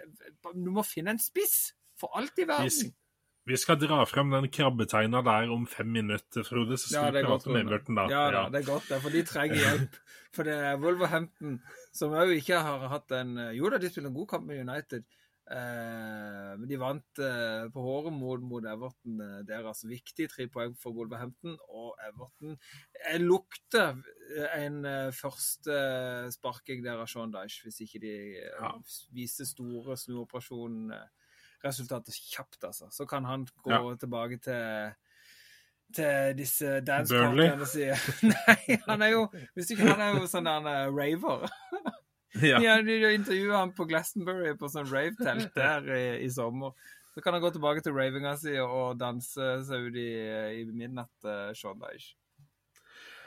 Du 0.55 0.71
må 0.75 0.83
finne 0.83 1.15
en 1.15 1.21
spiss, 1.23 1.73
for 1.99 2.11
alt 2.19 2.35
i 2.43 2.47
verden. 2.49 2.91
vi 3.47 3.57
skal 3.59 3.79
dra 3.79 4.01
frem 4.07 4.31
den 4.31 4.49
krabbetegna 4.51 5.21
der 5.23 5.51
om 5.55 5.67
fem 5.71 5.87
minutter, 5.95 6.43
Frode, 6.47 6.75
så 6.79 6.89
skal 6.91 7.05
Ja, 7.05 7.11
vi 7.15 7.23
prate 7.27 7.47
om 7.51 7.57
Everton 7.61 7.95
da. 7.99 8.09
Ja, 8.11 8.25
da, 8.31 8.43
Ja. 8.43 8.49
det 8.51 8.61
er 8.63 8.67
godt, 8.73 8.89
det, 8.91 9.01
for 9.03 9.11
de 9.11 9.23
trenger 9.23 9.55
hjelp. 9.65 9.97
For 10.35 10.43
det 10.49 10.55
er 10.59 10.77
Wolverhampton, 10.83 11.61
som 11.95 12.11
òg 12.17 12.35
ikke 12.41 12.59
har 12.59 12.89
hatt 12.89 13.11
en 13.13 13.37
Jo 13.55 13.71
da, 13.71 13.79
de 13.79 13.91
spiller 13.91 14.09
en 14.11 14.17
god 14.17 14.29
kamp 14.35 14.47
med 14.47 14.63
United, 14.67 15.05
men 15.51 16.69
de 16.71 16.77
vant 16.81 17.19
eh, 17.19 17.65
på 17.75 17.81
håret 17.83 18.13
mot, 18.15 18.41
mot 18.47 18.63
Everton 18.65 19.19
deres. 19.49 19.67
Altså 19.73 19.89
viktig 19.91 20.29
tre 20.31 20.47
poeng 20.49 20.77
for 20.79 20.93
Wolverhampton 20.97 21.57
og 21.69 21.97
Everton. 22.07 22.55
Jeg 23.11 23.21
lukter 23.25 23.97
en 24.57 24.85
eh, 24.89 25.11
første 25.13 25.75
sparking 26.33 26.85
der 26.85 26.97
av 27.03 27.07
Sean 27.11 27.33
Dyche, 27.35 27.63
hvis 27.67 27.81
ikke 27.85 28.01
de 28.05 28.15
eh, 28.39 28.49
Ja. 28.63 28.71
viser 29.13 29.45
store 29.51 29.97
snuoperasjon-resultater 29.99 32.13
kjapt, 32.13 32.65
altså. 32.65 32.89
Så 32.91 33.07
kan 33.07 33.25
han 33.25 33.47
gå 33.63 33.71
Ja. 33.73 33.95
tilbake 33.97 34.39
til 34.41 34.93
til 35.93 36.33
disse 36.39 36.81
dancepartnerne 36.81 37.67
sine. 37.69 37.97
Nei, 38.33 38.79
han 38.89 39.03
er 39.03 39.09
jo 39.13 39.27
Hvis 39.55 39.71
ikke 39.75 39.85
han 39.91 40.01
er 40.01 40.15
jo 40.17 40.25
sånn 40.31 40.45
der 40.49 40.65
er 40.71 40.89
raver. 40.89 41.45
Ja. 42.53 42.57
Ja, 42.65 42.79
de 42.81 42.97
intervjua 43.13 43.59
han 43.61 43.75
på 43.77 43.85
Glastonbury 43.91 44.55
på 44.57 44.71
sånn 44.73 44.89
rave-telt 44.89 45.53
der 45.53 45.89
i, 45.93 46.05
i 46.25 46.31
sommer. 46.33 46.73
Så 47.13 47.21
kan 47.21 47.37
han 47.37 47.43
gå 47.45 47.51
tilbake 47.53 47.83
til 47.85 47.93
ravinga 47.93 48.33
si 48.41 48.55
og 48.57 48.97
danse 48.97 49.51
seg 49.69 49.91
ut 49.91 49.99
i, 50.01 50.09
i 50.57 50.65
midnatt, 50.71 51.13
Sean 51.59 51.77
Dyche. 51.83 52.15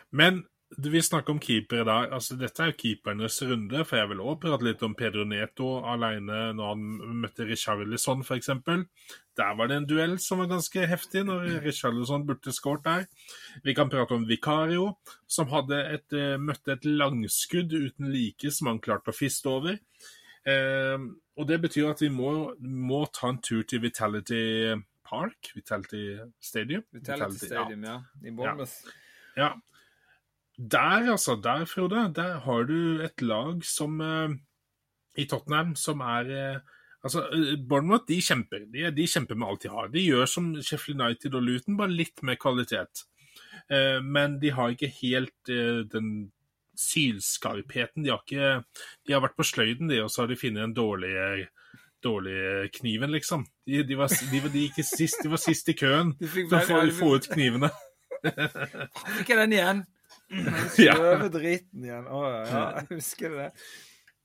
Men 0.10 0.42
du 0.74 0.90
vil 0.90 1.04
snakke 1.04 1.32
om 1.32 1.40
i 1.40 1.60
dag. 1.86 2.12
Altså, 2.12 2.36
dette 2.36 2.64
er 2.64 2.72
jo 2.72 2.78
keepernes 2.80 3.38
runde, 3.46 3.84
for 3.86 4.00
jeg 4.00 4.10
vil 4.10 4.22
også 4.24 4.40
prate 4.42 4.66
litt 4.66 4.82
om 4.84 4.96
Pedro 4.98 5.24
Neto 5.24 5.68
alene 5.86 6.54
når 6.58 6.72
han 6.72 7.20
møtte 7.22 7.46
Richarlison, 7.46 8.24
f.eks. 8.26 8.50
Der 9.36 9.54
var 9.60 9.70
det 9.70 9.78
en 9.78 9.88
duell 9.88 10.18
som 10.20 10.42
var 10.42 10.50
ganske 10.50 10.88
heftig, 10.90 11.26
når 11.28 11.62
Richarlison 11.66 12.26
burde 12.26 12.54
skåret 12.56 12.84
der. 12.88 13.06
Vi 13.64 13.76
kan 13.78 13.92
prate 13.94 14.18
om 14.18 14.26
Vicario, 14.28 14.96
som 15.28 15.48
et, 15.54 16.14
eh, 16.14 16.38
møtte 16.38 16.74
et 16.74 16.86
langskudd 16.86 17.72
uten 17.72 18.12
like 18.12 18.52
som 18.52 18.68
han 18.68 18.80
klarte 18.80 19.14
å 19.14 19.16
fiste 19.16 19.46
over. 19.46 19.78
Eh, 20.46 20.98
og 21.38 21.48
det 21.48 21.62
betyr 21.62 21.92
at 21.92 22.02
vi 22.02 22.10
må, 22.10 22.56
må 22.60 23.06
ta 23.14 23.30
en 23.30 23.42
tur 23.42 23.64
til 23.64 23.82
Vitality 23.82 24.76
Park, 25.06 25.52
Vitality 25.54 26.18
Stadium. 26.42 26.84
Vitality 26.92 27.46
Stadium, 27.46 27.84
ja. 27.84 28.02
I 28.24 28.32
Bournemouth. 28.32 28.90
Ja. 29.38 29.54
Der, 30.58 31.12
altså, 31.12 31.36
der, 31.36 31.66
Frode, 31.66 32.12
der 32.16 32.40
har 32.40 32.64
du 32.64 33.02
et 33.04 33.22
lag 33.22 33.64
som 33.64 34.00
eh, 34.02 34.38
i 35.18 35.26
Tottenham 35.26 35.76
som 35.76 36.00
er 36.00 36.32
eh, 36.32 36.60
Altså, 37.06 37.22
eh, 37.30 37.58
Bournemouth 37.70 38.08
de 38.08 38.16
kjemper. 38.18 38.64
De, 38.74 38.88
de 38.90 39.04
kjemper 39.06 39.38
med 39.38 39.48
alt 39.48 39.62
de 39.64 39.70
har. 39.70 39.92
De 39.94 40.02
gjør 40.02 40.26
som 40.26 40.48
Sheffield 40.58 41.02
United 41.02 41.36
og 41.38 41.44
Luton, 41.46 41.76
bare 41.78 41.94
litt 41.94 42.24
mer 42.26 42.40
kvalitet. 42.42 43.04
Men 44.02 44.40
de 44.42 44.50
har 44.54 44.74
ikke 44.74 44.90
helt 45.04 45.52
den 45.92 46.10
sylskarpheten. 46.78 48.02
De 48.04 48.10
har 48.10 48.24
ikke 48.26 48.64
De 49.06 49.14
har 49.14 49.22
vært 49.22 49.38
på 49.38 49.46
sløyden, 49.46 49.90
de, 49.90 50.02
og 50.02 50.10
så 50.10 50.24
har 50.24 50.34
de 50.34 50.40
funnet 50.40 50.66
en 50.66 50.74
dårlig 50.74 51.46
dårlige 52.06 52.70
kniven, 52.80 53.14
liksom. 53.14 53.46
De, 53.68 53.84
de, 53.84 53.98
var, 53.98 54.10
de, 54.32 54.42
var, 54.42 54.82
sist, 54.82 55.22
de 55.24 55.30
var 55.30 55.42
sist 55.42 55.70
i 55.70 55.78
køen 55.78 56.16
for 56.50 56.58
å 56.58 56.66
få, 56.66 56.82
få 57.00 57.12
ut 57.20 57.30
knivene. 57.34 57.70
Fikk 59.20 59.30
jeg 59.30 59.40
den 59.44 59.56
igjen? 59.60 59.86
Ja. 60.86 60.96
Sløve 60.98 61.30
driten 61.34 61.84
igjen. 61.86 62.08
Å, 62.10 62.22
ja, 62.46 62.64
jeg 62.80 62.96
husker 62.98 63.36
det. 63.38 63.52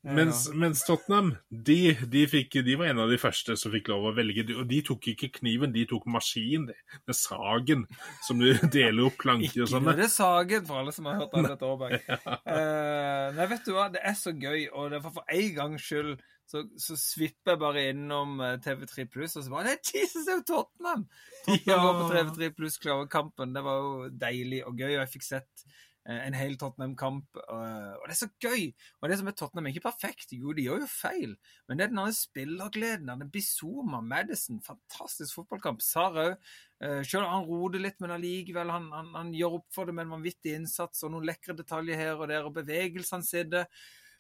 Ja. 0.00 0.14
Mens, 0.16 0.46
mens 0.56 0.80
Tottenham, 0.86 1.34
de, 1.52 1.92
de, 2.08 2.22
fikk, 2.24 2.54
de 2.64 2.72
var 2.80 2.88
en 2.88 3.02
av 3.02 3.10
de 3.12 3.18
første 3.20 3.52
som 3.60 3.68
fikk 3.74 3.90
lov 3.92 4.06
å 4.08 4.12
velge. 4.16 4.46
Og 4.56 4.64
de 4.70 4.78
tok 4.86 5.10
ikke 5.12 5.28
kniven, 5.36 5.74
de 5.74 5.82
tok 5.90 6.06
maskin. 6.08 6.70
Med 7.04 7.18
sagen, 7.18 7.82
som 8.24 8.40
du 8.40 8.48
deler 8.72 9.10
opp 9.10 9.18
planker 9.20 9.60
og 9.60 9.66
Ikke 9.66 9.72
sånn 9.74 9.84
med. 9.84 10.00
det 10.00 10.06
er 10.08 10.14
sagen, 10.14 10.64
for 10.64 10.80
alle 10.80 10.94
som 10.96 11.10
har 11.10 11.20
hørt 11.20 11.36
Albert 11.36 11.64
Aarberg. 11.68 12.00
Eh, 12.50 13.26
nei, 13.36 13.44
vet 13.52 13.66
du 13.68 13.74
hva, 13.76 13.90
det 13.92 14.00
er 14.08 14.16
så 14.18 14.32
gøy, 14.32 14.70
og 14.72 14.88
det 14.90 14.98
er 14.98 15.02
for, 15.04 15.18
for 15.20 15.34
en 15.36 15.52
gangs 15.54 15.84
skyld 15.84 16.14
så, 16.50 16.64
så 16.82 16.96
svipper 16.98 17.52
jeg 17.52 17.60
bare 17.62 17.82
innom 17.92 18.40
eh, 18.42 18.56
TV3 18.64 19.04
Pluss, 19.12 19.36
og 19.38 19.44
så 19.46 19.52
bare 19.52 19.68
Det 19.68 19.76
er 19.76 20.00
Jesus 20.00 20.24
er 20.26 20.40
jo 20.40 20.46
Tottenham! 20.48 21.04
Tottenham 21.44 21.68
Ja. 21.70 21.76
var 21.84 22.00
på 22.00 22.08
TV3 22.16 22.48
Pluss-kampen. 22.56 23.52
Det 23.54 23.62
var 23.68 23.84
jo 23.84 24.08
deilig 24.24 24.64
og 24.66 24.80
gøy, 24.80 24.94
og 24.96 25.02
jeg 25.04 25.12
fikk 25.12 25.28
sett 25.28 25.64
en 26.08 26.34
hel 26.34 26.56
Tottenham-kamp. 26.58 27.36
eh, 27.36 27.92
og 27.98 28.04
det 28.06 28.14
er 28.14 28.20
så 28.20 28.28
gøy! 28.40 28.72
Og 29.00 29.08
det 29.10 29.18
som 29.18 29.28
er 29.28 29.36
Tottenham, 29.36 29.66
er 29.66 29.74
ikke 29.74 29.88
perfekt. 29.90 30.32
Jo, 30.32 30.52
de 30.56 30.64
gjør 30.64 30.84
jo 30.84 30.88
feil, 30.90 31.36
men 31.68 31.78
det 31.78 31.86
er 31.86 31.92
den 31.92 32.12
spillergleden. 32.16 33.12
Den 33.20 33.30
Bizuma, 33.30 34.00
Madison, 34.00 34.62
fantastisk 34.64 35.34
fotballkamp. 35.34 35.82
Sarau. 35.84 36.34
Uh, 36.80 37.02
selv 37.04 37.28
han 37.28 37.44
roder 37.44 37.82
litt, 37.82 38.00
men 38.00 38.14
allikevel, 38.14 38.70
han, 38.72 38.90
han, 38.92 39.14
han 39.14 39.32
gjør 39.36 39.58
opp 39.58 39.66
for 39.74 39.84
det 39.84 39.94
med 39.94 40.06
en 40.06 40.14
vanvittig 40.16 40.54
innsats 40.56 41.04
og 41.04 41.12
noen 41.12 41.26
lekre 41.28 41.56
detaljer 41.58 42.00
her 42.00 42.14
og 42.16 42.30
der, 42.32 42.46
og 42.48 42.56
bevegelsene 42.56 43.26
sitter. 43.26 43.68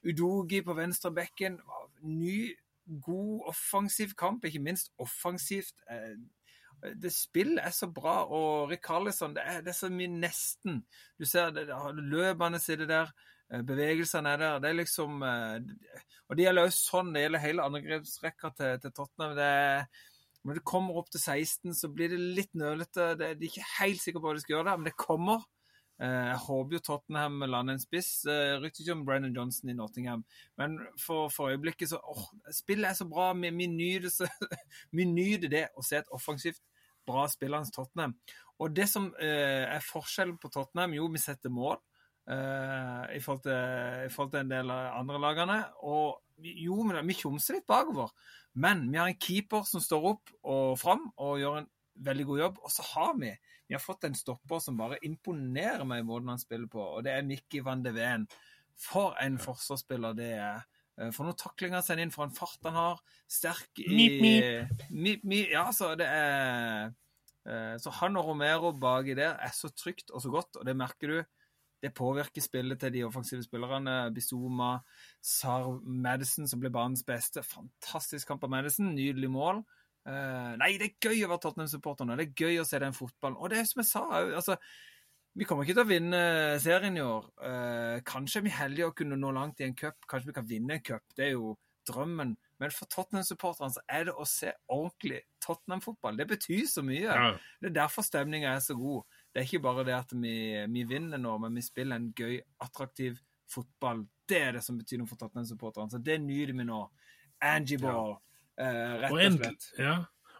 Udogi 0.04 0.60
på 0.64 0.76
venstre 0.76 1.12
bekken. 1.12 1.58
Ny, 2.04 2.52
god 3.04 3.48
offensiv 3.52 4.12
kamp, 4.18 4.44
ikke 4.44 4.62
minst 4.64 4.92
offensivt. 5.00 5.80
Det 7.02 7.10
spillet 7.12 7.60
er 7.64 7.72
så 7.76 7.88
bra, 7.92 8.22
og 8.32 8.70
Rikarlison, 8.70 9.34
det, 9.36 9.42
er- 9.46 9.60
det 9.66 9.72
er 9.74 9.78
så 9.80 9.90
mye 9.92 10.08
nesten. 10.12 10.78
Du 11.20 11.26
ser 11.28 11.50
det, 11.56 11.66
løpene 12.00 12.60
sitter 12.62 12.88
der, 12.88 13.10
eh, 13.52 13.60
bevegelsene 13.66 14.32
er 14.32 14.40
der. 14.44 14.60
Det 14.64 14.70
er 14.70 14.78
liksom 14.78 15.22
eh, 15.22 15.58
Og 16.30 16.36
det 16.38 16.46
gjelder 16.46 16.68
også 16.70 16.84
sånn, 16.94 17.12
det 17.12 17.24
gjelder 17.26 17.42
hele 17.44 17.66
angrepsrekka 17.66 18.52
til, 18.56 18.76
til 18.84 18.92
Tottenham. 18.94 19.32
Det 19.36 19.48
er, 19.50 19.86
når 20.46 20.60
det 20.60 20.64
kommer 20.70 20.96
opp 21.00 21.10
til 21.12 21.20
16, 21.20 21.74
så 21.74 21.90
blir 21.92 22.12
det 22.14 22.20
litt 22.20 22.54
nølete. 22.56 23.10
De 23.18 23.26
er 23.26 23.42
ikke 23.50 23.66
helt 23.80 24.00
sikre 24.00 24.20
på 24.22 24.28
hva 24.30 24.36
de 24.38 24.44
skal 24.44 24.54
gjøre 24.56 24.68
der, 24.70 24.78
men 24.80 24.88
det 24.88 24.96
kommer. 25.00 25.42
Eh, 26.00 26.26
jeg 26.30 26.40
håper 26.46 26.78
jo 26.78 26.80
Tottenham 26.84 27.42
lander 27.44 27.76
en 27.76 27.82
spiss. 27.82 28.22
Uh, 28.24 28.56
Rykter 28.62 28.86
ikke 28.86 28.94
om 28.96 29.02
Brennan 29.04 29.34
Johnson 29.36 29.68
i 29.68 29.76
Nottingham, 29.76 30.22
men 30.56 30.78
for, 31.00 31.28
for 31.32 31.52
øyeblikket 31.52 31.90
så 31.90 31.98
åh, 32.00 32.22
Spillet 32.56 32.88
er 32.88 32.96
så 32.96 33.04
bra. 33.08 33.34
Vi, 33.36 33.50
vi, 33.52 33.66
nyter, 33.68 34.30
vi 34.96 35.04
nyter 35.04 35.52
det 35.52 35.66
å 35.76 35.84
se 35.84 36.00
et 36.00 36.14
offensivt 36.16 36.62
bra 37.08 37.26
spillende 37.28 37.72
Tottenham. 37.74 38.16
Og 38.60 38.72
det 38.76 38.88
som 38.88 39.10
uh, 39.12 39.64
er 39.66 39.84
forskjellen 39.84 40.38
på 40.40 40.48
Tottenham, 40.52 40.96
jo, 40.96 41.10
vi 41.12 41.20
setter 41.20 41.52
mål 41.52 41.76
uh, 41.76 43.04
i, 43.12 43.20
forhold 43.20 43.44
til, 43.44 43.60
i, 44.06 44.10
forhold 44.14 44.32
til, 44.32 44.44
en 44.46 44.56
del 44.56 44.72
av 44.72 45.00
andre 45.02 45.20
lagene. 45.20 45.60
Og 45.84 46.48
jo, 46.64 46.80
vi 46.96 47.18
tjomser 47.18 47.58
litt 47.58 47.68
bakover. 47.68 48.12
Men 48.56 48.86
vi 48.88 48.98
har 48.98 49.12
en 49.12 49.20
keeper 49.20 49.68
som 49.68 49.84
står 49.84 50.08
opp 50.14 50.32
og 50.48 50.78
fram 50.80 51.10
og 51.20 51.38
gjør 51.42 51.60
en 51.60 51.70
veldig 52.08 52.28
god 52.32 52.44
jobb. 52.46 52.60
Og 52.64 52.72
så 52.72 52.88
har 52.94 53.16
vi 53.20 53.34
vi 53.70 53.76
har 53.76 53.82
fått 53.82 54.02
en 54.08 54.16
stopper 54.18 54.58
som 54.58 54.74
bare 54.74 54.96
imponerer 55.06 55.84
meg 55.86 56.00
i 56.02 56.06
måten 56.08 56.32
han 56.32 56.40
spiller 56.42 56.66
på, 56.66 56.82
og 56.82 57.04
det 57.06 57.12
er 57.14 57.22
Mikki 57.22 57.60
van 57.62 57.84
de 57.84 57.92
Ven. 57.94 58.24
For 58.74 59.14
en 59.22 59.36
forsvarsspiller 59.38 60.16
det 60.18 60.30
er. 60.34 60.64
Eh, 60.98 61.12
for 61.14 61.22
noen 61.22 61.38
taklinger 61.38 61.84
sender 61.86 62.02
inn, 62.02 62.10
for 62.10 62.26
en 62.26 62.34
fart 62.34 62.66
han 62.66 62.74
har. 62.74 62.98
Sterk 63.30 63.78
i 63.78 63.86
Mip, 63.94 64.16
mip. 64.24 64.82
Mip, 64.90 65.22
mip. 65.22 65.52
Ja, 65.54 65.68
så 65.70 65.92
det 66.00 66.08
er 66.10 66.90
eh, 67.46 67.76
Så 67.78 67.94
han 68.00 68.18
og 68.18 68.32
Romero 68.32 68.72
baki 68.74 69.14
der 69.14 69.38
er 69.38 69.54
så 69.54 69.70
trygt 69.70 70.10
og 70.10 70.24
så 70.26 70.34
godt, 70.34 70.58
og 70.58 70.66
det 70.66 70.74
merker 70.74 71.14
du. 71.14 71.20
Det 71.80 71.94
påvirker 71.94 72.42
spillet 72.42 72.82
til 72.82 72.92
de 72.92 73.06
offensive 73.06 73.46
spillerne. 73.46 74.10
Bizuma, 74.12 74.80
Sar 75.22 75.78
Madison, 75.86 76.50
som 76.50 76.58
ble 76.58 76.74
banens 76.74 77.06
beste. 77.06 77.46
Fantastisk 77.46 78.34
kamp 78.34 78.42
av 78.44 78.50
Madison. 78.52 78.90
Nydelig 78.98 79.30
mål. 79.30 79.62
Uh, 80.10 80.52
nei, 80.58 80.74
det 80.80 80.88
er 80.88 81.10
gøy 81.10 81.24
å 81.24 81.30
være 81.30 81.42
Tottenham-supporter 81.44 82.08
nå. 82.08 82.16
Det 82.18 82.28
er 82.30 82.46
gøy 82.46 82.62
å 82.62 82.66
se 82.66 82.80
den 82.82 82.96
fotballen. 82.96 83.38
Og 83.38 83.52
det 83.52 83.60
er 83.60 83.68
som 83.68 83.82
jeg 83.82 83.90
sa, 83.92 84.04
altså, 84.40 84.56
vi 85.38 85.46
kommer 85.46 85.62
ikke 85.62 85.76
til 85.78 85.84
å 85.84 85.90
vinne 85.90 86.22
serien 86.62 86.98
i 86.98 87.04
år. 87.04 87.28
Uh, 87.38 87.96
kanskje 88.08 88.40
er 88.40 88.46
vi 88.48 88.54
heldige 88.56 88.90
å 88.90 88.94
kunne 88.96 89.18
nå 89.20 89.30
langt 89.36 89.62
i 89.62 89.68
en 89.68 89.76
cup. 89.78 90.00
Kanskje 90.10 90.32
vi 90.32 90.38
kan 90.40 90.48
vinne 90.48 90.78
en 90.78 90.86
cup. 90.86 91.04
Det 91.14 91.28
er 91.28 91.36
jo 91.36 91.54
drømmen. 91.88 92.34
Men 92.60 92.74
for 92.74 92.90
Tottenham-supporterne 92.92 93.72
så 93.72 93.82
er 93.88 94.08
det 94.08 94.14
å 94.18 94.26
se 94.28 94.52
ordentlig 94.72 95.22
Tottenham-fotball. 95.44 96.18
Det 96.18 96.26
betyr 96.34 96.66
så 96.68 96.84
mye. 96.84 97.06
Ja. 97.06 97.30
Det 97.62 97.70
er 97.70 97.76
derfor 97.78 98.04
stemninga 98.04 98.52
er 98.52 98.64
så 98.64 98.76
god. 98.78 99.06
Det 99.30 99.40
er 99.40 99.48
ikke 99.48 99.62
bare 99.64 99.86
det 99.88 99.96
at 99.96 100.12
vi, 100.12 100.34
vi 100.74 100.84
vinner 100.90 101.22
nå, 101.22 101.36
men 101.40 101.56
vi 101.56 101.64
spiller 101.64 102.00
en 102.00 102.10
gøy, 102.16 102.40
attraktiv 102.66 103.20
fotball. 103.50 104.04
Det 104.28 104.42
er 104.48 104.58
det 104.58 104.64
som 104.66 104.78
betyr 104.78 105.00
noe 105.00 105.10
for 105.10 105.20
Tottenham-supporterne. 105.20 105.94
Så 105.94 106.02
det 106.04 106.18
nyter 106.22 106.52
vi 106.58 106.66
nå. 106.68 106.82
Angie 107.48 107.80
Ball. 107.80 108.12
Ja. 108.16 108.29
Eh, 108.60 108.94
rett 109.00 109.14
og, 109.14 109.40
slett. 109.40 109.68
Ja. 109.80 109.96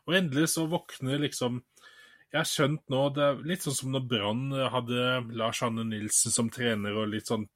Og 0.09 0.17
endelig 0.19 0.51
så 0.53 0.67
våkner 0.71 1.21
liksom 1.23 1.61
Jeg 2.31 2.39
har 2.39 2.49
skjønt 2.49 2.83
nå 2.93 3.01
det 3.15 3.23
er 3.27 3.41
Litt 3.47 3.65
sånn 3.65 3.77
som 3.77 3.93
når 3.95 4.05
Brann 4.11 4.45
hadde 4.75 5.07
Lars 5.39 5.61
Hanne 5.65 5.85
Nilsen 5.89 6.35
som 6.35 6.51
trener 6.53 6.99
og 7.01 7.11
litt 7.13 7.31
sånn 7.31 7.47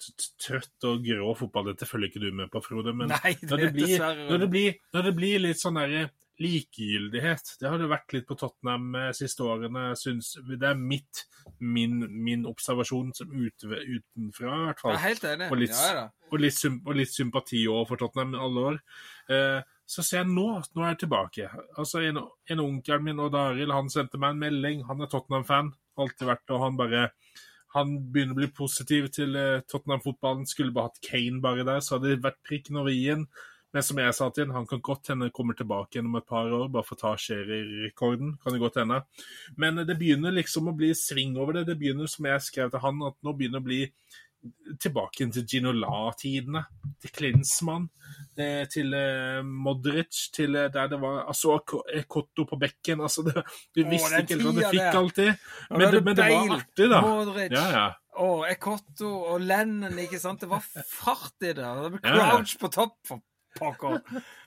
trøtt 0.43 0.89
og 0.89 1.05
grå 1.07 1.35
fotball. 1.39 1.71
Dette 1.73 1.89
følger 1.89 2.11
ikke 2.11 2.25
du 2.25 2.31
med 2.35 2.51
på, 2.53 2.63
Frode. 2.65 2.95
Men 2.97 3.13
Nei, 3.15 3.37
det 3.41 3.51
når, 3.51 3.65
det 3.67 3.73
blir, 3.77 3.97
når, 4.31 4.45
det 4.45 4.51
blir, 4.57 4.79
når 4.97 5.09
det 5.09 5.15
blir 5.21 5.45
litt 5.45 5.63
sånn 5.63 5.79
derre 5.79 6.09
likegyldighet. 6.43 7.55
Det 7.61 7.71
har 7.71 7.79
det 7.79 7.91
vært 7.91 8.15
litt 8.17 8.27
på 8.29 8.37
Tottenham 8.39 8.89
de 8.95 9.03
eh, 9.09 9.13
siste 9.17 9.45
årene. 9.47 9.85
Synes, 9.99 10.33
det 10.49 10.67
er 10.67 10.79
mitt, 10.79 11.25
min, 11.61 12.01
min 12.11 12.47
observasjon 12.51 13.13
som 13.17 13.31
ut, 13.31 13.67
utenfra, 13.67 14.57
i 14.57 14.67
hvert 14.71 14.83
fall. 14.83 14.97
Jeg 14.97 15.01
er 15.01 15.07
helt 15.07 15.29
enig. 15.31 15.51
Og 15.51 15.63
litt, 15.63 15.77
ja, 15.79 16.09
og 16.31 16.43
litt, 16.43 16.59
og 16.75 16.99
litt 16.99 17.15
sympati 17.15 17.63
òg 17.71 17.87
for 17.91 18.03
Tottenham 18.03 18.35
alle 18.41 18.67
år. 18.73 18.83
Eh, 19.31 19.61
så 19.85 20.03
ser 20.03 20.23
jeg 20.23 20.33
nå 20.33 20.47
at 20.59 20.71
nå 20.75 20.85
er 20.85 20.95
jeg 20.95 21.05
tilbake. 21.05 21.49
Altså, 21.77 22.03
En, 22.09 22.23
en 22.51 22.63
onkel 22.65 23.03
min, 23.05 23.21
Odd 23.21 23.37
Arild, 23.39 23.75
han 23.77 23.93
sendte 23.93 24.21
meg 24.21 24.35
en 24.35 24.45
melding. 24.47 24.85
Han 24.89 25.05
er 25.05 25.11
Tottenham-fan. 25.13 25.75
Alltid 26.01 26.27
vært 26.27 26.51
og 26.51 26.63
han 26.65 26.79
bare 26.81 27.09
han 27.75 27.97
begynner 28.15 28.37
å 28.37 28.39
bli 28.39 28.49
positiv 28.55 29.09
til 29.15 29.35
uh, 29.35 29.63
Tottenham-fotballen. 29.67 30.47
Skulle 30.47 30.75
bare 30.75 30.93
hatt 30.93 31.03
Kane 31.03 31.43
bare 31.43 31.67
der, 31.67 31.83
så 31.83 31.97
hadde 31.97 32.13
det 32.13 32.25
vært 32.25 32.39
prikken 32.47 32.79
over 32.79 32.95
i-en. 32.95 33.27
Men 33.75 33.83
som 33.83 33.99
jeg 33.99 34.15
sa 34.15 34.29
til 34.31 34.47
han, 34.47 34.55
han 34.61 34.69
kan 34.71 34.83
godt 34.85 35.11
hende 35.13 35.33
kommer 35.35 35.57
tilbake 35.59 36.01
om 36.01 36.19
et 36.21 36.29
par 36.29 36.47
år, 36.47 36.69
bare 36.73 36.87
for 36.87 36.97
å 36.97 37.01
ta 37.01 37.15
rekorden 37.51 38.37
Kan 38.43 38.55
det 38.55 38.63
godt 38.63 38.79
hende. 38.83 39.01
Men 39.59 39.83
det 39.83 39.99
begynner 39.99 40.35
liksom 40.35 40.71
å 40.71 40.77
bli 40.79 40.93
sving 40.95 41.35
over 41.37 41.59
det. 41.59 41.67
Det 41.73 41.81
begynner, 41.81 42.11
som 42.11 42.31
jeg 42.31 42.47
skrev 42.47 42.71
til 42.71 42.85
han, 42.85 43.03
at 43.11 43.19
nå 43.27 43.35
begynner 43.35 43.63
å 43.63 43.67
bli 43.67 43.83
tilbake 44.81 45.27
til 45.33 45.47
Ginola-tidene. 45.49 46.65
Til 47.03 47.13
Klinsmann, 47.15 47.89
til 48.37 48.95
uh, 48.95 49.41
Modric, 49.45 50.29
til 50.35 50.57
uh, 50.59 50.69
der 50.73 50.89
det 50.93 51.01
var 51.03 51.25
altså, 51.29 51.59
Cotto 52.09 52.47
på 52.49 52.59
bekken. 52.61 53.01
altså 53.01 53.25
det, 53.27 53.43
Du 53.75 53.83
visste 53.89 54.23
ikke 54.23 54.39
helt 54.39 54.47
hva 54.47 54.55
du 54.55 54.63
fikk 54.69 55.03
alltid, 55.03 55.45
men, 55.71 55.87
det, 55.91 56.03
men 56.05 56.17
det, 56.17 56.31
var 56.31 56.57
artig, 56.59 56.89
da. 56.93 57.05
Modric. 57.05 57.53
Ja, 57.53 57.67
ja. 57.75 57.87
Og 58.25 58.45
Ekotto 58.47 59.11
og 59.35 59.41
Lennon, 59.43 59.97
ikke 59.99 60.21
sant. 60.23 60.45
Det 60.45 60.51
var 60.51 60.63
fart 60.63 61.35
i 61.43 61.51
det. 61.51 61.65
Det 61.65 61.95
ble 61.97 62.03
crouch 62.05 62.55
ja, 62.55 62.61
på 62.61 62.71
topp, 62.77 62.99
for 63.09 63.25
pokker. 63.59 64.01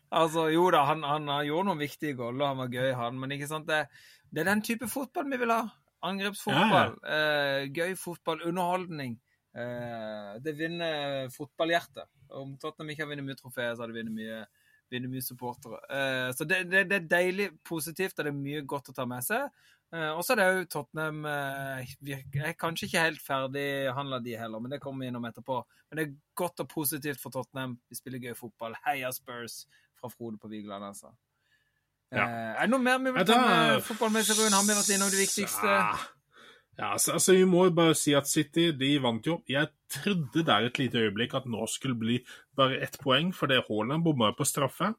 Altså, 0.08 0.45
jo 0.53 0.70
da, 0.72 0.86
han, 0.88 1.01
han, 1.03 1.26
han 1.28 1.47
gjorde 1.47 1.68
noen 1.68 1.82
viktige 1.82 2.16
goller, 2.16 2.53
han 2.53 2.62
var 2.62 2.72
gøy, 2.72 2.91
han. 2.95 3.18
Men 3.20 3.34
ikke 3.36 3.49
sant, 3.49 3.68
det, 3.68 3.86
det 4.32 4.43
er 4.43 4.51
den 4.53 4.64
type 4.64 4.88
fotball 4.91 5.28
vi 5.32 5.39
vil 5.41 5.51
ha. 5.51 5.66
Angrepsfotball. 6.08 6.93
Eh, 7.10 7.66
gøy 7.74 7.95
fotball, 7.99 8.43
underholdning. 8.47 9.18
Eh, 9.58 10.38
det 10.45 10.53
vinner 10.60 11.28
fotballhjertet. 11.34 12.08
Om 12.38 12.55
Tottenham 12.62 12.93
ikke 12.93 13.05
har 13.05 13.12
vunnet 13.12 13.28
mye 13.28 13.39
trofeer, 13.39 13.74
så 13.76 13.84
har 13.84 13.91
de 13.91 13.97
vunnet 13.97 14.16
mye, 14.16 14.41
vinner 14.93 15.12
mye 15.12 15.26
supportere. 15.26 15.80
Eh, 15.89 16.30
så 16.38 16.47
det, 16.47 16.64
det, 16.72 16.86
det, 16.91 17.01
er 17.01 17.12
deilig 17.12 17.49
positivt, 17.68 18.18
og 18.20 18.28
det 18.28 18.34
er 18.34 18.39
mye 18.39 18.66
godt 18.70 18.93
å 18.93 18.97
ta 18.97 19.08
med 19.10 19.26
seg. 19.26 19.49
Eh, 19.95 20.09
og 20.11 20.23
så 20.25 20.33
er 20.33 20.39
det 20.41 20.47
jo 20.47 20.63
Tottenham 20.73 21.21
Jeg 22.03 22.25
er 22.43 22.57
kanskje 22.59 22.89
ikke 22.89 23.05
helt 23.05 23.21
ferdig 23.23 23.67
handla 23.95 24.19
de 24.19 24.33
heller, 24.39 24.59
men 24.59 24.73
det 24.73 24.81
kommer 24.83 25.05
vi 25.05 25.11
innom 25.11 25.27
etterpå. 25.29 25.61
Men 25.89 25.99
det 25.99 26.07
er 26.07 26.17
godt 26.35 26.65
og 26.65 26.69
positivt 26.73 27.21
for 27.21 27.35
Tottenham. 27.35 27.77
Vi 27.89 27.99
spiller 27.99 28.19
gøy 28.19 28.35
fotball. 28.35 28.75
Heia 28.88 29.13
Spurs 29.15 29.63
fra 29.99 30.11
Frode 30.11 30.38
på 30.41 30.51
Vigeland, 30.51 30.85
altså. 30.85 31.13
Ja. 32.11 32.23
er 32.23 32.61
det 32.61 32.71
noe 32.71 32.79
mer 32.79 33.01
vi 33.03 33.11
vil 33.11 33.25
ta 33.27 33.39
med 33.43 33.81
fotballmessig, 33.83 34.38
Rune? 34.39 34.55
Har 34.55 34.63
vi 34.63 34.75
vært 34.77 34.91
innom 34.95 35.09
det 35.11 35.19
viktigste? 35.19 35.67
Ja, 35.67 35.97
altså, 36.78 37.13
altså, 37.17 37.34
Vi 37.34 37.45
må 37.49 37.69
bare 37.73 37.95
si 37.97 38.13
at 38.13 38.30
City 38.30 38.69
de 38.78 38.91
vant 39.01 39.25
jo. 39.25 39.39
Jeg 39.49 39.69
trodde 39.89 40.43
der 40.45 40.67
et 40.67 40.78
lite 40.78 40.99
øyeblikk 41.01 41.34
at 41.34 41.47
nå 41.49 41.65
skulle 41.71 41.97
bli 41.97 42.19
bare 42.57 42.78
ett 42.84 42.97
poeng, 43.01 43.32
fordi 43.34 43.59
Haaland 43.69 44.03
bomma 44.05 44.32
på 44.38 44.45
straffe. 44.45 44.91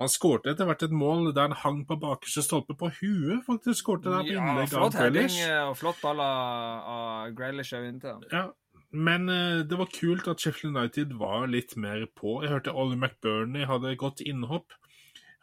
Han 0.00 0.12
skårte 0.12 0.52
etter 0.52 0.68
hvert 0.68 0.86
et 0.86 0.94
mål 0.94 1.32
der 1.34 1.50
han 1.50 1.58
hang 1.64 1.84
på 1.88 1.98
bakerste 2.00 2.44
stolpe 2.46 2.76
på 2.78 2.88
huet, 3.00 3.44
faktisk. 3.46 3.82
skårte 3.82 4.08
der 4.08 4.24
på 4.24 4.36
innlegg 4.38 4.68
ja, 4.68 4.72
flott 4.72 4.96
av 4.96 5.12
Grealish. 5.12 5.38
og 5.68 5.76
flott 5.80 6.02
ball 6.02 6.24
av, 6.24 7.32
Grealish 7.36 7.76
òg 7.76 7.88
inntil. 7.90 8.24
Ja, 8.32 8.46
men 8.92 9.28
uh, 9.28 9.60
det 9.64 9.78
var 9.80 9.92
kult 9.92 10.28
at 10.28 10.40
Sheffield 10.40 10.76
United 10.76 11.16
var 11.20 11.48
litt 11.48 11.76
mer 11.80 12.06
på. 12.16 12.40
Jeg 12.44 12.52
hørte 12.52 12.76
Ollie 12.76 13.00
McBurney 13.00 13.68
hadde 13.68 13.96
gått 14.00 14.24
innhopp. 14.24 14.72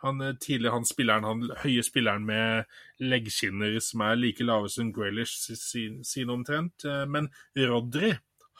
Han, 0.04 0.22
eh, 0.22 0.36
tidligere 0.40 0.78
han 0.78 0.88
spilleren, 0.88 1.28
han 1.28 1.62
høye 1.64 1.84
spilleren 1.84 2.26
med 2.26 2.66
leggskinner 3.04 3.80
som 3.84 4.04
er 4.08 4.20
like 4.20 4.44
lave 4.44 4.70
som 4.72 4.94
Graylish 4.96 5.52
sine 5.56 6.34
omtrent. 6.34 6.86
Eh, 6.86 7.06
men 7.06 7.30
Rodry, 7.58 8.14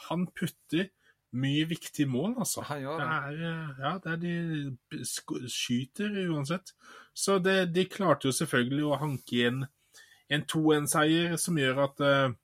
han 0.10 0.28
putter 0.36 0.90
mye 1.32 1.66
viktige 1.70 2.10
mål, 2.10 2.36
altså. 2.40 2.64
Ja, 2.70 2.98
det 2.98 3.08
er, 3.08 3.32
eh, 3.50 3.70
ja, 3.80 3.94
det 4.04 4.12
er 4.12 4.22
de 4.24 5.48
skyter 5.48 6.10
uansett. 6.30 6.74
Så 7.14 7.38
det, 7.40 7.74
de 7.76 7.86
klarte 7.86 8.30
jo 8.30 8.36
selvfølgelig 8.36 8.86
å 8.88 9.00
hanke 9.00 9.48
inn 9.48 9.66
en 10.30 10.46
2-1-seier 10.46 11.38
som 11.42 11.58
gjør 11.58 11.84
at 11.88 12.02
uh, 12.06 12.36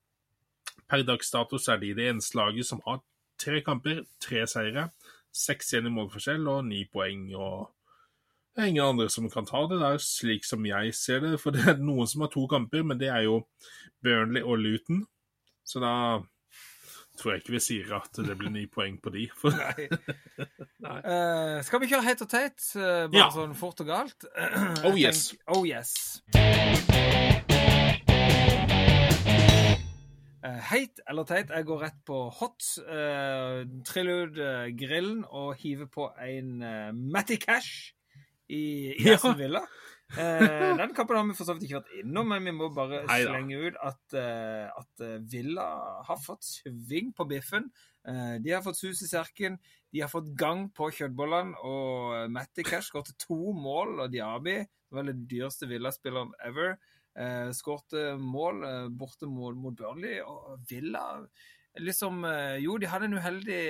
per 0.90 1.04
dags 1.06 1.30
dato 1.34 1.60
så 1.62 1.76
er 1.76 1.84
de 1.84 1.94
det 1.98 2.08
eneste 2.10 2.38
laget 2.38 2.66
som 2.66 2.82
har 2.86 3.02
tre 3.42 3.62
kamper, 3.66 4.04
tre 4.22 4.46
seire, 4.50 4.90
seks 5.36 5.74
igjen 5.74 5.90
i 5.90 5.94
målforskjell 5.94 6.48
og 6.50 6.66
ni 6.66 6.86
poeng. 6.90 7.28
og 7.38 7.75
det 8.56 8.64
er 8.64 8.70
ingen 8.72 8.86
andre 8.86 9.10
som 9.12 9.28
kan 9.30 9.48
ta 9.48 9.66
det 9.68 9.82
der, 9.82 9.98
slik 10.00 10.46
som 10.48 10.64
jeg 10.64 10.94
ser 10.96 11.20
det. 11.26 11.34
For 11.44 11.52
det 11.56 11.66
er 11.68 11.82
noen 11.82 12.08
som 12.08 12.24
har 12.24 12.32
to 12.32 12.46
kamper, 12.48 12.86
men 12.88 13.02
det 13.02 13.12
er 13.12 13.26
jo 13.28 13.42
Burnley 14.04 14.46
og 14.46 14.62
Luton. 14.64 15.04
Så 15.66 15.82
da 15.84 16.22
tror 17.20 17.34
jeg 17.34 17.44
ikke 17.44 17.56
vi 17.56 17.62
sier 17.64 17.92
at 17.98 18.20
det 18.28 18.36
blir 18.40 18.54
ni 18.54 18.66
poeng 18.78 18.96
på 19.04 19.12
de. 19.12 19.28
Nei. 19.44 19.90
Nei. 20.86 21.00
Uh, 21.04 21.60
skal 21.68 21.84
vi 21.84 21.90
kjøre 21.92 22.06
heit 22.08 22.24
og 22.24 22.32
teit, 22.32 22.62
uh, 22.78 23.08
bare 23.12 23.26
ja. 23.26 23.28
sånn 23.34 23.56
fort 23.60 23.84
og 23.84 23.92
galt? 23.92 24.28
oh 24.88 24.96
yes. 24.96 25.32
Tenk, 25.34 25.44
oh 25.52 25.68
yes. 25.68 25.96
Heit 30.66 31.02
eller 31.10 31.26
teit, 31.28 31.50
jeg 31.50 31.66
går 31.68 31.80
rett 31.82 32.00
på 32.08 32.22
hot. 32.40 32.64
Uh, 32.88 33.66
triller 33.88 34.30
ut 34.30 34.42
grillen 34.80 35.24
og 35.28 35.56
hiver 35.60 35.92
på 35.92 36.08
en 36.24 36.60
Matty 37.12 37.40
Cash 37.42 37.95
i, 38.50 38.94
i 39.02 39.14
Aston 39.14 39.38
Villa. 39.40 39.62
Eh, 40.14 40.76
den 40.78 40.94
kampen 40.94 41.18
har 41.18 41.26
vi 41.26 41.34
for 41.34 41.48
så 41.48 41.56
vidt 41.56 41.66
ikke 41.66 41.80
vært 41.80 41.96
innom, 42.04 42.28
men 42.30 42.46
vi 42.46 42.52
må 42.54 42.68
bare 42.76 43.00
Neida. 43.08 43.32
slenge 43.32 43.58
ut 43.58 43.80
at, 43.82 44.16
eh, 44.22 44.68
at 44.70 45.02
eh, 45.02 45.16
Villa 45.32 45.66
har 46.06 46.20
fått 46.22 46.46
sving 46.46 47.10
på 47.18 47.26
biffen. 47.30 47.72
Eh, 48.06 48.36
de 48.44 48.54
har 48.54 48.62
fått 48.62 48.78
sus 48.78 49.02
i 49.02 49.10
serken. 49.10 49.58
De 49.90 50.04
har 50.04 50.12
fått 50.12 50.30
gang 50.38 50.68
på 50.78 50.92
kjøttbollene. 50.94 51.58
Og 51.66 52.30
Matty 52.30 52.62
Cash 52.68 52.92
skåret 52.92 53.16
to 53.18 53.40
mål, 53.58 53.96
og 54.06 54.14
Diaby, 54.14 54.60
vel 54.94 55.10
den 55.10 55.26
dyreste 55.32 55.66
Villa-spilleren 55.72 56.36
ever, 56.46 56.78
eh, 57.18 57.50
skårte 57.58 58.14
mål 58.22 58.62
eh, 58.64 58.88
borte 58.94 59.26
mot, 59.26 59.58
mot 59.58 59.74
Burnley. 59.74 60.22
Og 60.22 60.60
Villa 60.70 61.08
liksom 61.82 62.22
Jo, 62.62 62.78
de 62.80 62.88
hadde 62.88 63.10
en 63.10 63.18
uheldig 63.18 63.64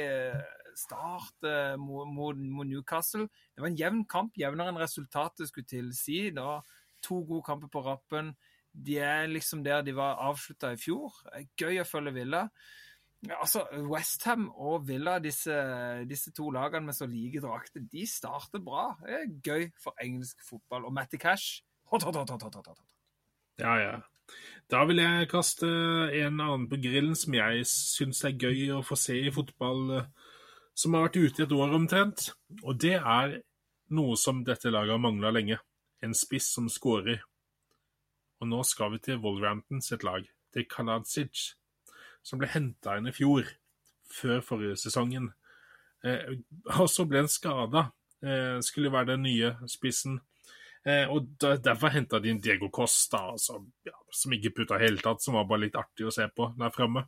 start 0.80 1.48
eh, 1.48 1.76
mot, 1.80 2.08
mot, 2.08 2.68
Newcastle. 2.68 3.28
Det 3.54 3.64
var 3.64 3.72
en 3.72 3.80
jevn 3.80 4.04
kamp, 4.10 4.36
jevnere 4.40 4.74
enn 4.74 4.82
resultatet 4.82 5.50
skulle 5.50 5.70
tilsi. 5.70 6.30
Det 6.36 6.44
var 6.44 6.66
to 7.04 7.22
gode 7.28 7.46
kamper 7.48 7.72
på 7.72 7.84
rappen. 7.86 8.34
De 8.76 8.98
er 9.00 9.30
liksom 9.32 9.64
der 9.64 9.86
de 9.86 9.96
var 9.96 10.20
avslutta 10.26 10.74
i 10.76 10.82
fjor. 10.82 11.14
Eh, 11.34 11.48
Gøy 11.60 11.82
å 11.84 11.88
følge 11.88 12.16
Villa. 12.20 12.48
Altså, 13.26 13.64
Westham 13.90 14.50
og 14.52 14.84
Villa, 14.88 15.18
disse, 15.24 15.56
disse 16.06 16.34
to 16.36 16.52
lagene 16.54 16.92
med 16.92 16.98
så 16.98 17.08
like 17.10 17.42
drakter, 17.42 17.82
de 17.92 18.04
starter 18.06 18.62
bra. 18.62 18.92
Det 19.02 19.16
er 19.16 19.32
gøy 19.42 19.70
for 19.82 19.98
engelsk 20.04 20.44
fotball. 20.46 20.86
Og 20.86 20.94
Matty 20.94 21.18
Cash 21.18 21.64
hot, 21.90 22.04
hot, 22.04 22.20
hot, 22.20 22.30
hot, 22.30 22.44
hot, 22.44 22.60
hot, 22.60 22.68
hot. 22.68 22.84
Ja, 23.62 23.78
ja. 23.82 23.96
Da 24.72 24.82
vil 24.90 25.00
jeg 25.00 25.30
kaste 25.30 25.68
en 25.68 26.40
annen 26.42 26.68
på 26.70 26.80
grillen 26.82 27.16
som 27.18 27.36
jeg 27.38 27.66
syns 27.70 28.24
er 28.26 28.38
gøy 28.38 28.72
å 28.76 28.84
få 28.86 28.98
se 29.00 29.18
i 29.22 29.34
fotball, 29.34 29.84
eh, 30.00 30.25
som 30.76 30.96
har 30.96 31.08
vært 31.08 31.22
ute 31.22 31.42
i 31.42 31.46
et 31.46 31.56
år 31.56 31.76
omtrent. 31.78 32.30
Og 32.64 32.78
det 32.82 32.98
er 33.00 33.40
noe 33.96 34.18
som 34.20 34.44
dette 34.46 34.72
laget 34.74 34.96
har 34.96 35.02
mangla 35.02 35.32
lenge. 35.34 35.60
En 36.04 36.16
spiss 36.18 36.52
som 36.58 36.68
skårer. 36.72 37.24
Og 38.44 38.52
nå 38.52 38.62
skal 38.68 38.92
vi 38.94 39.02
til 39.06 39.22
Wolverhampton 39.24 39.82
sitt 39.82 40.04
lag, 40.04 40.26
til 40.54 40.68
Kaladzic, 40.70 41.54
som 42.26 42.42
ble 42.42 42.50
henta 42.52 42.98
inn 43.00 43.08
i 43.08 43.16
fjor, 43.16 43.48
før 44.12 44.44
forrige 44.44 44.78
sesongen. 44.84 45.32
Eh, 46.06 46.36
og 46.82 46.90
så 46.92 47.08
ble 47.08 47.24
han 47.24 47.32
skada. 47.32 47.88
Eh, 48.26 48.60
skulle 48.66 48.92
være 48.94 49.14
den 49.14 49.26
nye 49.30 49.56
spissen. 49.72 50.20
Eh, 50.86 51.10
og 51.10 51.32
Derfor 51.40 51.94
henta 51.96 52.20
de 52.22 52.30
inn 52.34 52.42
Diego 52.44 52.70
Costa, 52.74 53.24
altså, 53.34 53.62
ja, 53.88 53.96
som 54.14 54.36
ikke 54.36 54.54
putta 54.60 54.78
i 54.78 54.86
hele 54.86 55.02
tatt, 55.02 55.24
som 55.24 55.38
var 55.40 55.48
bare 55.50 55.66
litt 55.66 55.80
artig 55.80 56.06
å 56.06 56.14
se 56.14 56.28
på 56.30 56.52
der 56.60 56.74
framme. 56.76 57.08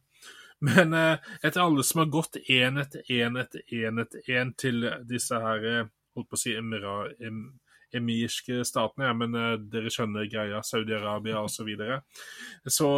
Men 0.65 0.93
eh, 0.97 1.29
etter 1.43 1.61
alle 1.61 1.83
som 1.85 2.01
har 2.01 2.11
gått 2.13 2.39
én 2.49 2.79
etter 2.81 3.05
én 3.13 3.37
etter 3.37 3.61
én 3.77 4.01
etter 4.01 4.31
én 4.33 4.53
til 4.57 4.87
disse 5.05 5.37
her 5.37 5.65
eh, 5.69 5.89
holdt 6.17 6.29
på 6.31 6.37
å 6.37 6.41
si 6.41 6.55
emira, 6.57 6.95
em, 7.21 7.43
emirske 7.93 8.63
statene, 8.65 9.11
ja, 9.11 9.17
men 9.17 9.37
eh, 9.37 9.53
dere 9.69 9.93
skjønner 9.93 10.29
greia, 10.31 10.63
Saudi-Arabia 10.65 11.43
osv., 11.43 11.59
så, 11.59 11.67
videre, 11.67 12.01
så 12.65 12.91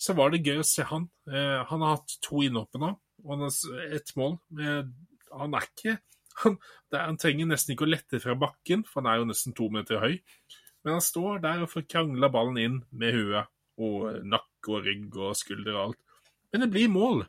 så 0.00 0.14
var 0.16 0.30
det 0.32 0.46
gøy 0.46 0.62
å 0.62 0.64
se 0.64 0.80
han. 0.88 1.02
Han 1.28 1.82
har 1.84 1.98
hatt 1.98 2.14
to 2.24 2.38
innhopp 2.40 2.78
nå, 2.80 2.88
og 3.20 3.32
han 3.34 3.42
har 3.44 3.82
ett 3.98 4.14
mål. 4.16 4.38
Han 5.36 5.56
er 5.58 5.66
ikke 5.66 5.98
han, 6.40 6.56
han 6.94 7.18
trenger 7.20 7.50
nesten 7.50 7.74
ikke 7.74 7.84
å 7.84 7.90
lette 7.90 8.20
fra 8.22 8.36
bakken, 8.38 8.86
for 8.88 9.02
han 9.02 9.10
er 9.12 9.20
jo 9.20 9.28
nesten 9.28 9.56
to 9.56 9.68
meter 9.72 10.00
høy. 10.00 10.14
Men 10.80 10.96
han 10.96 11.04
står 11.04 11.42
der 11.44 11.64
og 11.64 11.72
får 11.72 11.84
krangla 11.90 12.30
ballen 12.32 12.60
inn 12.62 12.78
med 12.96 13.16
huet 13.16 13.50
og 13.80 14.22
nakke 14.24 14.72
og 14.72 14.88
rygg 14.88 15.18
og 15.20 15.36
skulder 15.36 15.76
og 15.76 15.82
alt. 15.82 16.00
Men 16.52 16.64
det 16.64 16.72
blir 16.74 16.90
mål. 16.92 17.24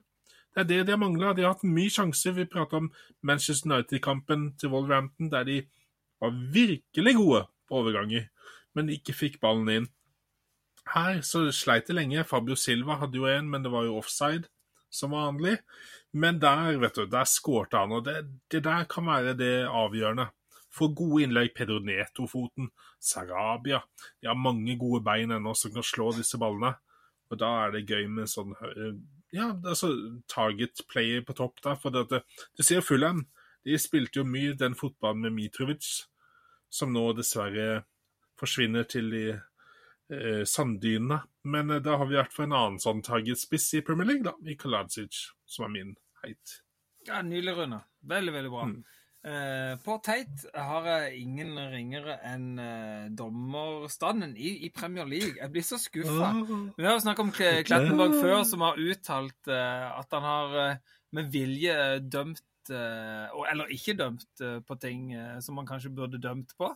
Det 0.52 0.64
er 0.64 0.68
det 0.70 0.80
de 0.88 0.96
har 0.96 1.00
mangla. 1.00 1.34
De 1.34 1.46
har 1.46 1.54
hatt 1.54 1.68
mye 1.68 1.92
sjanser. 1.92 2.36
Vi 2.36 2.50
prata 2.50 2.82
om 2.82 2.92
Manchester 3.24 3.72
United-kampen 3.72 4.52
til 4.60 4.74
Wolverhampton, 4.74 5.32
der 5.32 5.48
de 5.48 5.62
var 6.22 6.36
virkelig 6.54 7.16
gode 7.16 7.46
på 7.68 7.80
overganger, 7.80 8.28
men 8.76 8.92
ikke 8.94 9.16
fikk 9.16 9.40
ballen 9.42 9.70
inn. 9.72 9.88
Her 10.92 11.22
så 11.26 11.46
sleit 11.56 11.88
det 11.88 11.96
lenge. 11.96 12.26
Fabio 12.28 12.58
Silva 12.60 12.98
hadde 13.02 13.18
jo 13.18 13.30
en, 13.30 13.48
men 13.50 13.64
det 13.64 13.72
var 13.72 13.88
jo 13.88 13.98
offside, 14.02 14.50
som 14.92 15.16
vanlig. 15.16 15.58
Men 16.12 16.42
der, 16.42 16.76
vet 16.82 17.00
du, 17.00 17.06
der 17.08 17.30
skårte 17.30 17.80
han, 17.80 17.96
og 17.96 18.06
det, 18.06 18.18
det 18.52 18.64
der 18.68 18.86
kan 18.92 19.08
være 19.08 19.38
det 19.40 19.54
avgjørende. 19.70 20.28
For 20.72 20.94
gode 20.96 21.26
innlegg, 21.26 21.52
Pedro 21.56 21.82
Neto-foten, 21.84 22.70
Sarabia 23.02 23.82
De 24.22 24.30
har 24.30 24.38
mange 24.40 24.78
gode 24.80 25.02
bein 25.04 25.32
ennå 25.36 25.52
som 25.58 25.74
kan 25.74 25.84
slå 25.84 26.12
disse 26.16 26.40
ballene. 26.40 26.78
Og 27.32 27.40
da 27.40 27.52
er 27.64 27.76
det 27.76 27.88
gøy 27.88 28.08
med 28.12 28.30
sånn 28.30 28.56
eh, 28.60 28.96
Ja, 29.32 29.54
altså 29.56 29.94
target 30.32 30.84
player 30.92 31.24
på 31.24 31.36
topp 31.38 31.62
der. 31.64 31.78
For 31.80 31.94
det, 31.96 32.08
det, 32.12 32.24
du 32.58 32.66
ser 32.68 32.84
Fulham. 32.84 33.26
De 33.64 33.78
spilte 33.80 34.22
jo 34.22 34.28
mye 34.28 34.58
den 34.58 34.76
fotballen 34.76 35.22
med 35.28 35.36
Mitrovic, 35.38 35.88
som 36.74 36.92
nå 36.94 37.12
dessverre 37.14 37.84
forsvinner 38.42 38.88
til 38.90 39.12
de 39.14 39.26
eh, 39.36 40.44
sanddynene. 40.50 41.22
Men 41.48 41.70
eh, 41.70 41.84
da 41.84 42.00
har 42.02 42.10
vi 42.10 42.18
vært 42.20 42.36
for 42.36 42.48
en 42.48 42.58
annen 42.58 42.82
sånn 42.82 43.04
target-spiss 43.06 43.70
i 43.80 43.84
Premier 43.86 44.10
League, 44.10 44.26
da, 44.28 44.36
i 44.50 44.58
Kaladzic, 44.60 45.28
som 45.46 45.70
er 45.70 45.76
min 45.78 45.94
heit. 46.26 46.58
Ja, 47.08 47.22
Nydelig, 47.26 47.56
Rune. 47.58 47.84
Veldig, 48.10 48.34
veldig 48.34 48.52
bra. 48.54 48.66
Mm. 48.70 48.82
Eh, 49.22 49.76
på 49.86 50.00
Teit 50.02 50.46
har 50.58 50.88
jeg 50.90 51.20
ingen 51.22 51.52
ringere 51.70 52.16
enn 52.26 52.48
uh, 52.58 53.10
dommerstanden 53.14 54.32
i, 54.34 54.56
i 54.66 54.70
Premier 54.74 55.06
League. 55.06 55.36
Jeg 55.38 55.52
blir 55.54 55.66
så 55.68 55.78
skuffa. 55.78 56.32
Vi 56.74 56.88
har 56.88 56.96
jo 56.96 57.04
snakket 57.04 57.26
om 57.28 57.34
Kle- 57.36 57.62
Klettenberg 57.68 58.16
før, 58.18 58.40
som 58.50 58.64
har 58.66 58.80
uttalt 58.82 59.52
uh, 59.52 60.00
at 60.00 60.16
han 60.18 60.26
har 60.26 60.56
med 61.14 61.30
vilje 61.34 61.76
dømt 62.08 62.42
Eller 62.72 63.72
ikke 63.74 63.96
dømt 63.98 64.42
på 64.68 64.76
ting 64.80 65.10
som 65.42 65.58
han 65.58 65.68
kanskje 65.68 65.90
burde 65.98 66.20
dømt 66.22 66.54
på. 66.58 66.70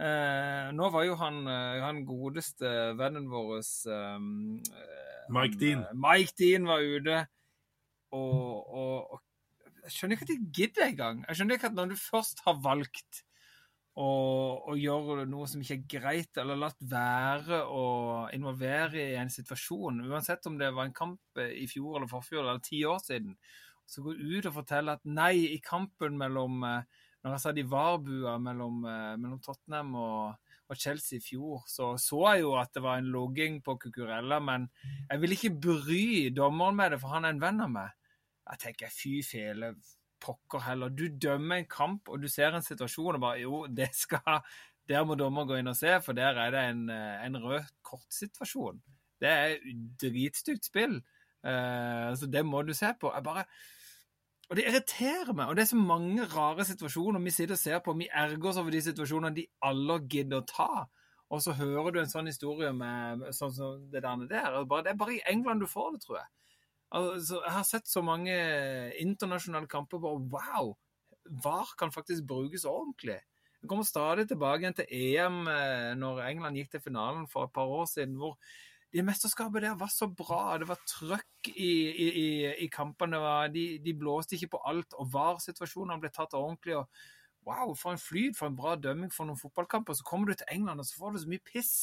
Eh, 0.00 0.70
nå 0.74 0.88
var 0.90 1.04
jo 1.06 1.14
han, 1.20 1.38
han 1.46 2.00
godeste 2.04 2.68
vennen 2.98 3.28
vår 3.30 3.60
um, 4.16 4.58
Mike 5.30 5.56
Dean. 5.60 5.84
Mike 5.94 6.34
Dean 6.36 6.66
var 6.66 6.82
ute, 6.82 7.20
og, 8.10 8.74
og, 8.74 9.14
og 9.14 9.22
jeg 9.90 9.98
skjønner 9.98 10.16
ikke 10.16 10.28
at 10.28 10.30
de 10.30 10.52
gidder 10.54 10.86
engang. 10.86 11.24
Jeg 11.26 11.38
skjønner 11.40 11.58
ikke 11.58 11.68
at 11.72 11.76
når 11.76 11.90
du 11.90 11.98
først 11.98 12.44
har 12.46 12.62
valgt 12.62 13.24
å, 13.98 14.10
å 14.70 14.76
gjøre 14.78 15.26
noe 15.28 15.48
som 15.50 15.62
ikke 15.64 15.76
er 15.80 15.88
greit, 15.96 16.38
eller 16.38 16.60
latt 16.60 16.78
være 16.78 17.64
å 17.66 17.82
involvere 18.36 19.02
i 19.02 19.18
en 19.18 19.32
situasjon, 19.32 20.04
uansett 20.06 20.46
om 20.46 20.58
det 20.60 20.70
var 20.76 20.86
en 20.86 20.96
kamp 20.96 21.42
i 21.42 21.66
fjor 21.70 21.98
eller 21.98 22.10
forfjor 22.10 22.44
eller 22.44 22.62
ti 22.64 22.84
år 22.86 23.02
siden, 23.02 23.34
så 23.90 24.04
gå 24.06 24.14
ut 24.14 24.46
og 24.46 24.54
forteller 24.60 25.00
at 25.00 25.08
nei, 25.10 25.34
i 25.50 25.58
kampen 25.64 26.18
mellom 26.18 26.62
eh, 26.62 26.98
Når 27.20 27.34
jeg 27.34 27.42
satt 27.42 27.58
i 27.60 27.66
Varbua 27.68 28.38
mellom, 28.40 28.78
eh, 28.88 29.16
mellom 29.20 29.40
Tottenham 29.44 29.90
og, 29.98 30.52
og 30.70 30.78
Chelsea 30.78 31.18
i 31.18 31.24
fjor, 31.24 31.66
så 31.68 31.90
så 32.00 32.20
jeg 32.30 32.46
jo 32.46 32.54
at 32.56 32.70
det 32.72 32.80
var 32.80 32.96
en 32.96 33.10
logging 33.12 33.58
på 33.66 33.74
Cucurella, 33.82 34.38
men 34.40 34.70
jeg 35.10 35.20
vil 35.20 35.34
ikke 35.36 35.50
bry 35.66 36.06
dommeren 36.32 36.78
med 36.78 36.94
det, 36.94 37.00
for 37.02 37.12
han 37.12 37.26
er 37.26 37.34
en 37.34 37.42
venn 37.42 37.60
av 37.66 37.74
meg. 37.74 37.99
Jeg 38.50 38.62
tenker 38.64 38.92
fy 38.92 39.20
fele 39.26 39.74
pokker 40.20 40.64
heller. 40.66 40.92
Du 40.92 41.06
dømmer 41.22 41.60
en 41.60 41.70
kamp, 41.70 42.08
og 42.08 42.22
du 42.22 42.28
ser 42.28 42.54
en 42.54 42.64
situasjon 42.64 43.16
og 43.16 43.22
bare 43.22 43.40
Jo, 43.40 43.64
det 43.66 43.90
skal 43.96 44.42
Der 44.88 45.04
må 45.06 45.14
dommer 45.14 45.46
gå 45.46 45.60
inn 45.60 45.70
og 45.70 45.76
se, 45.78 45.92
for 46.02 46.16
der 46.18 46.34
er 46.40 46.50
det 46.50 46.60
en, 46.66 46.88
eh, 46.90 47.26
en 47.26 47.36
rød 47.38 47.62
kortsituasjon. 47.86 48.80
Det 49.20 49.28
er 49.28 49.58
dritstygt 50.02 50.66
spill. 50.66 50.96
Uh, 51.46 52.10
så 52.18 52.26
det 52.26 52.42
må 52.44 52.62
du 52.62 52.74
se 52.74 52.90
på. 53.00 53.12
Jeg 53.14 53.22
bare 53.24 53.44
Og 54.50 54.56
det 54.56 54.64
irriterer 54.66 55.32
meg. 55.32 55.46
Og 55.46 55.56
det 55.56 55.62
er 55.62 55.70
så 55.70 55.76
mange 55.76 56.24
rare 56.24 56.64
situasjoner 56.64 57.20
vi 57.22 57.30
sitter 57.30 57.54
og 57.54 57.58
ser 57.58 57.78
på. 57.78 57.92
Vi 57.92 58.08
erger 58.12 58.48
oss 58.48 58.56
over 58.56 58.70
de 58.70 58.82
situasjonene 58.82 59.36
de 59.36 59.46
alle 59.62 60.00
gidder 60.10 60.40
å 60.40 60.46
ta. 60.46 60.86
Og 61.30 61.42
så 61.42 61.52
hører 61.54 61.92
du 61.92 62.00
en 62.00 62.10
sånn 62.10 62.26
historie 62.26 62.72
med 62.74 63.22
sånn 63.30 63.52
som 63.54 63.86
det 63.92 64.02
der. 64.02 64.26
det 64.26 64.40
er 64.90 64.98
bare 64.98 65.14
i 65.14 65.22
England 65.30 65.60
du 65.60 65.68
får 65.70 65.92
det, 65.92 66.02
tror 66.02 66.18
jeg. 66.18 66.26
Altså, 66.90 67.38
jeg 67.44 67.54
har 67.54 67.66
sett 67.66 67.88
så 67.88 68.02
mange 68.02 68.34
internasjonale 68.98 69.68
kamper 69.70 70.00
hvor 70.02 70.18
wow, 70.32 70.72
VAR 71.44 71.74
kan 71.78 71.92
faktisk 71.94 72.26
brukes 72.26 72.64
ordentlig. 72.66 73.20
Jeg 73.60 73.68
kommer 73.68 73.84
stadig 73.84 74.24
tilbake 74.28 74.64
igjen 74.64 74.76
til 74.78 74.90
EM 74.90 75.46
eh, 75.52 75.92
når 76.00 76.22
England 76.24 76.56
gikk 76.56 76.72
til 76.72 76.82
finalen 76.88 77.28
for 77.28 77.46
et 77.46 77.54
par 77.54 77.68
år 77.68 77.86
siden, 77.90 78.16
hvor 78.16 78.38
det 78.90 79.04
mesterskapet 79.06 79.62
der 79.62 79.76
var 79.78 79.92
så 79.92 80.08
bra. 80.08 80.58
Det 80.58 80.66
var 80.68 80.80
trøkk 80.88 81.52
i, 81.52 81.72
i, 82.08 82.28
i, 82.64 82.68
kampene. 82.72 83.20
De, 83.54 83.64
de 83.84 83.94
blåste 83.94 84.34
ikke 84.34 84.56
på 84.56 84.62
alt, 84.66 84.96
og 84.98 85.12
VAR-situasjonene 85.12 86.00
ble 86.02 86.10
tatt 86.14 86.34
ordentlig. 86.34 86.80
og 86.80 86.88
Wow, 87.46 87.74
for 87.76 87.92
en 87.92 88.02
flyt, 88.02 88.36
for 88.36 88.50
en 88.50 88.56
bra 88.56 88.74
dømming 88.76 89.12
for 89.14 89.28
noen 89.28 89.38
fotballkamper. 89.38 89.94
Så 89.94 90.04
kommer 90.04 90.28
du 90.28 90.34
til 90.34 90.50
England, 90.52 90.80
og 90.80 90.88
så 90.88 90.98
får 90.98 91.14
du 91.14 91.22
så 91.22 91.30
mye 91.30 91.46
piss. 91.52 91.74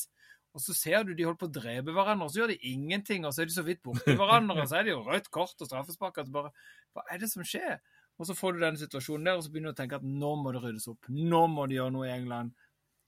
Og 0.56 0.62
så 0.64 0.74
ser 0.74 1.04
du 1.06 1.14
de 1.14 1.24
holder 1.28 1.38
på 1.41 1.50
å 1.50 1.54
drepe 1.60 1.93
hverandre, 1.93 2.26
og 2.26 2.32
så 2.34 2.39
gjør 2.41 2.54
de 2.56 2.60
ingenting. 2.72 3.26
Og 3.28 3.34
så 3.36 3.43
er 3.43 3.50
de 3.50 3.54
så 3.58 3.64
vidt 3.68 3.84
borti 3.86 4.16
hverandre, 4.18 4.62
og 4.64 4.70
så 4.72 4.80
er 4.80 4.88
det 4.88 4.93
jo 4.95 5.04
rødt 5.06 5.30
kort 5.32 5.60
og 5.62 5.68
straffespark. 5.70 6.18
Altså 6.18 6.34
bare, 6.34 6.52
hva 6.95 7.04
er 7.14 7.22
det 7.22 7.30
som 7.30 7.43
skjer? 7.45 7.78
Og 8.18 8.26
så 8.26 8.34
får 8.34 8.56
du 8.56 8.64
den 8.64 8.78
situasjonen 8.82 9.28
der, 9.30 9.38
og 9.38 9.43
så 9.45 9.52
begynner 9.54 9.70
du 9.70 9.76
å 9.76 9.82
tenke 9.84 10.00
at 10.00 10.06
nå 10.08 10.32
må 10.41 10.54
det 10.56 10.64
ryddes 10.64 10.88
opp. 10.89 11.06
Nå 11.14 11.43
må 11.54 11.68
de 11.70 11.78
gjøre 11.78 11.93
noe 11.93 12.08
i 12.08 12.14
England. 12.16 12.56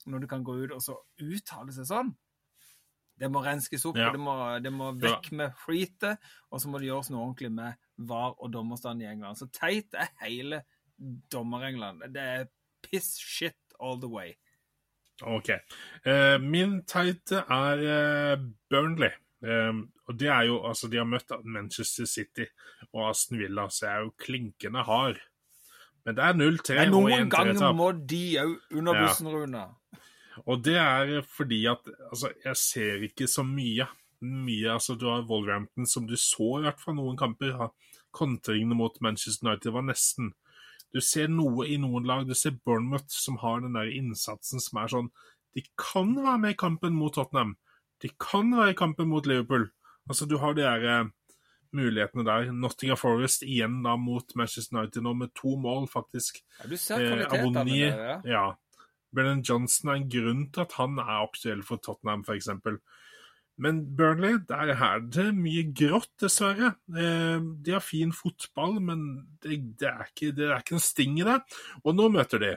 Når 0.06 0.22
du 0.22 0.26
kan 0.30 0.44
gå 0.46 0.54
ut 0.62 0.72
og 0.76 0.82
så 0.84 0.94
uttale 1.20 1.74
seg 1.74 1.88
sånn. 1.90 2.12
Det 3.20 3.28
må 3.28 3.42
renskes 3.44 3.82
opp, 3.84 3.98
Ja. 3.98 4.06
og 4.08 4.14
det 4.14 4.20
må, 4.22 4.34
det 4.64 4.70
må 4.72 4.92
vekk 4.96 5.32
med 5.36 5.56
freetet. 5.60 6.22
Og 6.50 6.62
så 6.62 6.70
må 6.70 6.78
det 6.80 6.86
gjøres 6.88 7.10
noe 7.10 7.26
ordentlig 7.26 7.50
med 7.52 7.74
VAR 7.98 8.36
og 8.38 8.52
dommerstand 8.54 9.02
i 9.02 9.10
England. 9.10 9.36
Så 9.36 9.50
teit 9.52 9.92
er 9.98 10.08
hele 10.22 10.62
dommer-England. 11.34 12.06
Det 12.14 12.22
er 12.22 12.48
piss 12.86 13.18
shit 13.18 13.58
all 13.80 13.98
the 14.00 14.08
way. 14.08 14.36
OK. 15.22 15.50
Eh, 16.04 16.36
min 16.40 16.78
teite 16.88 17.42
er 17.50 17.82
eh, 17.84 18.44
Burnley. 18.70 19.10
Eh, 19.44 19.72
og 20.08 20.18
det 20.20 20.28
er 20.28 20.46
jo 20.50 20.60
Altså, 20.68 20.88
de 20.92 20.98
har 21.00 21.08
møtt 21.08 21.32
Manchester 21.44 22.04
City 22.08 22.46
og 22.92 23.10
Aston 23.10 23.38
Villa, 23.40 23.68
så 23.70 23.86
jeg 23.86 23.94
er 23.96 24.06
jo 24.06 24.14
klinkende 24.20 24.84
hard. 24.84 25.20
Men 26.04 26.16
det 26.16 26.24
er 26.24 26.32
0-3 26.32 26.40
og 26.40 26.56
1-3-tap. 26.56 26.94
Noen 26.96 27.30
ganger 27.30 27.72
må 27.76 27.90
de 28.08 28.22
òg 28.40 28.54
under 28.72 28.94
Ja. 28.96 29.06
bussen, 29.06 29.28
Rune. 29.28 29.64
Og 30.46 30.62
det 30.64 30.76
er 30.80 31.22
fordi 31.28 31.66
at 31.68 31.88
altså, 32.10 32.30
jeg 32.44 32.56
ser 32.56 33.02
ikke 33.04 33.26
så 33.28 33.44
mye. 33.44 33.86
Mye, 34.20 34.72
altså 34.72 34.94
Du 34.98 35.06
har 35.08 35.26
Wolverhampton, 35.28 35.86
som 35.86 36.06
du 36.06 36.16
så 36.16 36.58
i 36.58 36.62
hvert 36.62 36.80
fall 36.80 36.94
noen 36.96 37.16
kamper. 37.16 37.70
Kontringene 38.12 38.74
mot 38.74 38.96
Manchester 39.00 39.46
United 39.48 39.72
var 39.72 39.82
nesten. 39.82 40.32
Du 40.94 41.00
ser 41.04 41.30
noe 41.30 41.66
i 41.70 41.76
noen 41.80 42.06
lag. 42.08 42.26
Du 42.26 42.34
ser 42.34 42.56
Bournemouth, 42.66 43.10
som 43.14 43.38
har 43.42 43.62
den 43.62 43.78
der 43.78 43.90
innsatsen 43.94 44.62
som 44.62 44.82
er 44.82 44.90
sånn 44.90 45.10
De 45.54 45.64
kan 45.78 46.12
være 46.14 46.38
med 46.38 46.54
i 46.54 46.58
kampen 46.58 46.94
mot 46.94 47.14
Tottenham. 47.14 47.56
De 48.02 48.10
kan 48.22 48.52
være 48.54 48.74
i 48.74 48.78
kampen 48.78 49.10
mot 49.10 49.26
Liverpool. 49.26 49.68
Altså, 50.08 50.26
du 50.26 50.36
har 50.38 50.54
de 50.54 50.62
der 50.62 50.86
eh, 50.88 51.08
mulighetene 51.76 52.24
der. 52.26 52.52
Nottingham 52.52 52.98
Forest 52.98 53.44
igjen 53.46 53.80
da 53.84 53.96
mot 54.00 54.34
Manchester 54.38 54.78
United 54.78 55.04
nå, 55.04 55.14
med 55.18 55.34
to 55.38 55.56
mål, 55.60 55.88
faktisk. 55.90 56.40
Ja, 56.60 56.70
du 56.70 56.76
ser 56.76 57.02
Eh, 57.02 57.10
kvalitetene 57.10 57.60
Avoni, 57.60 57.80
der, 57.80 58.04
ja. 58.06 58.20
ja. 58.24 58.86
Brennan 59.14 59.42
Johnson 59.42 59.90
er 59.90 59.98
en 59.98 60.10
grunn 60.10 60.46
til 60.54 60.64
at 60.64 60.76
han 60.78 60.98
er 61.02 61.16
aktuell 61.18 61.62
for 61.66 61.82
Tottenham, 61.82 62.22
f.eks. 62.26 62.50
Men 63.60 63.82
Burnley, 63.96 64.38
der 64.48 64.72
er 64.72 65.02
det 65.12 65.26
mye 65.36 65.66
grått, 65.76 66.12
dessverre. 66.22 66.72
Eh, 66.96 67.42
de 67.60 67.74
har 67.74 67.84
fin 67.84 68.12
fotball, 68.16 68.78
men 68.80 69.02
det, 69.42 69.58
det, 69.80 69.90
er 69.90 70.06
ikke, 70.08 70.30
det 70.36 70.46
er 70.48 70.62
ikke 70.62 70.78
en 70.78 70.84
sting 70.84 71.18
i 71.20 71.26
det. 71.28 71.36
Og 71.84 71.96
nå 71.96 72.08
møter 72.14 72.40
de 72.40 72.54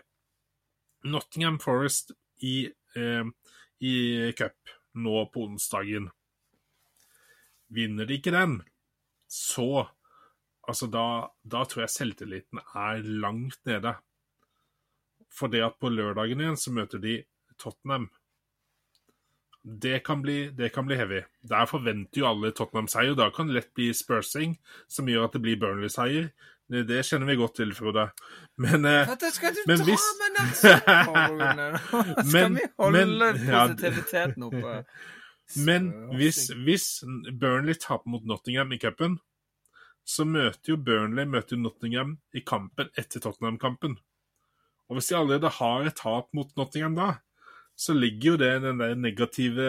Nottingham 1.11 1.59
Forest 1.59 2.13
i, 2.47 2.69
eh, 2.95 3.25
i 3.83 3.95
cup 4.39 4.75
nå 4.95 5.25
på 5.33 5.43
onsdagen. 5.49 6.07
Vinner 7.73 8.07
de 8.07 8.21
ikke 8.21 8.35
den, 8.35 8.61
så 9.27 9.89
Altså, 10.63 10.87
da, 10.87 11.27
da 11.43 11.65
tror 11.67 11.81
jeg 11.83 11.91
selvtilliten 11.91 12.61
er 12.63 13.01
langt 13.03 13.59
nede. 13.67 13.97
For 15.27 15.51
det 15.51 15.59
at 15.65 15.79
på 15.81 15.89
lørdagen 15.91 16.39
igjen 16.39 16.59
så 16.59 16.71
møter 16.71 17.01
de 17.03 17.17
Tottenham. 17.59 18.05
Det 19.63 20.01
kan 20.03 20.21
bli, 20.21 20.49
det 20.51 20.73
kan 20.75 20.85
bli 20.85 20.95
heavy. 20.99 21.21
Der 21.47 21.65
forventer 21.69 22.19
jo 22.19 22.25
alle 22.27 22.49
Tottenham-seier. 22.51 23.15
Da 23.15 23.29
kan 23.31 23.47
det 23.47 23.55
lett 23.55 23.69
bli 23.77 23.93
Spursing, 23.95 24.57
som 24.91 25.07
gjør 25.07 25.29
at 25.29 25.37
det 25.37 25.41
blir 25.45 25.55
Burnley-seier. 25.61 26.31
Det, 26.71 26.81
det 26.89 27.01
kjenner 27.07 27.27
vi 27.31 27.37
godt 27.39 27.55
til, 27.61 27.71
Frode. 27.75 28.09
Men 28.59 28.83
eh, 28.89 29.07
skal 29.31 29.53
du 29.55 29.61
Men 29.69 29.79
ta 29.79 29.87
hvis- 29.87 30.09
med? 30.19 30.31
Nå 30.37 32.23
skal 32.23 32.31
Men- 32.33 32.55
vi 32.55 32.67
holde 32.77 33.05
men- 33.05 33.33
positiviteten 33.47 34.43
oppe. 34.49 34.75
Men 35.67 35.89
hvis, 36.17 36.47
hvis 36.65 36.85
Burnley 37.39 37.75
taper 37.79 38.09
mot 38.09 38.23
Nottingham 38.25 38.71
i 38.73 38.79
cupen, 38.79 39.19
så 40.07 40.25
møter 40.27 40.73
jo 40.73 40.77
Burnley 40.77 41.25
møter 41.29 41.59
Nottingham 41.59 42.17
i 42.35 42.41
kampen 42.47 42.89
etter 42.97 43.19
Tottenham-kampen. 43.23 43.97
Og 44.89 44.97
hvis 44.97 45.07
de 45.11 45.15
allerede 45.19 45.51
har 45.59 45.85
et 45.87 45.95
tap 45.99 46.27
mot 46.35 46.49
Nottingham 46.59 46.95
da, 46.97 47.09
så 47.75 47.93
ligger 47.93 48.31
jo 48.31 48.37
det 48.37 48.51
den 48.61 48.79
der 48.79 48.95
negative 48.95 49.65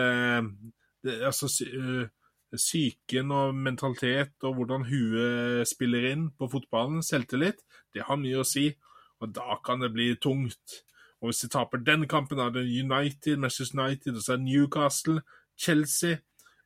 det, 1.04 1.20
Altså 1.22 1.48
øh, 1.72 2.08
psyken 2.56 3.30
og 3.34 3.54
mentalitet 3.54 4.32
og 4.42 4.54
hvordan 4.54 4.84
huet 4.88 5.68
spiller 5.68 6.10
inn 6.12 6.28
på 6.38 6.48
fotballen, 6.52 7.02
selvtillit, 7.02 7.62
det 7.94 8.04
har 8.06 8.16
mye 8.20 8.40
å 8.42 8.46
si. 8.46 8.68
Og 9.20 9.32
da 9.34 9.56
kan 9.64 9.80
det 9.82 9.92
bli 9.94 10.12
tungt. 10.22 10.80
Og 11.22 11.30
hvis 11.30 11.44
de 11.44 11.48
taper 11.48 11.80
den 11.80 12.06
kampen, 12.08 12.38
er 12.38 12.50
det 12.54 12.64
United, 12.68 13.36
Manchester 13.40 13.80
United, 13.80 14.16
og 14.16 14.22
så 14.22 14.32
er 14.34 14.36
det 14.42 14.46
Newcastle, 14.50 15.20
Chelsea 15.58 16.16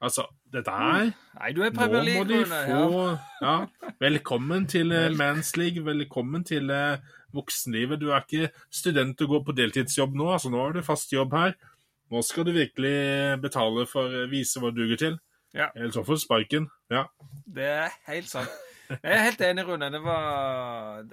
Altså, 0.01 0.23
dette 0.53 0.71
her 0.71 1.09
Nei, 1.35 1.49
du 1.57 1.63
er 1.67 1.73
Premier 1.75 2.05
må 2.05 2.23
League, 2.25 2.29
de 2.29 2.37
Ja. 2.47 2.85
få 2.87 3.19
ja, 3.43 3.55
Velkommen 4.01 4.67
til 4.71 4.93
eh, 4.93 5.11
Mans 5.19 5.57
League. 5.57 5.83
Velkommen 5.85 6.45
til 6.45 6.71
eh, 6.71 6.99
voksenlivet. 7.35 8.01
Du 8.01 8.11
er 8.11 8.25
ikke 8.25 8.53
student 8.73 9.21
og 9.25 9.35
går 9.35 9.45
på 9.47 9.57
deltidsjobb 9.59 10.17
nå. 10.19 10.31
altså 10.35 10.53
Nå 10.53 10.63
har 10.63 10.77
du 10.77 10.85
fast 10.87 11.13
jobb 11.13 11.37
her. 11.37 11.57
Nå 12.09 12.23
skal 12.25 12.47
du 12.49 12.55
virkelig 12.57 13.39
betale 13.43 13.85
for 13.89 14.09
å 14.23 14.29
vise 14.31 14.61
hva 14.63 14.73
du 14.73 14.81
duger 14.83 15.01
til. 15.01 15.19
Ja. 15.57 15.71
Eller 15.75 15.93
så 15.93 16.05
får 16.05 16.19
du 16.19 16.25
sparken. 16.25 16.69
Ja. 16.93 17.07
Det 17.45 17.69
er 17.69 17.97
helt 18.09 18.31
sant. 18.31 18.53
Jeg 18.89 19.13
er 19.13 19.27
helt 19.27 19.43
enig, 19.45 19.67
Rune. 19.69 19.91
Det 19.93 20.01
var 20.01 21.05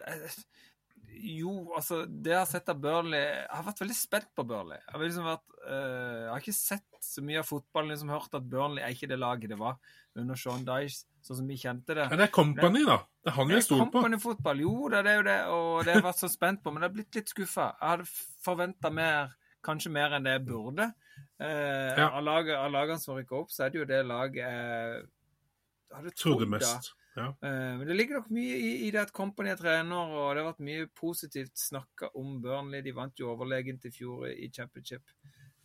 Jo, 1.15 1.73
altså 1.75 2.05
Det 2.07 2.31
jeg 2.31 2.39
har 2.39 2.47
sett 2.47 2.69
av 2.71 2.77
Burnley 2.79 3.19
Jeg 3.19 3.49
har 3.51 3.65
vært 3.65 3.81
veldig 3.83 3.97
spent 3.97 4.29
på 4.35 4.45
Burnley. 4.47 4.79
Jeg 4.79 4.93
har, 4.93 5.03
liksom 5.03 5.27
vært, 5.27 5.57
eh, 5.67 6.21
jeg 6.21 6.31
har 6.31 6.45
ikke 6.45 6.55
sett 6.55 7.03
så 7.03 7.23
mye 7.25 7.41
av 7.41 7.49
fotballen, 7.49 7.91
liksom 7.91 8.13
hørt 8.13 8.39
at 8.39 8.47
Burnley 8.51 8.83
er 8.83 8.95
ikke 8.95 9.11
det 9.11 9.19
laget 9.19 9.51
det 9.51 9.59
var 9.59 9.75
under 10.15 10.39
Sean 10.39 10.63
Dyche, 10.67 11.03
sånn 11.25 11.39
som 11.41 11.47
vi 11.49 11.57
kjente 11.57 11.95
det. 11.97 12.05
Men 12.11 12.19
det 12.21 12.27
er 12.29 12.33
Company, 12.35 12.83
da. 12.85 12.97
Det 13.25 13.31
er 13.31 13.35
han 13.39 13.47
vi 13.49 13.55
er 13.57 13.63
stoler 13.65 13.85
på. 13.89 13.91
Company-fotball, 13.97 14.59
jo 14.61 14.75
da, 14.93 15.01
det 15.05 15.11
er 15.11 15.17
jo 15.19 15.23
det, 15.27 15.37
og 15.55 15.71
det 15.83 15.93
har 15.93 15.99
jeg 16.01 16.07
vært 16.09 16.21
så 16.21 16.29
spent 16.29 16.61
på, 16.63 16.71
men 16.73 16.83
jeg 16.85 16.89
har 16.89 16.95
blitt 16.99 17.15
litt 17.19 17.31
skuffa. 17.33 17.67
Jeg 17.81 17.89
hadde 17.95 18.05
forventa 18.45 18.91
mer, 18.93 19.33
kanskje 19.65 19.91
mer 19.91 20.13
enn 20.13 20.23
det 20.27 20.35
jeg 20.37 20.45
burde. 20.51 20.91
Eh, 21.39 21.95
Ja. 21.97 22.09
Av 22.11 22.23
laget- 22.23 22.71
lagene 22.71 22.99
som 23.01 23.15
rykker 23.17 23.39
opp, 23.41 23.49
så 23.51 23.65
er 23.65 23.69
det 23.73 23.79
jo 23.81 23.85
det 23.89 24.05
laget 24.05 24.35
jeg 24.45 25.97
hadde 25.97 26.11
trodd, 26.15 26.47
mest. 26.49 26.93
Ja. 27.15 27.29
Eh, 27.41 27.77
Men 27.79 27.87
det 27.87 27.95
ligger 27.95 28.19
nok 28.19 28.29
mye 28.29 28.55
i, 28.59 28.71
i 28.87 28.91
det 28.91 28.99
at 29.07 29.13
Company 29.15 29.49
er 29.49 29.55
trener, 29.55 29.95
og 30.11 30.35
det 30.35 30.43
har 30.43 30.51
vært 30.53 30.59
mye 30.67 30.87
positivt 30.93 31.55
snakka 31.55 32.09
om 32.19 32.41
Burnley. 32.43 32.81
De 32.81 32.91
vant 32.91 33.15
jo 33.17 33.29
overlegent 33.33 33.85
i 33.85 33.91
fjor 33.95 34.27
i 34.27 34.49
championship. 34.51 35.01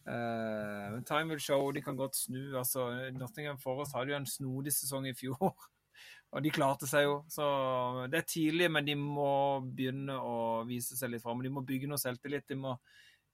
Eh, 0.07 0.87
men 0.93 1.05
time 1.05 1.29
will 1.29 1.41
show. 1.41 1.71
De 1.73 1.83
kan 1.83 1.97
godt 1.97 2.17
snu. 2.17 2.57
altså 2.59 3.11
Nottingham 3.13 3.59
Forest 3.59 3.95
hadde 3.97 4.13
jo 4.13 4.17
en 4.17 4.27
snodig 4.27 4.73
sesong 4.73 5.09
i 5.09 5.15
fjor. 5.15 5.55
Og 6.33 6.45
de 6.45 6.53
klarte 6.55 6.87
seg 6.87 7.05
jo. 7.05 7.21
Så 7.29 7.45
det 8.11 8.21
er 8.21 8.29
tidlig, 8.29 8.71
men 8.71 8.87
de 8.87 8.95
må 8.95 9.61
begynne 9.67 10.17
å 10.23 10.63
vise 10.69 10.97
seg 10.97 11.11
litt 11.11 11.23
fram. 11.23 11.43
De 11.43 11.51
må 11.51 11.65
bygge 11.67 11.91
noe 11.91 11.99
selvtillit. 11.99 12.47
De 12.49 12.59
må, 12.59 12.77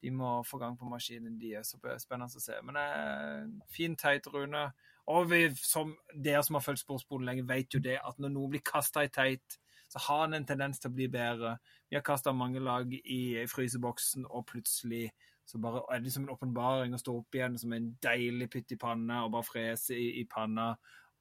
de 0.02 0.12
må 0.14 0.38
få 0.48 0.58
gang 0.62 0.78
på 0.80 0.88
maskinen. 0.88 1.36
De 1.38 1.52
er 1.58 1.66
så 1.66 1.76
spennende 1.76 2.30
å 2.32 2.42
se. 2.42 2.56
Men 2.64 2.78
det 2.78 2.86
er 2.96 3.46
fin 3.72 3.96
teit, 4.00 4.26
Rune. 4.32 4.70
Og 5.12 5.28
vi, 5.30 5.44
som 5.60 5.92
dere 6.10 6.40
som 6.42 6.56
har 6.58 6.64
fulgt 6.64 6.82
Sportsboden 6.82 7.28
lenge, 7.28 7.46
vet 7.46 7.76
jo 7.76 7.82
det 7.84 8.00
at 8.00 8.16
når 8.18 8.32
noe 8.32 8.50
blir 8.50 8.64
kasta 8.66 9.04
i 9.06 9.12
teit, 9.12 9.60
så 9.92 10.00
har 10.08 10.24
han 10.24 10.34
en 10.34 10.46
tendens 10.48 10.80
til 10.82 10.90
å 10.90 10.96
bli 10.96 11.06
bedre. 11.12 11.56
Vi 11.86 11.94
har 11.94 12.02
kasta 12.06 12.32
mange 12.34 12.58
lag 12.64 12.90
i 12.90 13.44
fryseboksen, 13.46 14.26
og 14.26 14.48
plutselig 14.50 15.04
så 15.46 15.60
bare 15.62 15.84
er 15.94 16.00
det 16.02 16.10
som 16.12 16.24
en 16.26 16.32
åpenbaring 16.34 16.94
å 16.96 16.98
stå 17.00 17.12
opp 17.20 17.36
igjen 17.38 17.56
som 17.60 17.72
en 17.76 17.92
deilig 18.02 18.48
pytt 18.50 18.72
i 18.74 18.78
panna 18.82 19.20
og 19.24 19.32
bare 19.36 19.46
frese 19.46 19.94
i, 19.94 20.08
i 20.20 20.24
panna 20.26 20.72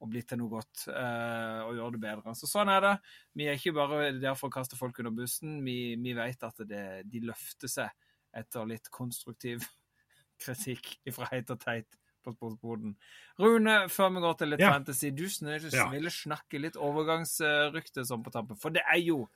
og 0.02 0.10
bli 0.12 0.22
til 0.28 0.40
noe 0.42 0.50
godt 0.52 0.88
uh, 0.92 1.62
og 1.70 1.78
gjøre 1.78 1.92
det 1.96 2.02
bedre. 2.04 2.34
Så 2.36 2.50
sånn 2.52 2.68
er 2.74 2.82
det. 2.84 2.94
Vi 3.38 3.46
er 3.48 3.56
ikke 3.56 3.72
bare 3.78 4.10
der 4.20 4.34
for 4.36 4.50
å 4.50 4.56
kaste 4.58 4.76
folk 4.76 4.98
under 5.00 5.14
bussen. 5.16 5.62
Vi, 5.64 5.96
vi 6.04 6.16
vet 6.18 6.44
at 6.44 6.58
det, 6.68 6.82
de 7.08 7.22
løfter 7.30 7.72
seg 7.72 7.94
etter 8.36 8.66
litt 8.68 8.90
konstruktiv 8.92 9.64
kritikk 10.44 10.98
fra 11.16 11.30
heit 11.32 11.54
og 11.54 11.62
teit 11.64 11.88
på 12.26 12.34
sportsboden. 12.34 12.96
Rune, 13.40 13.78
før 13.94 14.10
vi 14.18 14.26
går 14.26 14.38
til 14.42 14.50
litt 14.56 14.64
Ja. 14.66 14.72
fantasy, 14.74 15.12
du 15.14 15.28
sn- 15.30 15.54
Ja. 15.72 15.88
ville 15.94 16.10
snakke 16.12 16.60
litt 16.60 16.76
overgangsrykte 16.82 18.04
sånn 18.10 18.24
på 18.26 18.34
tampen. 18.34 18.58
For 18.58 18.74
det 18.74 18.82
er 18.90 18.98
jo 19.06 19.28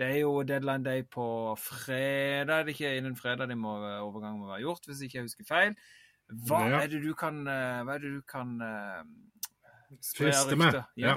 det 0.00 0.06
er 0.08 0.18
jo 0.22 0.30
deadline 0.48 0.84
day 0.86 1.02
på 1.04 1.24
fredag. 1.60 2.64
Det 2.64 2.72
er 2.72 2.74
ikke 2.74 2.92
innen 2.96 3.16
fredag 3.20 3.50
de 3.50 3.56
må, 3.60 3.74
overgangen 4.00 4.40
må 4.40 4.48
være 4.48 4.62
gjort, 4.64 4.86
hvis 4.88 5.02
ikke 5.04 5.18
jeg 5.20 5.26
husker 5.28 5.48
feil. 5.48 5.74
Hva 6.48 6.60
Ja. 6.70 6.80
er 6.84 6.88
det 6.88 7.02
du 7.04 7.10
kan 7.18 7.42
eh, 7.50 7.82
Hva 7.84 7.96
er 7.98 8.04
det 8.06 8.12
du 8.14 8.22
kan 8.22 8.54
Friste 10.16 10.56
meg. 10.56 10.76
Ja. 10.96 11.16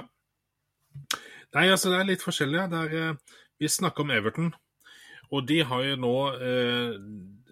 Nei, 1.54 1.68
altså 1.70 1.92
det 1.92 2.00
er 2.00 2.08
litt 2.08 2.24
forskjellig. 2.24 2.60
Er, 2.74 2.94
eh, 2.98 3.36
vi 3.62 3.70
snakker 3.70 4.02
om 4.02 4.10
Everton, 4.10 4.48
og 5.30 5.46
de 5.48 5.60
har 5.66 5.84
jo 5.86 5.96
nå, 6.02 6.14
eh, 6.42 6.96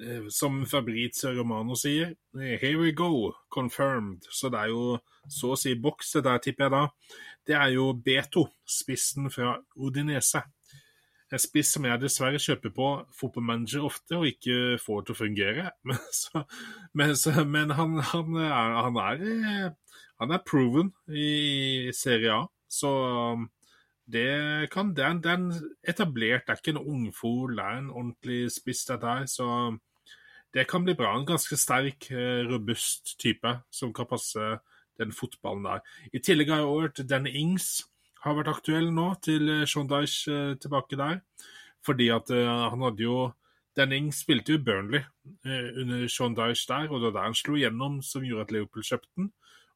eh, 0.03 0.27
som 0.35 0.65
Fabrizio 0.67 1.31
Romano 1.39 1.77
sier, 1.79 2.15
eh, 2.39 2.59
here 2.61 2.79
we 2.81 2.93
go, 2.93 3.33
confirmed. 3.55 4.27
Så 4.31 4.51
det 4.51 4.59
er 4.65 4.73
jo 4.75 4.99
så 5.31 5.53
å 5.55 5.59
si 5.59 5.75
boks, 5.79 6.13
det 6.19 6.25
der 6.27 6.39
tipper 6.43 6.65
jeg 6.67 6.75
da. 6.75 6.83
Det 7.47 7.55
er 7.55 7.71
jo 7.77 7.93
Beto, 7.95 8.49
spissen 8.67 9.31
fra 9.31 9.57
Odinese. 9.79 10.43
En 11.33 11.41
spiss 11.41 11.71
som 11.73 11.87
jeg 11.89 12.01
dessverre 12.03 12.41
kjøper 12.43 12.75
på 12.77 12.89
fotballmanager 13.17 13.87
ofte 13.87 14.19
og 14.19 14.29
ikke 14.29 14.77
får 14.83 15.07
til 15.07 15.15
å 15.15 15.21
fungere. 15.23 15.71
Men, 15.89 16.03
så, 16.13 16.45
men, 16.93 17.15
så, 17.17 17.33
men 17.49 17.73
han, 17.79 17.97
han, 18.13 18.37
er, 18.37 18.53
han, 18.85 18.99
er, 19.01 19.71
han 20.21 20.35
er 20.37 20.45
proven 20.47 20.93
i 21.09 21.89
Serie 21.97 22.35
A, 22.37 22.43
så 22.69 22.91
um, 23.33 23.47
det, 24.13 24.69
kan, 24.73 24.93
det, 24.97 25.07
er, 25.07 25.17
er 25.33 25.89
etablert, 25.89 26.45
det 26.47 26.53
er 26.55 26.61
ikke 26.61 26.75
en 26.77 26.85
ungfol, 26.85 27.57
det 27.57 27.65
er 27.65 27.81
en 27.81 27.91
ordentlig 27.91 28.43
spiss 28.53 28.85
dette 28.91 29.09
her, 29.09 29.25
så 29.31 29.49
det 30.53 30.67
kan 30.69 30.85
bli 30.85 30.95
bra. 30.99 31.15
En 31.17 31.27
ganske 31.27 31.57
sterk, 31.57 32.11
eh, 32.13 32.43
robust 32.49 33.15
type 33.21 33.55
som 33.73 33.93
kan 33.97 34.09
passe 34.11 34.59
den 35.01 35.13
fotballen 35.17 35.65
der. 35.65 35.81
I 36.13 36.21
tillegg 36.21 36.53
har 36.53 36.61
jeg 36.61 36.69
hørt 36.69 37.09
Danny 37.09 37.33
Ings 37.41 37.87
har 38.23 38.35
vært 38.39 38.51
aktuell 38.53 38.91
nå 38.95 39.09
til 39.25 39.49
eh, 39.51 39.65
Sean 39.67 39.89
Dyche 39.91 40.33
eh, 40.33 40.55
tilbake 40.63 40.99
der. 41.01 41.21
Fordi 41.83 42.09
at 42.15 42.31
eh, 42.31 42.47
han 42.71 42.83
hadde 42.87 43.03
jo 43.07 43.33
Denning 43.75 44.11
spilte 44.13 44.53
jo 44.53 44.59
Burnley 44.61 45.01
under 45.81 46.03
Sean 46.13 46.35
Dyche 46.37 46.67
der, 46.69 46.91
og 46.93 47.01
det 47.01 47.07
var 47.09 47.15
der 47.15 47.29
han 47.31 47.35
slo 47.39 47.55
gjennom 47.57 48.03
som 48.05 48.21
gjorde 48.27 48.43
at 48.45 48.51
Liverpool 48.53 48.85
kjøpte 48.85 49.09
den. 49.17 49.31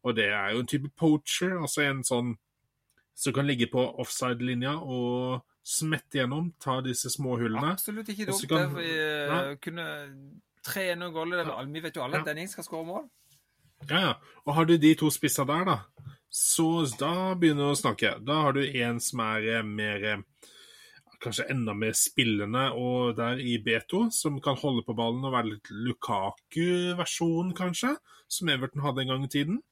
Og 0.05 0.15
det 0.19 0.27
er 0.37 0.51
jo 0.53 0.59
en 0.61 0.69
type 0.69 0.91
poacher, 1.01 1.55
altså 1.57 1.81
en 1.87 2.03
sånn 2.05 2.35
som 3.17 3.33
kan 3.33 3.49
ligge 3.49 3.71
på 3.73 3.81
offside-linja 4.03 4.75
og 4.85 5.41
smette 5.65 6.21
gjennom, 6.21 6.51
ta 6.61 6.83
disse 6.85 7.09
små 7.15 7.39
hullene. 7.41 7.73
Absolutt 7.73 8.13
ikke 8.13 8.27
dumt. 8.29 8.45
kan- 8.51 8.75
det, 8.77 8.85
vi 8.85 8.93
Ja. 8.93 9.55
kunne 9.57 9.87
tre 10.63 10.85
det 10.95 11.01
er 11.01 11.73
Vi 11.73 11.81
vet 11.81 11.97
jo 11.97 12.03
alle 12.03 12.19
at 12.21 12.27
Ja. 12.27 12.33
Denning 12.35 12.49
skal 12.49 12.65
skåre 12.65 12.85
mål. 12.87 13.09
Ja, 13.89 13.99
ja. 14.01 14.13
Og 14.47 14.55
har 14.55 14.65
du 14.67 14.77
de 14.77 14.95
to 14.95 15.09
spissa 15.11 15.45
der, 15.47 15.65
da, 15.65 15.79
så 16.31 16.69
da 17.01 17.35
begynner 17.39 17.71
du 17.71 17.75
å 17.75 17.79
snakke. 17.79 18.17
Da 18.27 18.43
har 18.47 18.57
du 18.57 18.65
en 18.65 19.01
som 19.03 19.23
er 19.25 19.49
eh, 19.57 19.67
mer 19.67 20.05
eh, 20.05 20.53
Kanskje 21.17 21.47
enda 21.49 21.73
mer 21.73 21.95
spillende, 21.97 22.67
og 22.77 23.15
der 23.17 23.39
i 23.41 23.55
Beto, 23.65 24.03
som 24.13 24.35
kan 24.45 24.59
holde 24.61 24.83
på 24.85 24.93
ballen 24.95 25.25
og 25.25 25.33
være 25.33 25.49
litt 25.55 25.71
Lukaku-versjon, 25.73 27.55
kanskje, 27.57 27.95
som 28.29 28.51
Everton 28.53 28.85
hadde 28.85 29.01
en 29.01 29.15
gang 29.15 29.25
i 29.25 29.31
tiden. 29.33 29.63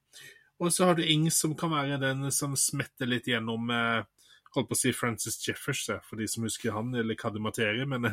Og 0.65 0.73
så 0.73 0.89
har 0.89 0.97
du 0.97 1.05
Ings, 1.05 1.37
som 1.43 1.53
kan 1.59 1.75
være 1.75 2.01
den 2.01 2.31
som 2.33 2.57
smetter 2.57 3.11
litt 3.13 3.29
gjennom 3.29 3.69
eh, 3.75 4.09
Holdt 4.55 4.69
på 4.71 4.77
å 4.77 4.79
si 4.79 4.93
Francis 4.95 5.41
Jeffers, 5.43 5.81
for 6.07 6.21
de 6.21 6.29
som 6.31 6.45
husker 6.47 6.75
han, 6.77 6.93
eller 6.95 7.17
Kadimateri, 7.19 7.83
men 7.91 8.07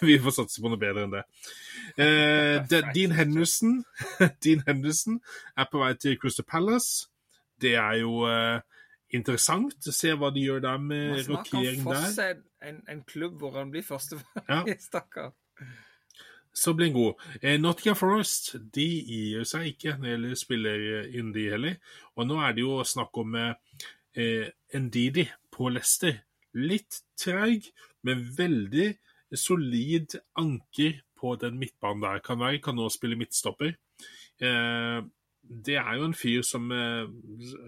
vi 0.00 0.16
får 0.24 0.38
satse 0.38 0.62
på 0.64 0.72
noe 0.72 0.80
bedre 0.80 1.04
enn 1.04 1.12
det. 1.12 1.24
Eh, 2.00 2.72
Dean 2.96 3.12
Henderson 3.18 3.82
Dean 4.44 4.64
Henderson 4.66 5.20
er 5.52 5.68
på 5.68 5.82
vei 5.82 5.92
til 6.00 6.16
Crystal 6.20 6.48
Palace. 6.48 7.11
Det 7.62 7.74
er 7.78 8.00
jo 8.02 8.24
eh, 8.28 8.60
interessant 9.16 9.88
å 9.88 9.94
se 9.94 10.12
hva 10.18 10.32
de 10.34 10.44
gjør 10.46 10.62
der 10.64 10.82
med 10.82 11.14
Man 11.14 11.24
snakker 11.26 11.58
om 11.58 11.64
rokering 11.64 11.86
er 11.92 12.18
der. 12.18 12.42
en, 12.68 12.82
en 12.88 13.02
klubb 13.08 13.38
hvor 13.40 13.56
han 13.58 13.72
blir 13.72 13.86
førstevalg. 13.86 14.48
Ja. 14.48 14.62
Stakkar. 14.88 15.32
Så 16.52 16.74
blir 16.76 16.90
han 16.90 16.96
god. 16.96 17.22
Eh, 17.40 17.60
Nottingham 17.60 17.96
Forest 17.96 18.54
de 18.74 18.88
gir 18.88 19.46
seg 19.48 19.70
ikke 19.72 19.96
når 19.96 20.04
det 20.04 20.12
gjelder 20.16 20.40
spiller 20.42 20.88
inn 21.20 21.32
heller. 21.38 21.78
Og 22.16 22.28
nå 22.28 22.40
er 22.44 22.56
det 22.56 22.66
jo 22.66 22.82
snakk 22.84 23.22
om 23.22 23.38
eh, 23.38 24.50
Ndidi 24.76 25.28
på 25.52 25.70
Leicester. 25.72 26.18
Litt 26.52 27.00
treig, 27.16 27.70
men 28.04 28.26
veldig 28.36 28.90
solid 29.38 30.18
anker 30.36 31.00
på 31.16 31.36
den 31.40 31.56
midtbanen 31.60 32.02
der. 32.04 32.20
Kan 32.24 32.40
være, 32.42 32.60
kan 32.60 32.76
nå 32.76 32.88
spille 32.92 33.16
midtstopper. 33.16 33.72
Eh, 34.42 35.00
det 35.42 35.76
er 35.76 35.98
jo 35.98 36.06
en 36.06 36.16
fyr 36.16 36.42
som, 36.46 36.70
eh, 36.72 37.08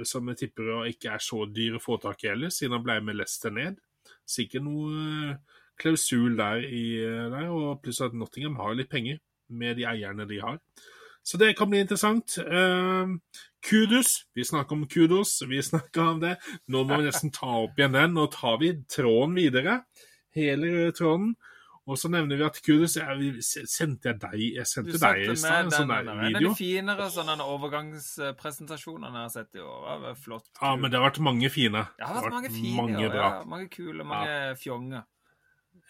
som 0.07 0.29
jeg 0.31 0.45
tipper 0.45 0.87
ikke 0.91 1.15
er 1.15 1.23
så 1.23 1.45
dyr 1.51 1.77
å 1.79 1.83
få 1.83 1.99
tak 2.03 2.25
i 2.25 2.31
heller, 2.31 2.53
siden 2.55 2.79
han 2.79 2.85
ble 2.87 3.01
med 3.03 3.19
Leicester 3.19 3.51
ned. 3.55 3.81
Sikkert 4.27 4.65
noe 4.65 4.91
eh, 4.95 5.61
klausul 5.81 6.37
der, 6.39 6.65
i, 6.65 6.85
eh, 7.03 7.31
der 7.33 7.51
og 7.51 7.83
pluss 7.83 8.03
at 8.05 8.15
Nottingham 8.15 8.61
har 8.63 8.77
litt 8.79 8.93
penger 8.93 9.19
med 9.51 9.77
de 9.79 9.89
eierne 9.91 10.27
de 10.29 10.41
har. 10.41 10.61
Så 11.25 11.39
det 11.41 11.55
kan 11.57 11.71
bli 11.71 11.81
interessant. 11.81 12.37
Kudos. 13.65 14.27
Vi 14.37 14.45
snakker 14.45 14.77
om 14.77 14.83
kudos, 14.85 15.39
vi 15.49 15.63
snakker 15.71 16.03
om 16.03 16.21
det. 16.21 16.35
Nå 16.69 16.83
må 16.85 16.99
vi 17.01 17.07
nesten 17.09 17.33
ta 17.33 17.63
opp 17.65 17.81
igjen 17.81 17.97
den. 17.97 18.13
Nå 18.13 18.27
tar 18.33 18.59
vi 18.61 18.75
tråden 18.85 19.33
videre. 19.39 19.79
Hele 20.37 20.93
tråden. 20.93 21.33
Og 21.85 21.99
så 22.01 22.09
nevner 22.09 22.39
vi 22.41 22.45
at 22.47 22.59
Kudus 22.65 22.95
jeg, 22.97 23.43
Sendte 23.45 24.09
jeg 24.09 24.21
deg 24.23 24.45
Jeg 24.57 24.69
sendte 24.69 24.97
deg 24.97 25.19
i 25.21 25.37
stad 25.37 25.67
en 25.67 25.73
sånn 25.75 25.91
der 25.93 26.07
en 26.07 26.13
av 26.15 26.21
video. 26.23 26.53
de 26.53 26.59
finere 26.59 27.09
sånne 27.13 27.49
overgangspresentasjonene 27.55 29.11
jeg 29.13 29.29
har 29.29 29.33
sett 29.35 29.59
i 29.59 29.65
år. 29.65 29.81
Det 29.91 29.97
var 30.07 30.21
flott. 30.27 30.49
Ja, 30.61 30.75
men 30.81 30.93
det 30.93 31.01
har 31.01 31.09
vært 31.11 31.21
mange 31.29 31.51
fine. 31.53 31.85
Det 31.99 32.09
har 32.09 32.21
vært 32.23 32.37
mange 32.39 32.53
fine. 32.55 32.77
mange 32.79 33.03
ja, 33.05 33.33
mange 33.55 33.69
kule, 33.73 34.07
mange 34.09 34.39
fjonge. 34.61 35.03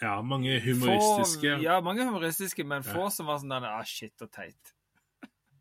Ja, 0.02 0.14
mange 0.26 0.56
humoristiske. 0.64 1.58
Få, 1.58 1.62
ja, 1.62 1.76
mange 1.84 2.06
humoristiske, 2.08 2.66
men 2.66 2.86
få 2.86 3.06
som 3.14 3.28
var 3.30 3.38
sånn 3.42 3.54
der 3.54 3.68
ah, 3.70 3.84
shit 3.86 4.24
og 4.24 4.32
teit. 4.34 4.74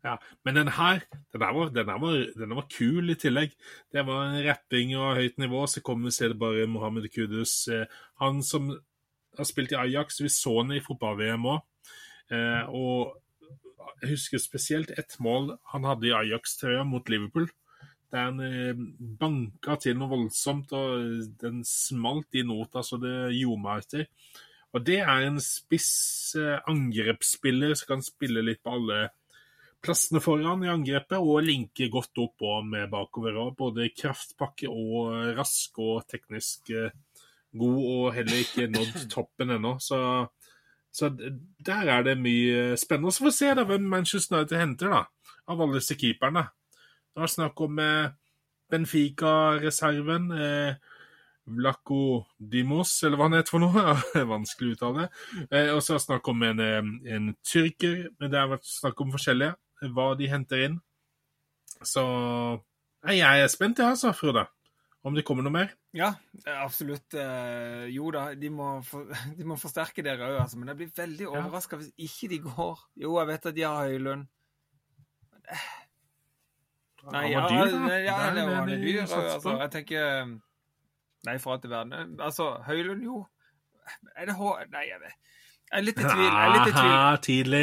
Ja, 0.04 0.18
men 0.44 0.58
den 0.58 0.68
her, 0.76 1.04
den 1.32 1.40
her 1.40 1.54
var, 1.56 1.70
den 1.72 1.88
her 1.88 2.00
var, 2.02 2.16
den 2.36 2.50
her 2.50 2.58
var 2.58 2.66
kul 2.72 3.12
i 3.14 3.16
tillegg. 3.16 3.54
Det 3.94 4.02
var 4.04 4.26
en 4.26 4.42
rapping 4.44 4.92
og 4.98 5.14
høyt 5.16 5.38
nivå, 5.40 5.62
så 5.70 5.80
kommer 5.84 6.10
vi 6.10 6.18
se 6.18 6.28
det 6.28 6.36
bare 6.40 6.66
Mohammed 6.68 7.06
Kudus. 7.14 7.54
Eh, 7.72 7.86
han 8.20 8.42
som 8.44 8.74
har 9.38 9.48
spilt 9.48 9.74
i 9.74 9.80
Ajax, 9.80 10.20
vi 10.20 10.30
så 10.32 10.58
han 10.60 10.72
i 10.74 10.82
fotball-VM 10.84 11.46
òg. 11.50 11.60
Eh, 12.32 12.62
og 12.70 13.20
jeg 14.02 14.14
husker 14.14 14.42
spesielt 14.42 14.94
ett 14.98 15.18
mål 15.22 15.54
han 15.72 15.86
hadde 15.88 16.08
i 16.08 16.16
Ajax-trøya 16.16 16.84
mot 16.88 17.08
Liverpool. 17.12 17.48
Der 18.12 18.28
han 18.28 18.40
eh, 18.44 18.74
banka 19.20 19.78
til 19.82 19.98
noe 19.98 20.12
voldsomt, 20.12 20.72
og 20.76 21.28
den 21.40 21.62
smalt 21.68 22.36
i 22.38 22.44
nota 22.46 22.84
så 22.86 23.00
det 23.02 23.34
ljoma 23.36 23.78
etter. 23.82 24.08
Og 24.74 24.82
det 24.82 25.00
er 25.04 25.28
en 25.28 25.38
spiss 25.42 26.34
eh, 26.38 26.58
angrepsspiller 26.70 27.76
som 27.78 27.94
kan 27.94 28.06
spille 28.06 28.42
litt 28.42 28.62
på 28.64 28.74
alle 28.74 29.06
plassene 29.84 30.22
foran 30.24 30.64
i 30.64 30.70
angrepet 30.72 31.20
og 31.20 31.44
linke 31.44 31.90
godt 31.92 32.18
opp 32.22 32.44
og 32.46 32.64
med 32.66 32.88
bakover. 32.90 33.36
òg. 33.36 33.56
både 33.56 33.90
kraftpakke 33.94 34.70
og 34.70 35.36
rask 35.36 35.78
og 35.78 36.06
teknisk 36.08 36.70
eh, 36.70 36.90
god, 37.58 37.80
og 37.94 38.14
heller 38.16 38.40
ikke 38.42 38.68
nådd 38.72 39.04
toppen 39.14 39.54
ennå. 39.56 39.76
Så, 39.82 39.98
så 40.92 41.10
der 41.66 41.92
er 41.96 42.02
det 42.06 42.18
mye 42.20 42.74
spennende. 42.80 43.12
Så 43.12 43.24
får 43.24 43.30
vi 43.30 43.36
se 43.38 43.54
da 43.58 43.66
hvem 43.68 43.88
Manchester 43.94 44.40
United 44.40 44.58
henter, 44.60 44.94
da. 44.94 45.32
Av 45.48 45.60
alle 45.60 45.78
disse 45.80 45.96
keeperne. 46.00 46.46
Det 47.14 47.22
var 47.22 47.30
snakk 47.30 47.60
om 47.66 47.78
eh, 47.78 48.12
Benfica-reserven. 48.72 50.30
Eh, 50.32 50.92
Vlaco 51.44 52.24
Dimos, 52.38 53.02
eller 53.04 53.20
hva 53.20 53.28
han 53.28 53.36
heter 53.36 53.52
for 53.52 53.62
noe. 53.62 53.96
Vanskelig 54.34 54.72
å 54.72 54.78
uttale. 54.78 55.08
Eh, 55.50 55.70
og 55.74 55.82
så 55.84 55.98
er 55.98 56.04
snakk 56.06 56.30
om 56.32 56.42
en, 56.46 56.62
eh, 56.64 56.90
en 57.16 57.30
tyrker. 57.44 58.08
Men 58.18 58.32
det 58.32 58.40
har 58.40 58.50
vært 58.54 58.68
snakk 58.68 59.04
om 59.04 59.12
forskjellige. 59.14 59.56
Hva 59.94 60.08
de 60.16 60.30
henter 60.30 60.64
inn. 60.68 60.78
Så 61.84 62.02
jeg 63.04 63.20
er 63.20 63.50
spent, 63.52 63.78
jeg, 63.78 63.92
altså, 63.92 64.14
Frode. 64.16 64.46
Om 65.04 65.12
det 65.18 65.24
kommer 65.28 65.44
noe 65.44 65.52
mer. 65.52 65.72
Ja, 65.92 66.14
absolutt. 66.62 67.12
Eh, 67.14 67.84
Jo 67.92 68.08
da, 68.14 68.22
de 68.40 68.48
må, 68.50 68.68
for, 68.88 69.04
de 69.38 69.44
må 69.44 69.58
forsterke 69.60 70.02
dere 70.06 70.30
òg, 70.30 70.38
altså. 70.46 70.56
Men 70.60 70.72
jeg 70.72 70.78
blir 70.80 70.94
veldig 70.96 71.26
Ja. 71.26 71.34
overraska 71.42 71.76
hvis 71.80 71.90
ikke 72.06 72.30
de 72.32 72.38
går. 72.46 72.80
Jo, 73.04 73.18
jeg 73.20 73.28
vet 73.34 73.46
at 73.52 73.58
de 73.58 73.66
har 73.68 73.84
Høylund. 73.90 74.24
Nei, 77.12 77.26
ja, 77.34 77.42
dyr, 77.50 77.74
ja, 78.00 78.14
er 78.16 78.30
eller 78.30 78.46
det 78.48 78.56
han 78.56 78.70
er 78.72 78.80
dyr. 78.80 79.00
Altså, 79.04 79.52
jeg 79.60 79.70
tenker 79.74 80.24
Nei, 81.24 81.34
for 81.40 81.52
alt 81.54 81.66
i 81.68 81.70
verden. 81.72 82.16
Altså, 82.20 82.46
Høylund, 82.64 83.02
jo. 83.04 83.18
Er 84.16 84.28
det 84.30 84.36
H... 84.38 84.54
Nei, 84.72 84.86
jeg 84.88 85.00
vet 85.04 85.20
Jeg 85.74 85.80
er 85.80 85.86
litt 85.88 85.98
i 85.98 86.04
tvil. 86.06 86.20
Jeg 86.22 86.42
er 86.46 86.52
litt 86.54 86.68
i 86.68 86.72
tvil. 86.74 86.92
Aha, 86.94 87.16
tidlig. 87.24 87.62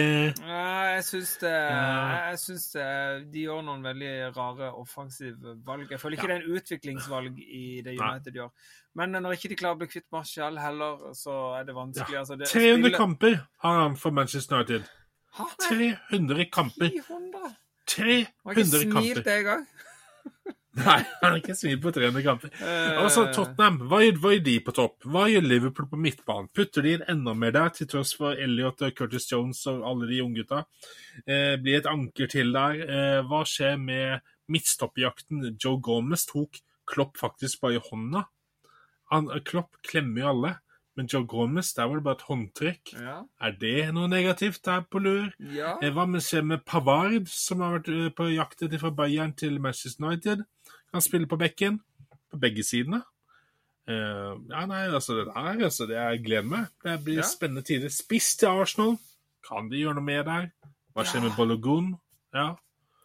Jeg 0.91 1.03
syns 1.07 1.29
det 1.39 1.51
Jeg 1.55 2.39
syns 2.41 2.65
det 2.73 2.87
De 3.31 3.43
gjør 3.45 3.61
noen 3.63 3.85
veldig 3.85 4.09
rare 4.35 4.71
offensive 4.75 5.53
valg. 5.63 5.85
Jeg 5.93 6.01
føler 6.01 6.17
ikke 6.17 6.27
Ja. 6.27 6.33
det 6.33 6.41
er 6.41 6.49
en 6.49 6.57
utviklingsvalg 6.59 7.39
i 7.39 7.81
det 7.85 7.93
United 7.95 8.35
gjør. 8.35 8.49
Men 8.99 9.15
når 9.15 9.37
ikke 9.37 9.53
de 9.53 9.55
klarer 9.61 9.77
å 9.77 9.79
bli 9.79 9.87
kvitt 9.87 10.09
Martial 10.11 10.59
heller, 10.59 11.13
så 11.15 11.37
er 11.61 11.63
det 11.69 11.75
vanskelig. 11.77 12.17
Altså, 12.19 12.35
det, 12.35 12.49
300 12.51 12.81
spiller... 12.83 12.97
kamper 12.97 13.37
har 13.63 13.79
han 13.85 13.95
for 13.95 14.11
Manchester 14.11 14.59
United. 14.59 14.83
Ha 15.39 15.47
han 15.47 15.95
300 16.11 16.49
kamper. 16.51 16.91
300? 17.07 17.55
300 17.87 18.27
Har 18.43 18.51
ikke 18.51 18.65
smilt 18.67 18.93
kamper. 18.93 19.23
det 19.23 19.37
engang. 19.39 19.67
Nei, 20.79 20.99
han 21.03 21.25
har 21.33 21.37
ikke 21.41 21.55
smilt 21.59 21.81
på 21.83 21.91
300 21.91 22.21
kamper. 22.23 22.51
Altså, 23.01 23.25
Tottenham, 23.35 23.81
hva 23.91 23.97
gjør, 24.05 24.19
hva 24.23 24.29
gjør 24.37 24.43
de 24.45 24.53
på 24.63 24.73
topp? 24.77 24.95
Hva 25.11 25.25
gjør 25.27 25.43
Liverpool 25.43 25.89
på 25.91 25.99
midtbanen? 25.99 26.47
Putter 26.55 26.85
de 26.85 26.93
inn 26.95 27.03
enda 27.11 27.33
mer 27.35 27.51
der, 27.57 27.73
til 27.75 27.89
tross 27.91 28.13
for 28.15 28.39
Elliot 28.39 28.83
og 28.87 28.93
Curtis 28.95 29.27
Jones 29.33 29.65
og 29.67 29.83
alle 29.89 30.07
de 30.07 30.21
unggutta? 30.23 30.61
Eh, 31.25 31.57
blir 31.59 31.81
et 31.81 31.89
anker 31.91 32.31
til 32.31 32.53
der. 32.55 32.79
Eh, 32.87 33.19
hva 33.27 33.43
skjer 33.47 33.75
med 33.83 34.23
midtstoppjakten? 34.51 35.43
Joe 35.59 35.79
Gomez 35.83 36.23
tok 36.29 36.61
Klopp 36.91 37.19
faktisk 37.19 37.61
bare 37.63 37.77
i 37.79 37.83
hånda. 37.91 38.25
Han, 39.11 39.27
Klopp 39.47 39.75
klemmer 39.83 40.23
jo 40.23 40.29
alle, 40.31 40.53
men 40.95 41.07
Joe 41.11 41.23
Gomez, 41.27 41.73
der 41.75 41.87
var 41.87 41.99
det 41.99 42.03
bare 42.07 42.17
et 42.19 42.25
håndtrykk. 42.29 42.93
Ja. 42.99 43.17
Er 43.43 43.53
det 43.59 43.75
noe 43.95 44.07
negativt 44.11 44.63
der 44.67 44.83
på 44.91 44.99
lur? 45.03 45.29
ja. 45.51 45.75
Eh, 45.83 45.91
Hva 45.95 46.07
med, 46.07 46.23
skjer 46.23 46.47
med 46.47 46.63
Pavard, 46.67 47.27
som 47.31 47.59
har 47.63 47.77
vært 47.77 47.91
eh, 47.91 48.09
på 48.15 48.31
jakt 48.31 48.63
etter 48.63 48.79
fra 48.81 48.91
Bayern 48.95 49.35
til 49.35 49.59
Manchester 49.63 50.07
United? 50.07 50.47
Kan 50.91 51.01
spille 51.01 51.27
på 51.27 51.37
bekken, 51.39 51.79
på 52.31 52.37
begge 52.39 52.63
sidene. 52.67 53.01
Uh, 53.89 54.37
ja, 54.51 54.65
nei, 54.69 54.83
altså, 54.93 55.15
det 55.17 55.25
der, 55.31 55.63
altså, 55.65 55.87
det 55.89 55.95
jeg 55.97 56.23
gleder 56.25 56.47
meg. 56.47 56.65
Det 56.83 56.97
blir 57.03 57.15
Ja. 57.21 57.27
spennende 57.27 57.61
tider. 57.65 57.89
Spiss 57.89 58.35
til 58.37 58.45
Arsenal. 58.47 58.97
Kan 59.47 59.69
de 59.71 59.77
gjøre 59.81 59.95
noe 59.97 60.03
mer 60.05 60.23
der? 60.23 60.49
Hva 60.93 61.03
skjer 61.03 61.21
Ja. 61.23 61.27
med 61.27 61.35
Bologun? 61.37 61.95
Ja. 62.33 62.55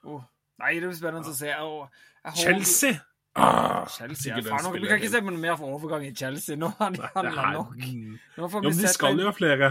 Oh. 0.05 0.23
Nei, 0.59 0.75
det 0.81 0.83
blir 0.91 0.99
spennende 0.99 1.29
å 1.31 1.35
se. 1.35 1.47
Jeg 1.47 2.35
Chelsea! 2.37 3.01
Ah, 3.37 3.85
Chelsea, 3.87 4.33
ja. 4.37 4.43
Faen, 4.43 4.73
vi 4.73 4.87
kan 4.89 4.97
ikke 4.99 5.11
se 5.13 5.21
på 5.21 5.31
noe 5.31 5.39
mer 5.41 5.57
for 5.57 5.67
overgang 5.77 6.07
i 6.07 6.15
Chelsea. 6.15 6.57
Nå 6.57 6.71
har 6.79 6.91
de 6.91 7.03
handla 7.15 7.53
nok. 7.53 7.75
Nå 7.77 8.49
får 8.49 8.63
Jo, 8.65 8.69
men 8.71 8.79
de 8.79 8.89
skal 8.89 9.19
jo 9.21 9.27
ha 9.29 9.33
flere. 9.37 9.69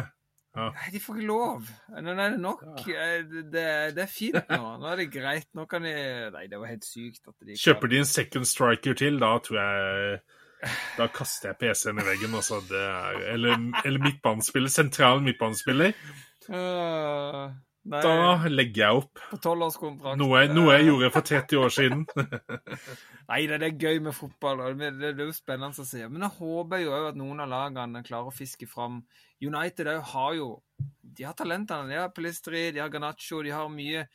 Nei, 0.56 0.90
de 0.94 1.02
får 1.04 1.20
ikke 1.20 1.28
lov. 1.28 1.68
Nå 1.92 2.14
er 2.16 2.32
det 2.36 2.40
nok. 2.40 2.64
Ja. 2.88 3.10
Det, 3.28 3.66
det 3.98 4.04
er 4.06 4.12
fint 4.12 4.40
nå. 4.40 4.62
Nå 4.80 4.88
er 4.92 5.02
det 5.02 5.10
greit. 5.14 5.50
Nå 5.58 5.68
kan 5.72 5.84
de 5.84 5.96
Nei, 6.36 6.46
det 6.52 6.62
var 6.62 6.72
helt 6.72 6.88
sykt 6.88 7.28
at 7.28 7.36
de 7.44 7.58
Kjøper 7.60 7.92
de 7.92 8.02
en 8.02 8.10
second 8.10 8.48
striker 8.48 8.98
til, 8.98 9.20
da 9.20 9.36
tror 9.44 9.62
jeg 9.62 10.20
da 10.96 11.08
kaster 11.14 11.52
jeg 11.52 11.60
PC-en 11.62 12.00
i 12.02 12.06
veggen. 12.08 12.36
Altså. 12.40 12.62
Det 12.70 12.82
er, 12.82 13.20
eller, 13.36 13.60
eller 13.86 14.04
midtbanespiller. 14.04 14.72
Sentral 14.72 15.22
midtbanespiller. 15.26 15.94
Uh, 16.50 17.52
nei, 17.92 18.02
Da 18.04 18.50
legger 18.50 18.82
jeg 18.82 19.02
opp. 19.02 19.22
Noe, 20.20 20.44
noe 20.52 20.76
jeg 20.78 20.88
gjorde 20.90 21.12
for 21.14 21.30
30 21.30 21.62
år 21.62 21.74
siden. 21.74 22.06
Nei, 23.30 23.40
det 23.50 23.58
er 23.58 23.78
gøy 23.82 24.02
med 24.06 24.14
fotball, 24.14 24.62
og 24.62 24.78
det, 24.82 24.92
det, 25.00 25.14
det 25.18 25.24
er 25.26 25.32
jo 25.32 25.36
spennende 25.38 25.82
å 25.82 25.88
se. 25.88 26.04
Men 26.10 26.28
jeg 26.28 26.38
håper 26.40 26.84
jo 26.84 26.94
at 26.98 27.18
noen 27.18 27.42
av 27.46 27.50
lagene 27.50 28.04
klarer 28.06 28.30
å 28.30 28.36
fiske 28.36 28.68
fram. 28.70 29.02
United 29.42 29.90
har 30.14 30.38
jo 30.38 30.50
De 31.16 31.24
har 31.26 31.36
talentene. 31.38 31.90
De 31.90 32.00
har 32.02 32.14
Pelistri, 32.14 32.70
de 32.76 32.82
har 32.84 32.94
Ganacho, 32.94 33.42
de 33.46 33.54
har 33.56 33.70
mye 33.72 34.06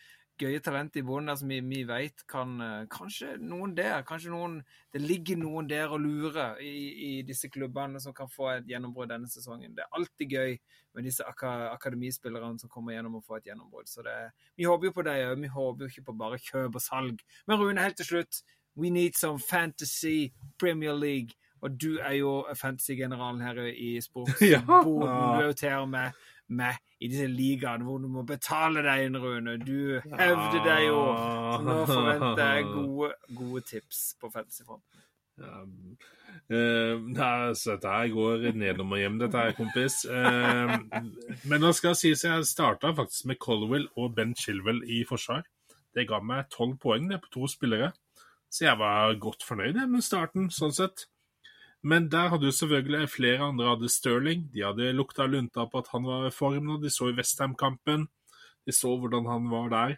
gøye 0.41 0.61
talenter 0.65 1.01
i 1.01 1.05
bunnen 1.07 1.37
som 1.37 1.49
vi, 1.53 1.59
vi 1.65 1.83
vet 1.89 2.25
kan 2.31 2.55
eh, 2.65 2.85
Kanskje 2.93 3.35
noen 3.41 3.75
der. 3.77 4.03
Kanskje 4.09 4.33
noen 4.33 4.59
Det 4.93 5.01
ligger 5.05 5.37
noen 5.39 5.69
der 5.71 5.93
og 5.95 6.01
lurer 6.03 6.59
i, 6.65 6.71
i 7.07 7.23
disse 7.27 7.49
klubbene 7.53 8.01
som 8.03 8.15
kan 8.17 8.29
få 8.33 8.49
et 8.57 8.67
gjennombrudd 8.71 9.13
denne 9.13 9.29
sesongen. 9.31 9.75
Det 9.77 9.85
er 9.85 9.97
alltid 9.99 10.33
gøy 10.35 10.57
med 10.97 11.05
disse 11.07 11.23
ak 11.23 11.45
akademispillerne 11.71 12.59
som 12.59 12.71
kommer 12.73 12.97
gjennom 12.97 13.19
og 13.21 13.25
får 13.27 13.43
et 13.43 13.51
gjennombrudd. 13.53 13.87
Så 13.89 14.03
det, 14.07 14.17
vi 14.59 14.67
håper 14.67 14.91
jo 14.91 14.95
på 14.97 15.05
det 15.07 15.19
òg. 15.29 15.37
Vi 15.45 15.53
håper 15.55 15.85
jo 15.87 15.93
ikke 15.93 16.07
på 16.09 16.17
bare 16.19 16.41
kjøp 16.43 16.81
og 16.81 16.83
salg. 16.83 17.23
Men 17.47 17.61
Rune, 17.61 17.85
helt 17.85 17.97
til 18.01 18.09
slutt. 18.11 18.43
We 18.77 18.91
need 18.91 19.15
some 19.19 19.39
fantasy 19.39 20.33
Premier 20.59 20.95
League. 20.95 21.37
Og 21.63 21.75
du 21.77 21.99
er 22.01 22.15
jo 22.17 22.47
fantasy-generalen 22.57 23.43
her 23.45 23.59
i 23.69 23.95
Ja. 23.99 24.01
sportsboden. 24.01 24.87
Du 24.97 25.43
er 25.43 25.47
jo 25.51 25.53
til 25.53 25.75
og 25.77 25.89
med 25.93 26.11
med 26.51 26.79
i 27.01 27.09
disse 27.09 27.27
ligaene 27.31 27.87
hvor 27.87 28.01
du 28.03 28.09
må 28.13 28.25
betale 28.29 28.83
deg 28.85 29.07
inn, 29.07 29.19
Rune. 29.23 29.57
Du 29.63 30.01
hevder 30.05 30.63
deg 30.67 30.87
jo. 30.89 31.03
Så 31.55 31.67
nå 31.67 31.77
forventer 31.89 32.43
jeg 32.57 32.71
gode, 32.73 33.13
gode 33.39 33.67
tips 33.69 34.03
på 34.21 34.33
fantasyfronten. 34.35 35.07
Ja, 35.41 35.63
Uh, 36.51 36.99
nei, 37.15 37.53
så 37.55 37.77
dette 37.77 37.91
her 37.95 38.09
går 38.11 38.49
nedom 38.59 38.91
og 38.97 38.99
hjem, 38.99 39.19
dette 39.21 39.39
her, 39.39 39.53
kompis. 39.55 40.01
Eh, 40.03 40.73
men 41.47 41.63
nå 41.63 41.71
skal 41.79 41.95
sies 41.99 42.25
jeg 42.27 42.47
starta 42.49 42.91
faktisk 42.99 43.29
med 43.31 43.39
Colwell 43.39 43.87
og 43.95 44.17
Ben 44.17 44.33
Chilwell 44.35 44.81
i 44.83 45.05
forsvar. 45.07 45.45
Det 45.95 46.09
ga 46.11 46.19
meg 46.23 46.51
tolv 46.51 46.75
poeng 46.83 47.07
det, 47.11 47.21
på 47.23 47.31
to 47.37 47.47
spillere, 47.51 47.93
så 48.51 48.67
jeg 48.67 48.81
var 48.83 49.15
godt 49.23 49.47
fornøyd 49.47 49.79
med 49.93 50.03
starten, 50.03 50.51
sånn 50.55 50.75
sett. 50.75 51.07
Men 51.83 52.11
der 52.13 52.29
hadde 52.29 52.49
jo 52.49 52.53
selvfølgelig 52.53 53.09
flere 53.09 53.47
andre 53.49 53.71
hadde 53.73 53.89
Sterling. 53.89 54.49
De 54.53 54.65
hadde 54.67 54.93
lukta 54.93 55.27
lunta 55.27 55.65
på 55.65 55.81
at 55.81 55.89
han 55.95 56.05
var 56.05 56.27
i 56.29 56.35
form 56.35 56.67
nå. 56.69 56.79
De 56.83 56.93
så 56.93 57.09
i 57.09 57.17
Westham-kampen. 57.17 58.07
De 58.67 58.73
så 58.73 58.93
hvordan 58.99 59.29
han 59.31 59.49
var 59.51 59.71
der. 59.73 59.97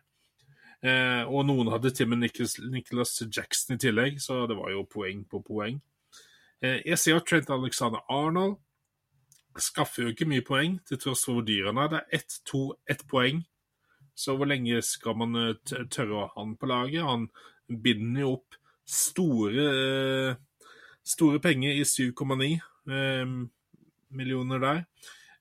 Eh, 0.83 1.23
og 1.31 1.47
noen 1.47 1.71
hadde 1.71 1.93
til 1.95 2.09
og 2.09 2.15
med 2.15 2.25
Nicholas, 2.73 3.15
Jackson 3.23 3.77
i 3.77 3.79
tillegg, 3.83 4.19
så 4.23 4.47
det 4.51 4.57
var 4.59 4.73
jo 4.75 4.83
poeng 4.91 5.23
på 5.31 5.43
poeng. 5.47 5.79
Eh, 6.63 6.81
jeg 6.87 6.99
ser 6.99 7.19
at 7.19 7.27
Trent 7.27 7.51
Alexander 7.55 8.03
Arnold 8.11 8.57
skaffer 9.59 10.07
jo 10.07 10.13
ikke 10.15 10.27
mye 10.27 10.45
poeng, 10.47 10.79
til 10.89 10.99
tross 10.99 11.27
for 11.27 11.39
hvor 11.39 11.47
dyr 11.47 11.69
han 11.71 11.79
er. 11.79 11.91
Det 11.93 12.01
er 12.01 12.19
ett, 12.19 12.39
to, 12.49 12.65
ett 12.91 13.05
poeng. 13.11 13.45
Så 14.15 14.35
hvor 14.37 14.51
lenge 14.51 14.83
skal 14.87 15.19
man 15.19 15.39
eh, 15.39 15.85
tørre 15.91 16.17
å 16.17 16.25
ha 16.25 16.33
han 16.41 16.57
på 16.59 16.71
laget? 16.71 17.07
Han 17.07 17.29
binder 17.83 18.25
jo 18.25 18.35
opp 18.39 18.59
store, 18.89 19.69
eh, 19.71 20.41
store 21.05 21.41
penger 21.43 21.79
i 21.79 21.85
7,9 21.85 22.49
eh, 22.91 23.33
millioner 24.09 24.63
der. 24.63 24.85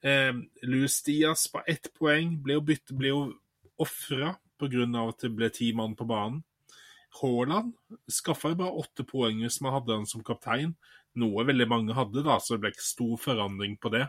Eh, 0.02 0.34
Louis 0.64 0.96
Diaz 1.06 1.48
på 1.52 1.62
ett 1.68 1.92
poeng 1.98 2.38
ble 2.42 2.58
jo, 2.58 2.64
bytte, 2.66 2.98
ble 2.98 3.12
jo 3.14 3.26
ofra 3.82 4.36
pga. 4.62 4.86
at 5.08 5.22
det 5.22 5.34
ble 5.36 5.50
ti 5.50 5.74
mann 5.74 5.96
på 5.96 6.06
banen. 6.06 6.44
Haaland 7.22 7.74
skaffa 8.10 8.54
jo 8.54 8.62
bare 8.62 8.80
åtte 8.86 9.04
poeng 9.04 9.42
hvis 9.44 9.60
man 9.62 9.74
hadde 9.76 9.94
han 9.98 10.08
som 10.08 10.24
kaptein. 10.24 10.76
Noe 11.20 11.44
veldig 11.44 11.68
mange 11.68 11.94
hadde, 11.94 12.24
da, 12.24 12.38
så 12.40 12.56
det 12.56 12.64
ble 12.64 12.72
ikke 12.72 12.88
stor 12.88 13.18
forandring 13.20 13.76
på 13.78 13.92
det 13.92 14.06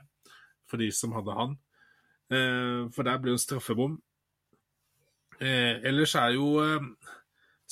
for 0.71 0.79
de 0.79 0.91
som 0.95 1.13
hadde 1.17 1.35
han. 1.37 1.57
Eh, 2.33 2.89
for 2.95 3.05
der 3.07 3.19
ble 3.21 3.35
jo 3.35 3.41
en 3.41 3.43
straffebom. 3.43 3.97
Eh, 5.43 5.83
ellers 5.89 6.15
er 6.15 6.37
jo 6.37 6.55
eh, 6.63 6.85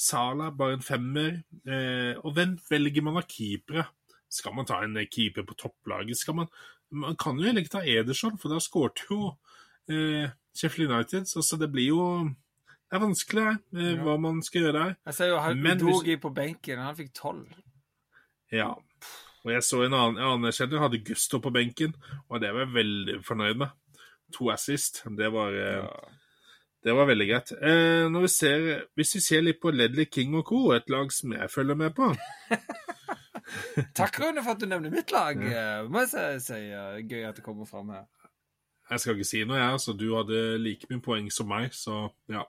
Sala 0.00 0.50
bare 0.56 0.78
en 0.78 0.84
femmer. 0.84 1.40
Eh, 1.66 2.16
og 2.24 2.32
hvem 2.36 2.54
velger 2.70 3.04
man 3.04 3.18
av 3.20 3.26
keepere? 3.28 3.84
Skal 4.30 4.54
man 4.56 4.68
ta 4.68 4.78
en 4.84 4.96
keeper 5.10 5.44
på 5.44 5.56
topplaget? 5.58 6.16
Skal 6.20 6.38
man, 6.38 6.48
man 6.90 7.16
kan 7.20 7.38
jo 7.38 7.44
heller 7.48 7.64
ikke 7.64 7.76
ta 7.78 7.82
Ederson, 7.84 8.38
for 8.40 8.52
da 8.52 8.60
skårte 8.62 9.08
jo 9.10 9.32
eh, 9.90 10.30
Sheffield 10.56 10.90
United. 10.94 11.26
Så, 11.28 11.42
så 11.44 11.58
det 11.60 11.68
blir 11.72 11.90
jo 11.90 12.04
Det 12.90 12.96
er 12.98 13.02
vanskelig 13.04 13.44
eh, 13.76 13.90
Ja. 13.92 13.98
hva 14.02 14.16
man 14.18 14.40
skal 14.42 14.64
gjøre 14.64 14.78
der. 14.78 14.94
Jeg 15.06 15.14
ser 15.18 15.28
jo 15.30 15.42
Men 15.54 15.84
på 16.22 16.32
benken, 16.34 16.78
han 16.82 16.96
fikk 16.98 17.12
tolv. 17.14 17.50
Ja. 18.50 18.72
Og 19.44 19.52
jeg 19.54 19.62
så 19.64 19.84
en 19.84 19.94
annen, 19.94 20.18
en 20.18 20.26
annen 20.26 20.48
jeg 20.50 20.58
kjenner, 20.58 20.82
hadde 20.82 21.04
Gusto 21.06 21.38
på 21.40 21.52
benken, 21.54 21.94
og 22.28 22.40
det 22.42 22.50
var 22.52 22.66
jeg 22.66 22.74
veldig 22.74 23.20
fornøyd 23.24 23.60
med. 23.62 23.70
To 24.36 24.50
assist. 24.52 25.02
Det 25.16 25.30
var, 25.32 25.54
eh, 25.54 25.86
det 26.84 26.94
var 26.96 27.08
veldig 27.10 27.26
greit. 27.28 27.50
Eh, 27.60 28.06
vi 28.22 28.28
ser, 28.32 28.68
hvis 28.96 29.14
vi 29.16 29.20
ser 29.20 29.42
litt 29.44 29.60
på 29.60 29.72
Ledley 29.74 30.06
King 30.08 30.34
og 30.40 30.46
co., 30.48 30.62
et 30.72 30.88
lag 30.90 31.12
som 31.12 31.32
jeg 31.36 31.50
følger 31.52 31.76
med 31.76 31.92
på 31.96 32.12
Takk, 33.98 34.20
Rune, 34.20 34.42
for 34.44 34.54
at 34.54 34.60
du 34.62 34.66
nevner 34.70 34.92
mitt 34.92 35.10
lag. 35.12 35.40
Ja. 35.42 35.82
Må 35.90 36.04
jeg 36.04 36.40
si, 36.44 36.58
eh, 36.70 37.00
Gøy 37.02 37.24
at 37.28 37.40
det 37.40 37.44
kommer 37.44 37.66
fram 37.68 37.90
her. 37.94 38.06
Jeg 38.90 39.00
skal 39.02 39.14
ikke 39.18 39.26
si 39.28 39.40
noe, 39.46 39.58
jeg. 39.58 39.72
Altså, 39.76 39.92
du 39.94 40.06
hadde 40.16 40.38
like 40.58 40.88
mye 40.90 41.02
poeng 41.02 41.28
som 41.30 41.46
meg, 41.50 41.74
så 41.74 42.08
ja. 42.30 42.42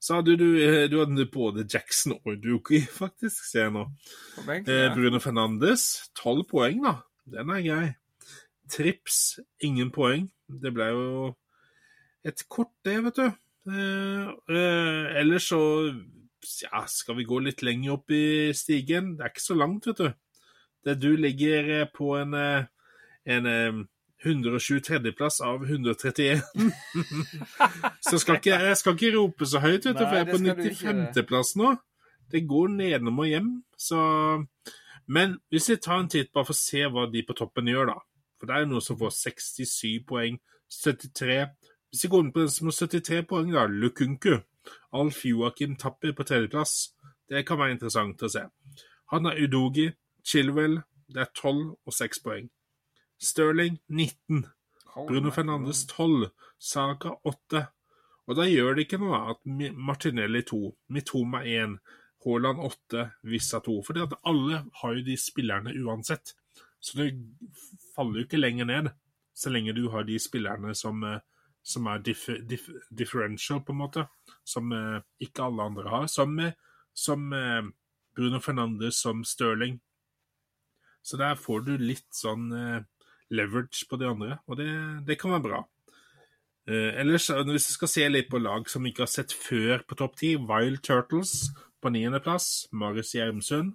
Så 0.00 0.18
hadde 0.20 0.36
du, 0.40 0.46
eh, 0.60 0.86
du 0.88 0.98
hadde 1.02 1.26
både 1.32 1.66
Jackson 1.68 2.16
og 2.16 2.38
Duki, 2.44 2.80
faktisk, 3.02 3.42
ser 3.50 3.66
jeg 3.68 3.74
nå. 3.76 3.86
Benken, 4.46 4.72
Eh. 4.72 4.90
Bruno 4.96 5.20
Fernandes, 5.20 6.10
tolv 6.16 6.46
poeng, 6.50 6.82
da. 6.84 6.94
Den 7.28 7.52
er 7.52 7.64
grei. 7.64 7.86
Trips, 8.72 9.38
ingen 9.64 9.90
poeng. 9.92 10.30
Det 10.48 10.72
ble 10.76 10.88
jo 10.92 11.08
et 12.24 12.40
kort, 12.48 12.72
det, 12.84 12.98
vet 13.04 13.20
du. 13.20 13.26
Eh, 13.64 14.28
eh, 14.56 15.16
ellers 15.20 15.48
så 15.48 15.60
ja, 16.62 16.84
skal 16.86 17.16
vi 17.16 17.24
gå 17.24 17.40
litt 17.40 17.64
lenger 17.64 17.96
opp 17.96 18.12
i 18.12 18.52
stigen. 18.56 19.14
Det 19.16 19.24
er 19.24 19.32
ikke 19.32 19.46
så 19.46 19.56
langt, 19.56 19.88
vet 19.88 20.02
du. 20.02 20.12
Det 20.84 20.98
du 21.00 21.14
ligger 21.16 21.70
eh, 21.80 21.88
på 21.88 22.12
en, 22.18 22.36
en 22.36 23.50
eh, 23.50 23.82
123.-plass 24.24 25.40
av 25.44 25.64
131. 25.64 26.42
så 28.08 28.20
skal 28.20 28.40
ikke, 28.40 28.60
jeg 28.68 28.80
skal 28.80 28.96
ikke 28.96 29.12
rope 29.16 29.48
så 29.48 29.60
høyt, 29.64 29.84
vet 29.84 29.98
du, 29.98 30.04
for 30.04 30.16
jeg 30.16 30.26
er 30.26 30.30
på 30.30 30.40
skal 30.40 30.62
95.-plass 30.64 31.54
nå. 31.60 31.74
Det 32.32 32.44
går 32.48 32.72
nedom 32.72 33.20
og 33.20 33.28
hjem, 33.28 33.52
så 33.76 34.00
Men 35.06 35.34
hvis 35.52 35.68
vi 35.68 35.76
tar 35.76 35.98
en 36.00 36.08
titt 36.08 36.30
bare 36.32 36.48
for 36.48 36.56
å 36.56 36.56
se 36.56 36.80
hva 36.88 37.02
de 37.12 37.20
på 37.28 37.34
toppen 37.36 37.66
gjør, 37.68 37.90
da. 37.92 37.98
For 38.40 38.48
det 38.48 38.54
er 38.54 38.62
jo 38.64 38.70
noen 38.70 38.84
som 38.86 38.96
får 38.96 39.12
67 39.12 40.06
poeng, 40.08 40.38
73 40.72 41.42
Hvis 41.94 42.08
vi 42.08 42.08
går 42.10 42.24
inn 42.24 42.32
på 42.34 42.42
den 42.42 42.48
som 42.50 42.66
har 42.66 42.74
73 42.74 43.20
poeng, 43.30 43.52
da, 43.54 43.68
Lukunku. 43.70 44.40
Alf 44.98 45.20
Joakim 45.24 45.76
Tapper 45.78 46.10
på 46.12 46.24
tredjeplass. 46.26 46.72
Det 47.30 47.44
kan 47.46 47.60
være 47.60 47.76
interessant 47.76 48.24
å 48.26 48.30
se. 48.34 48.40
Han 49.12 49.28
har 49.28 49.38
Udogi, 49.38 49.92
Chilwell, 50.26 50.80
det 51.06 51.20
er 51.22 51.28
12 51.30 51.60
og 51.70 51.94
6 51.94 52.18
poeng. 52.24 52.48
Sterling 53.22 53.76
19. 53.86 54.40
Bruno. 55.06 55.30
Fernandes 55.30 55.84
12. 55.92 56.32
Saka 56.58 57.12
8. 57.22 57.62
Og 58.26 58.40
da 58.40 58.46
gjør 58.48 58.74
det 58.74 58.88
ikke 58.88 58.98
noe 58.98 59.20
at 59.30 59.46
Martinelli 59.46 60.42
2, 60.48 60.58
Mitoma 60.96 61.44
1, 61.46 61.76
Haaland 62.26 62.58
8, 62.72 63.04
Vissa 63.30 63.60
2. 63.62 63.76
Fordi 63.86 64.02
at 64.02 64.16
alle 64.26 64.64
har 64.80 64.96
jo 64.98 65.04
de 65.06 65.14
spillerne 65.20 65.76
uansett. 65.78 66.34
Så 66.82 66.98
det 66.98 67.12
faller 67.94 68.18
jo 68.18 68.26
ikke 68.26 68.42
lenger 68.42 68.66
ned, 68.66 68.90
så 69.30 69.54
lenge 69.54 69.76
du 69.78 69.86
har 69.94 70.10
de 70.10 70.18
spillerne 70.18 70.74
som, 70.74 71.06
eh, 71.06 71.22
som 71.64 71.88
er 71.88 72.02
diff, 72.04 72.26
diff, 72.48 72.68
differential, 72.92 73.62
på 73.64 73.72
en 73.72 73.80
måte. 73.80 74.06
Som 74.44 74.72
eh, 74.76 75.00
ikke 75.24 75.46
alle 75.48 75.68
andre 75.70 75.88
har. 75.88 76.06
Som, 76.12 76.36
eh, 76.38 76.52
som 76.92 77.32
eh, 77.32 77.62
Bruno 78.14 78.40
Fernandes, 78.40 79.00
som 79.00 79.24
Sterling. 79.24 79.80
Så 81.04 81.16
der 81.20 81.36
får 81.36 81.64
du 81.66 81.76
litt 81.80 82.08
sånn 82.16 82.48
eh, 82.56 82.82
leverage 83.34 83.84
på 83.88 83.98
de 84.00 84.08
andre, 84.08 84.38
og 84.48 84.60
det, 84.60 84.68
det 85.08 85.18
kan 85.20 85.34
være 85.34 85.44
bra. 85.44 85.62
Eh, 86.68 86.92
ellers, 87.00 87.28
eh, 87.32 87.42
hvis 87.44 87.68
vi 87.68 87.76
skal 87.78 87.92
se 87.92 88.06
litt 88.08 88.30
på 88.32 88.40
lag 88.40 88.68
som 88.72 88.84
vi 88.84 88.92
ikke 88.92 89.04
har 89.04 89.12
sett 89.12 89.34
før 89.36 89.84
på 89.84 89.98
topp 90.00 90.16
ti, 90.20 90.34
Wild 90.36 90.80
Turtles 90.86 91.50
på 91.84 91.92
niendeplass, 91.92 92.68
Marius 92.72 93.12
Gjermsund. 93.16 93.74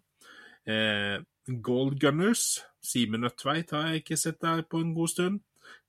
Gold 1.66 1.96
Gunners, 1.98 2.60
Simen 2.86 3.24
Nødtveit 3.24 3.72
har 3.74 3.88
jeg 3.90 4.04
ikke 4.04 4.18
sett 4.20 4.38
der 4.44 4.62
på 4.70 4.82
en 4.84 4.92
god 4.94 5.10
stund. 5.10 5.40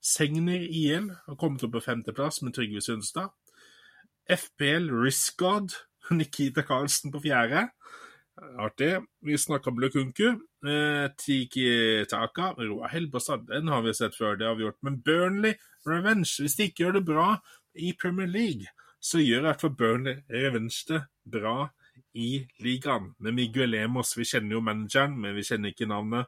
Segner 0.01 0.63
IL 0.65 1.11
har 1.25 1.37
kommet 1.39 1.63
opp 1.63 1.75
på 1.75 1.83
femteplass 1.85 2.41
med 2.41 2.55
Trygve 2.55 2.81
Sundstad. 2.81 3.33
FPL 4.29 4.89
Riskgod, 5.03 5.75
Nikita 6.11 6.63
Karlsen 6.65 7.11
på 7.13 7.21
fjerde. 7.23 7.67
Artig. 8.57 8.95
Vi 9.21 9.37
snakka 9.37 9.69
om 9.69 9.79
Lukunku. 9.79 10.27
Eh, 10.65 11.11
Tiki 11.17 12.05
Taka, 12.09 12.53
Roa 12.57 12.87
Helbostad, 12.87 13.47
den 13.47 13.67
har 13.67 13.81
vi 13.81 13.93
sett 13.93 14.15
før, 14.15 14.35
det 14.35 14.45
har 14.47 14.55
vi 14.55 14.63
gjort. 14.63 14.79
Men 14.81 15.01
Burnley 15.01 15.53
Revenge, 15.85 16.29
hvis 16.39 16.55
de 16.55 16.69
ikke 16.69 16.85
gjør 16.85 16.97
det 16.99 17.05
bra 17.05 17.27
i 17.75 17.93
Premier 18.01 18.27
League, 18.27 18.65
så 19.01 19.21
gjør 19.21 19.43
i 19.43 19.47
hvert 19.49 19.61
fall 19.61 19.75
Burnley 19.77 20.23
Revenge 20.29 20.83
det 20.87 21.03
bra 21.25 21.69
i 22.13 22.45
ligaen. 22.59 23.13
Med 23.19 23.37
Miguel 23.37 23.73
Emos, 23.73 24.15
vi 24.17 24.25
kjenner 24.27 24.57
jo 24.57 24.65
manageren, 24.65 25.17
men 25.21 25.35
vi 25.35 25.45
kjenner 25.47 25.73
ikke 25.73 25.89
navnet. 25.89 26.27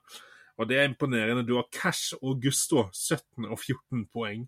Og 0.60 0.70
det 0.70 0.78
er 0.80 0.88
imponerende. 0.90 1.46
Du 1.48 1.56
har 1.58 1.70
Cash 1.74 2.18
og 2.22 2.42
Gusto, 2.44 2.88
17 2.94 3.48
og 3.48 3.58
14 3.58 4.06
poeng. 4.14 4.46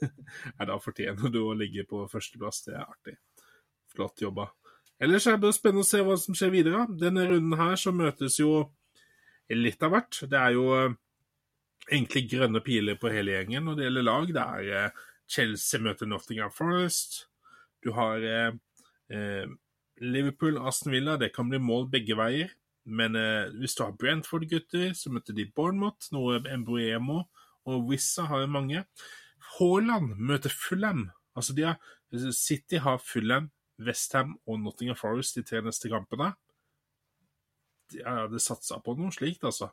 Nei, 0.56 0.66
da 0.68 0.78
fortjener 0.80 1.32
du 1.32 1.42
å 1.42 1.56
ligge 1.58 1.84
på 1.88 2.04
førsteplass. 2.10 2.64
Det 2.66 2.76
er 2.76 2.86
artig. 2.86 3.16
Flott 3.90 4.22
jobba. 4.22 4.50
Ellers 5.00 5.26
er 5.26 5.38
det 5.40 5.54
spennende 5.56 5.82
å 5.82 5.88
se 5.88 6.02
hva 6.04 6.16
som 6.20 6.36
skjer 6.36 6.52
videre. 6.54 6.84
Denne 7.00 7.24
runden 7.28 7.56
her 7.58 7.78
så 7.80 7.92
møtes 7.96 8.38
jo 8.40 8.68
litt 9.50 9.82
av 9.82 9.94
hvert. 9.94 10.20
Det 10.30 10.38
er 10.38 10.54
jo 10.54 10.66
eh, 10.76 10.92
egentlig 11.88 12.26
grønne 12.30 12.62
piler 12.64 12.98
på 13.00 13.10
hele 13.12 13.34
gjengen 13.34 13.66
når 13.66 13.78
det 13.78 13.86
gjelder 13.88 14.06
lag. 14.06 14.34
Det 14.36 14.44
er 14.44 14.70
eh, 14.76 15.02
Chelsea 15.30 15.82
møter 15.82 16.10
Nottingham 16.10 16.52
Forest. 16.54 17.24
Du 17.82 17.92
har 17.96 18.22
eh, 18.22 18.52
eh 19.10 19.50
Liverpool, 20.00 20.56
Aston 20.64 20.94
Villa. 20.94 21.18
Det 21.20 21.28
kan 21.34 21.50
bli 21.50 21.58
mål 21.60 21.90
begge 21.92 22.16
veier. 22.16 22.54
Men 22.90 23.16
eh, 23.18 23.52
hvis 23.60 23.76
du 23.78 23.84
har 23.84 23.94
Brentford-gutter, 23.98 24.92
så 24.98 25.12
møter 25.14 25.36
de 25.36 25.46
Bournemouth, 25.54 26.10
noe 26.14 26.40
Embuemo 26.50 27.22
og 27.68 27.88
Wissa 27.90 28.26
har 28.30 28.48
mange. 28.50 28.84
Haaland 29.56 30.16
møter 30.18 30.52
Fulham. 30.52 31.08
Altså 31.36 31.54
har, 31.60 31.78
City 32.34 32.80
har 32.82 32.98
Fulham, 33.04 33.50
Westham 33.80 34.34
og 34.46 34.60
Nottingham 34.60 34.98
Forest 34.98 35.38
de 35.38 35.44
tre 35.46 35.62
neste 35.64 35.90
kampene. 35.92 36.32
De 37.90 38.02
hadde 38.06 38.42
satsa 38.42 38.78
på 38.82 38.94
noe 38.98 39.14
slikt, 39.14 39.46
altså. 39.46 39.70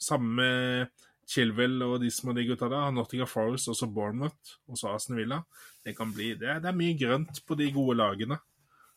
Samme 0.00 0.34
med 0.40 1.06
Chilwell 1.28 1.82
og 1.84 1.98
de 2.00 2.10
som 2.12 2.30
har 2.30 2.38
de 2.38 2.46
gutta 2.48 2.70
der. 2.72 2.90
Nottingham 2.94 3.28
Forest, 3.30 3.68
også 3.68 3.90
Bournemouth, 3.92 4.56
og 4.68 4.80
så 4.80 4.94
Aston 4.94 5.18
Villa. 5.18 5.42
Det 5.84 5.94
kan 5.96 6.12
bli, 6.14 6.32
det, 6.40 6.62
det 6.64 6.70
er 6.70 6.78
mye 6.78 6.96
grønt 6.98 7.42
på 7.46 7.58
de 7.58 7.68
gode 7.74 7.98
lagene. 8.00 8.40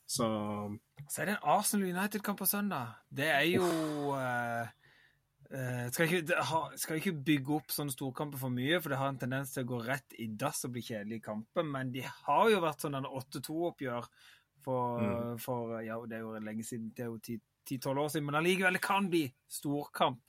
Så 0.07 0.27
Så 1.09 1.21
er 1.21 1.29
det 1.29 1.37
en 1.37 1.49
Arsenal 1.53 1.89
United-kamp 1.95 2.39
på 2.41 2.49
søndag. 2.49 2.95
Det 3.09 3.27
er 3.31 3.45
jo 3.49 3.65
uh, 4.15 4.67
uh, 5.53 5.85
skal, 5.93 6.07
ikke, 6.07 6.41
ha, 6.51 6.61
skal, 6.79 6.99
ikke, 6.99 7.15
bygge 7.27 7.55
opp 7.57 7.73
sånne 7.73 7.93
storkamper 7.93 8.41
for 8.41 8.53
mye, 8.53 8.79
for 8.81 8.93
det 8.93 8.99
har 9.01 9.13
en 9.13 9.21
tendens 9.21 9.53
til 9.53 9.65
å 9.65 9.71
gå 9.73 9.81
rett 9.87 10.17
i 10.21 10.29
dass 10.31 10.65
og 10.67 10.75
bli 10.75 10.85
kjedelig 10.85 11.21
i 11.21 11.25
kamper. 11.29 11.67
Men 11.67 11.93
de 11.95 12.05
har 12.05 12.51
jo 12.53 12.61
vært 12.63 12.85
sånn 12.85 12.99
8-2-oppgjør 12.99 14.11
for, 14.61 15.01
mm. 15.01 15.39
for, 15.41 15.79
Ja, 15.85 15.97
det 16.07 16.19
er 16.19 16.25
jo 16.25 16.35
lenge 16.43 16.65
siden. 16.67 16.91
Det 16.95 17.07
er 17.07 17.11
jo 17.13 17.19
10-12 17.21 18.03
år 18.05 18.13
siden. 18.13 18.27
Men 18.29 18.41
allikevel, 18.41 18.77
det 18.77 18.85
kan 18.85 19.09
bli 19.11 19.25
storkamp. 19.51 20.23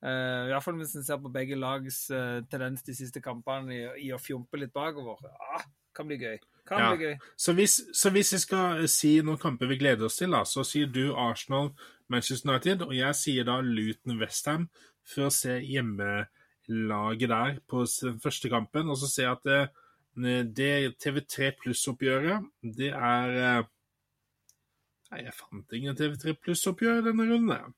Uh, 0.00 0.56
fall 0.64 0.78
hvis 0.80 0.94
en 0.96 1.04
ser 1.04 1.18
på 1.20 1.28
begge 1.32 1.58
lags 1.60 2.06
uh, 2.08 2.40
tendens 2.48 2.80
de 2.86 2.94
siste 2.96 3.20
kampene 3.20 3.74
i, 3.74 3.82
i 4.06 4.12
å 4.16 4.20
fjompe 4.20 4.60
litt 4.60 4.72
bakover. 4.72 5.20
Ah, 5.52 5.66
kan 5.96 6.08
bli 6.08 6.16
gøy. 6.20 6.38
Kan 6.70 6.84
ja. 6.84 6.90
bli 6.94 7.08
gøy. 7.08 7.14
Så 7.34 7.54
hvis, 7.58 7.76
så 7.96 8.12
hvis, 8.14 8.32
jeg 8.36 8.44
skal 8.44 8.84
si 8.90 9.16
noen 9.26 9.40
kamper 9.42 9.70
vi 9.70 9.80
gleder 9.80 10.06
oss 10.06 10.20
til, 10.20 10.30
da, 10.30 10.44
så 10.46 10.62
sier 10.66 10.90
du 10.90 11.16
Arsenal, 11.18 11.72
Manchester 12.10 12.52
United, 12.52 12.84
og 12.86 12.94
jeg 12.94 13.18
sier 13.18 13.46
da 13.48 13.58
Luton 13.64 14.20
Westham 14.20 14.68
for 15.06 15.26
å 15.26 15.34
se 15.34 15.56
hjemmelaget 15.66 17.32
der 17.32 17.58
på 17.70 17.82
den 17.90 18.22
første 18.22 18.52
kampen. 18.52 18.90
Og 18.90 19.00
så 19.02 19.10
ser 19.10 19.26
jeg 19.26 19.38
at 19.38 19.44
det, 20.14 20.38
det 20.54 20.70
TV3 21.02 21.52
Pluss-oppgjøret, 21.58 22.48
det 22.78 22.94
er 22.94 23.36
eh, 23.42 23.68
Nei, 25.10 25.24
jeg 25.24 25.34
fant 25.34 25.72
ingen 25.74 25.96
TV3 25.98 26.36
Pluss-oppgjør 26.38 27.00
denne 27.08 27.24
runden. 27.26 27.72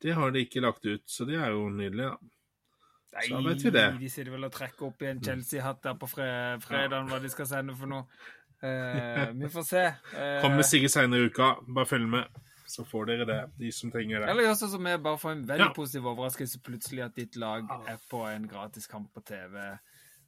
Det 0.00 0.14
har 0.16 0.32
de 0.32 0.40
ikke 0.40 0.62
lagt 0.64 0.86
ut, 0.88 1.02
så 1.04 1.26
det 1.28 1.36
er 1.36 1.52
jo 1.52 1.66
nydelig, 1.68 2.14
da. 2.14 2.30
Nei, 3.10 3.24
så 3.26 3.40
vet 3.42 3.64
vi 3.64 3.72
det. 3.74 3.86
de 3.98 4.10
sitter 4.10 4.30
vel 4.34 4.46
og 4.46 4.52
trekker 4.54 4.86
opp 4.86 5.02
i 5.02 5.08
en 5.10 5.22
Chelsea-hatt 5.24 5.80
der 5.82 5.96
på 5.98 6.08
fre 6.10 6.28
fredagen 6.62 7.10
hva 7.10 7.18
de 7.22 7.30
skal 7.32 7.48
sende 7.50 7.74
for 7.78 7.90
noe. 7.90 8.06
Uh, 8.60 9.30
vi 9.40 9.48
får 9.50 9.66
se. 9.66 9.82
Uh, 10.12 10.38
Kommer 10.44 10.66
sikkert 10.68 10.94
senere 10.94 11.24
i 11.24 11.30
uka. 11.32 11.54
Bare 11.66 11.88
følg 11.90 12.06
med, 12.12 12.40
så 12.70 12.84
får 12.86 13.10
dere 13.10 13.26
det, 13.26 13.40
de 13.58 13.72
som 13.74 13.90
trenger 13.90 14.22
det. 14.22 14.30
Eller 14.30 14.46
gjør 14.46 14.58
sånn 14.62 14.74
som 14.76 14.86
vi, 14.86 14.96
bare 15.08 15.20
får 15.22 15.34
en 15.34 15.46
veldig 15.48 15.66
ja. 15.66 15.76
positiv 15.76 16.10
overraskelse 16.12 16.60
plutselig 16.66 17.06
at 17.08 17.16
ditt 17.18 17.40
lag 17.40 17.72
er 17.88 17.98
på 18.10 18.22
en 18.28 18.46
gratis 18.50 18.86
kamp 18.90 19.10
på 19.16 19.24
TV. 19.32 19.58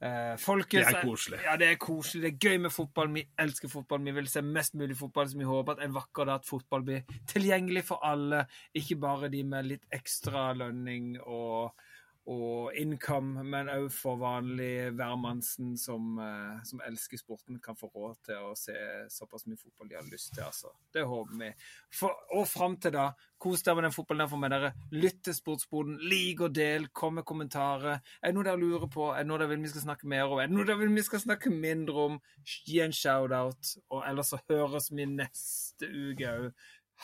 Eh, 0.03 0.33
folkens, 0.41 0.89
det 0.89 0.97
er 0.97 1.05
koselig. 1.05 1.37
Ja, 1.45 1.53
det 1.59 1.67
er 1.71 1.77
koselig. 1.79 2.23
Det 2.25 2.31
er 2.33 2.49
gøy 2.49 2.57
med 2.65 2.73
fotball. 2.75 3.13
Vi 3.15 3.23
elsker 3.39 3.71
fotball. 3.71 4.01
Vi 4.03 4.15
vil 4.17 4.27
se 4.27 4.41
mest 4.43 4.75
mulig 4.75 4.97
fotball, 4.99 5.29
så 5.31 5.39
vi 5.39 5.47
håper 5.47 5.77
at 5.77 5.85
en 5.85 5.95
vakker 5.95 6.27
dag 6.27 6.41
at 6.41 6.49
fotball 6.49 6.83
blir 6.83 7.05
tilgjengelig 7.31 7.85
for 7.87 8.03
alle. 8.03 8.43
Ikke 8.75 8.97
bare 8.99 9.31
de 9.31 9.43
med 9.47 9.69
litt 9.69 9.87
ekstra 9.95 10.49
lønning 10.59 11.15
og 11.23 11.71
og 12.31 12.75
income, 12.79 13.43
men 13.43 13.67
òg 13.67 13.89
for 13.91 14.15
vanlig 14.21 14.93
hvermannsen 14.95 15.73
som, 15.79 16.13
eh, 16.23 16.61
som, 16.63 16.79
elsker 16.87 17.19
sporten, 17.19 17.59
kan 17.59 17.75
få 17.75 17.89
råd 17.91 18.21
til 18.29 18.47
å 18.47 18.53
se 18.55 18.75
såpass 19.11 19.45
mye 19.45 19.59
fotball 19.59 19.89
de 19.89 19.95
har 19.95 20.07
lyst 20.07 20.33
til. 20.33 20.43
altså. 20.43 20.71
Det 20.93 21.03
håper 21.03 21.35
vi. 21.39 21.51
For, 21.91 22.15
og 22.31 22.47
fram 22.47 22.77
til 22.77 22.95
da, 22.95 23.09
kos 23.37 23.63
dere 23.63 23.75
med 23.75 23.89
den 23.89 23.95
fotballen 23.95 24.23
der 24.23 24.31
for 24.31 24.39
meg, 24.39 24.55
dere. 24.55 24.71
Lytt 24.95 25.23
til 25.27 25.35
Sportsboden, 25.35 25.99
lik 25.99 26.41
og 26.41 26.55
del, 26.55 26.87
kom 26.95 27.19
med 27.19 27.27
kommentarer. 27.27 27.99
Er 28.21 28.31
det 28.31 28.37
noe 28.37 28.47
dere 28.47 28.61
lurer 28.61 28.87
på? 28.87 29.11
Er 29.11 29.25
det 29.25 29.31
noe 29.31 29.41
dere 29.41 29.51
vil 29.51 29.65
vi 29.67 29.73
skal 29.75 29.87
snakke 29.89 30.07
mer 30.07 30.31
om? 30.31 30.39
Er 30.39 30.47
det 30.47 30.55
noe 30.55 30.67
dere 30.69 30.79
vil 30.79 30.95
vi 30.95 31.03
skal 31.03 31.25
snakke 31.25 31.51
mindre 31.51 32.07
om? 32.07 32.19
Gi 32.63 32.79
en 32.79 32.95
shout-out. 32.95 33.75
Og 33.91 34.05
ellers 34.07 34.31
så 34.31 34.39
høres 34.47 34.93
vi 34.95 35.09
neste 35.11 35.91
uke 35.91 36.37
òg. 36.37 36.53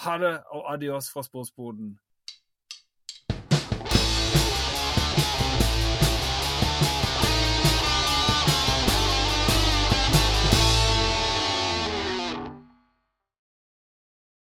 Ha 0.05 0.17
det, 0.21 0.37
og 0.55 0.69
adios 0.71 1.09
fra 1.11 1.25
Sportsboden. 1.27 1.97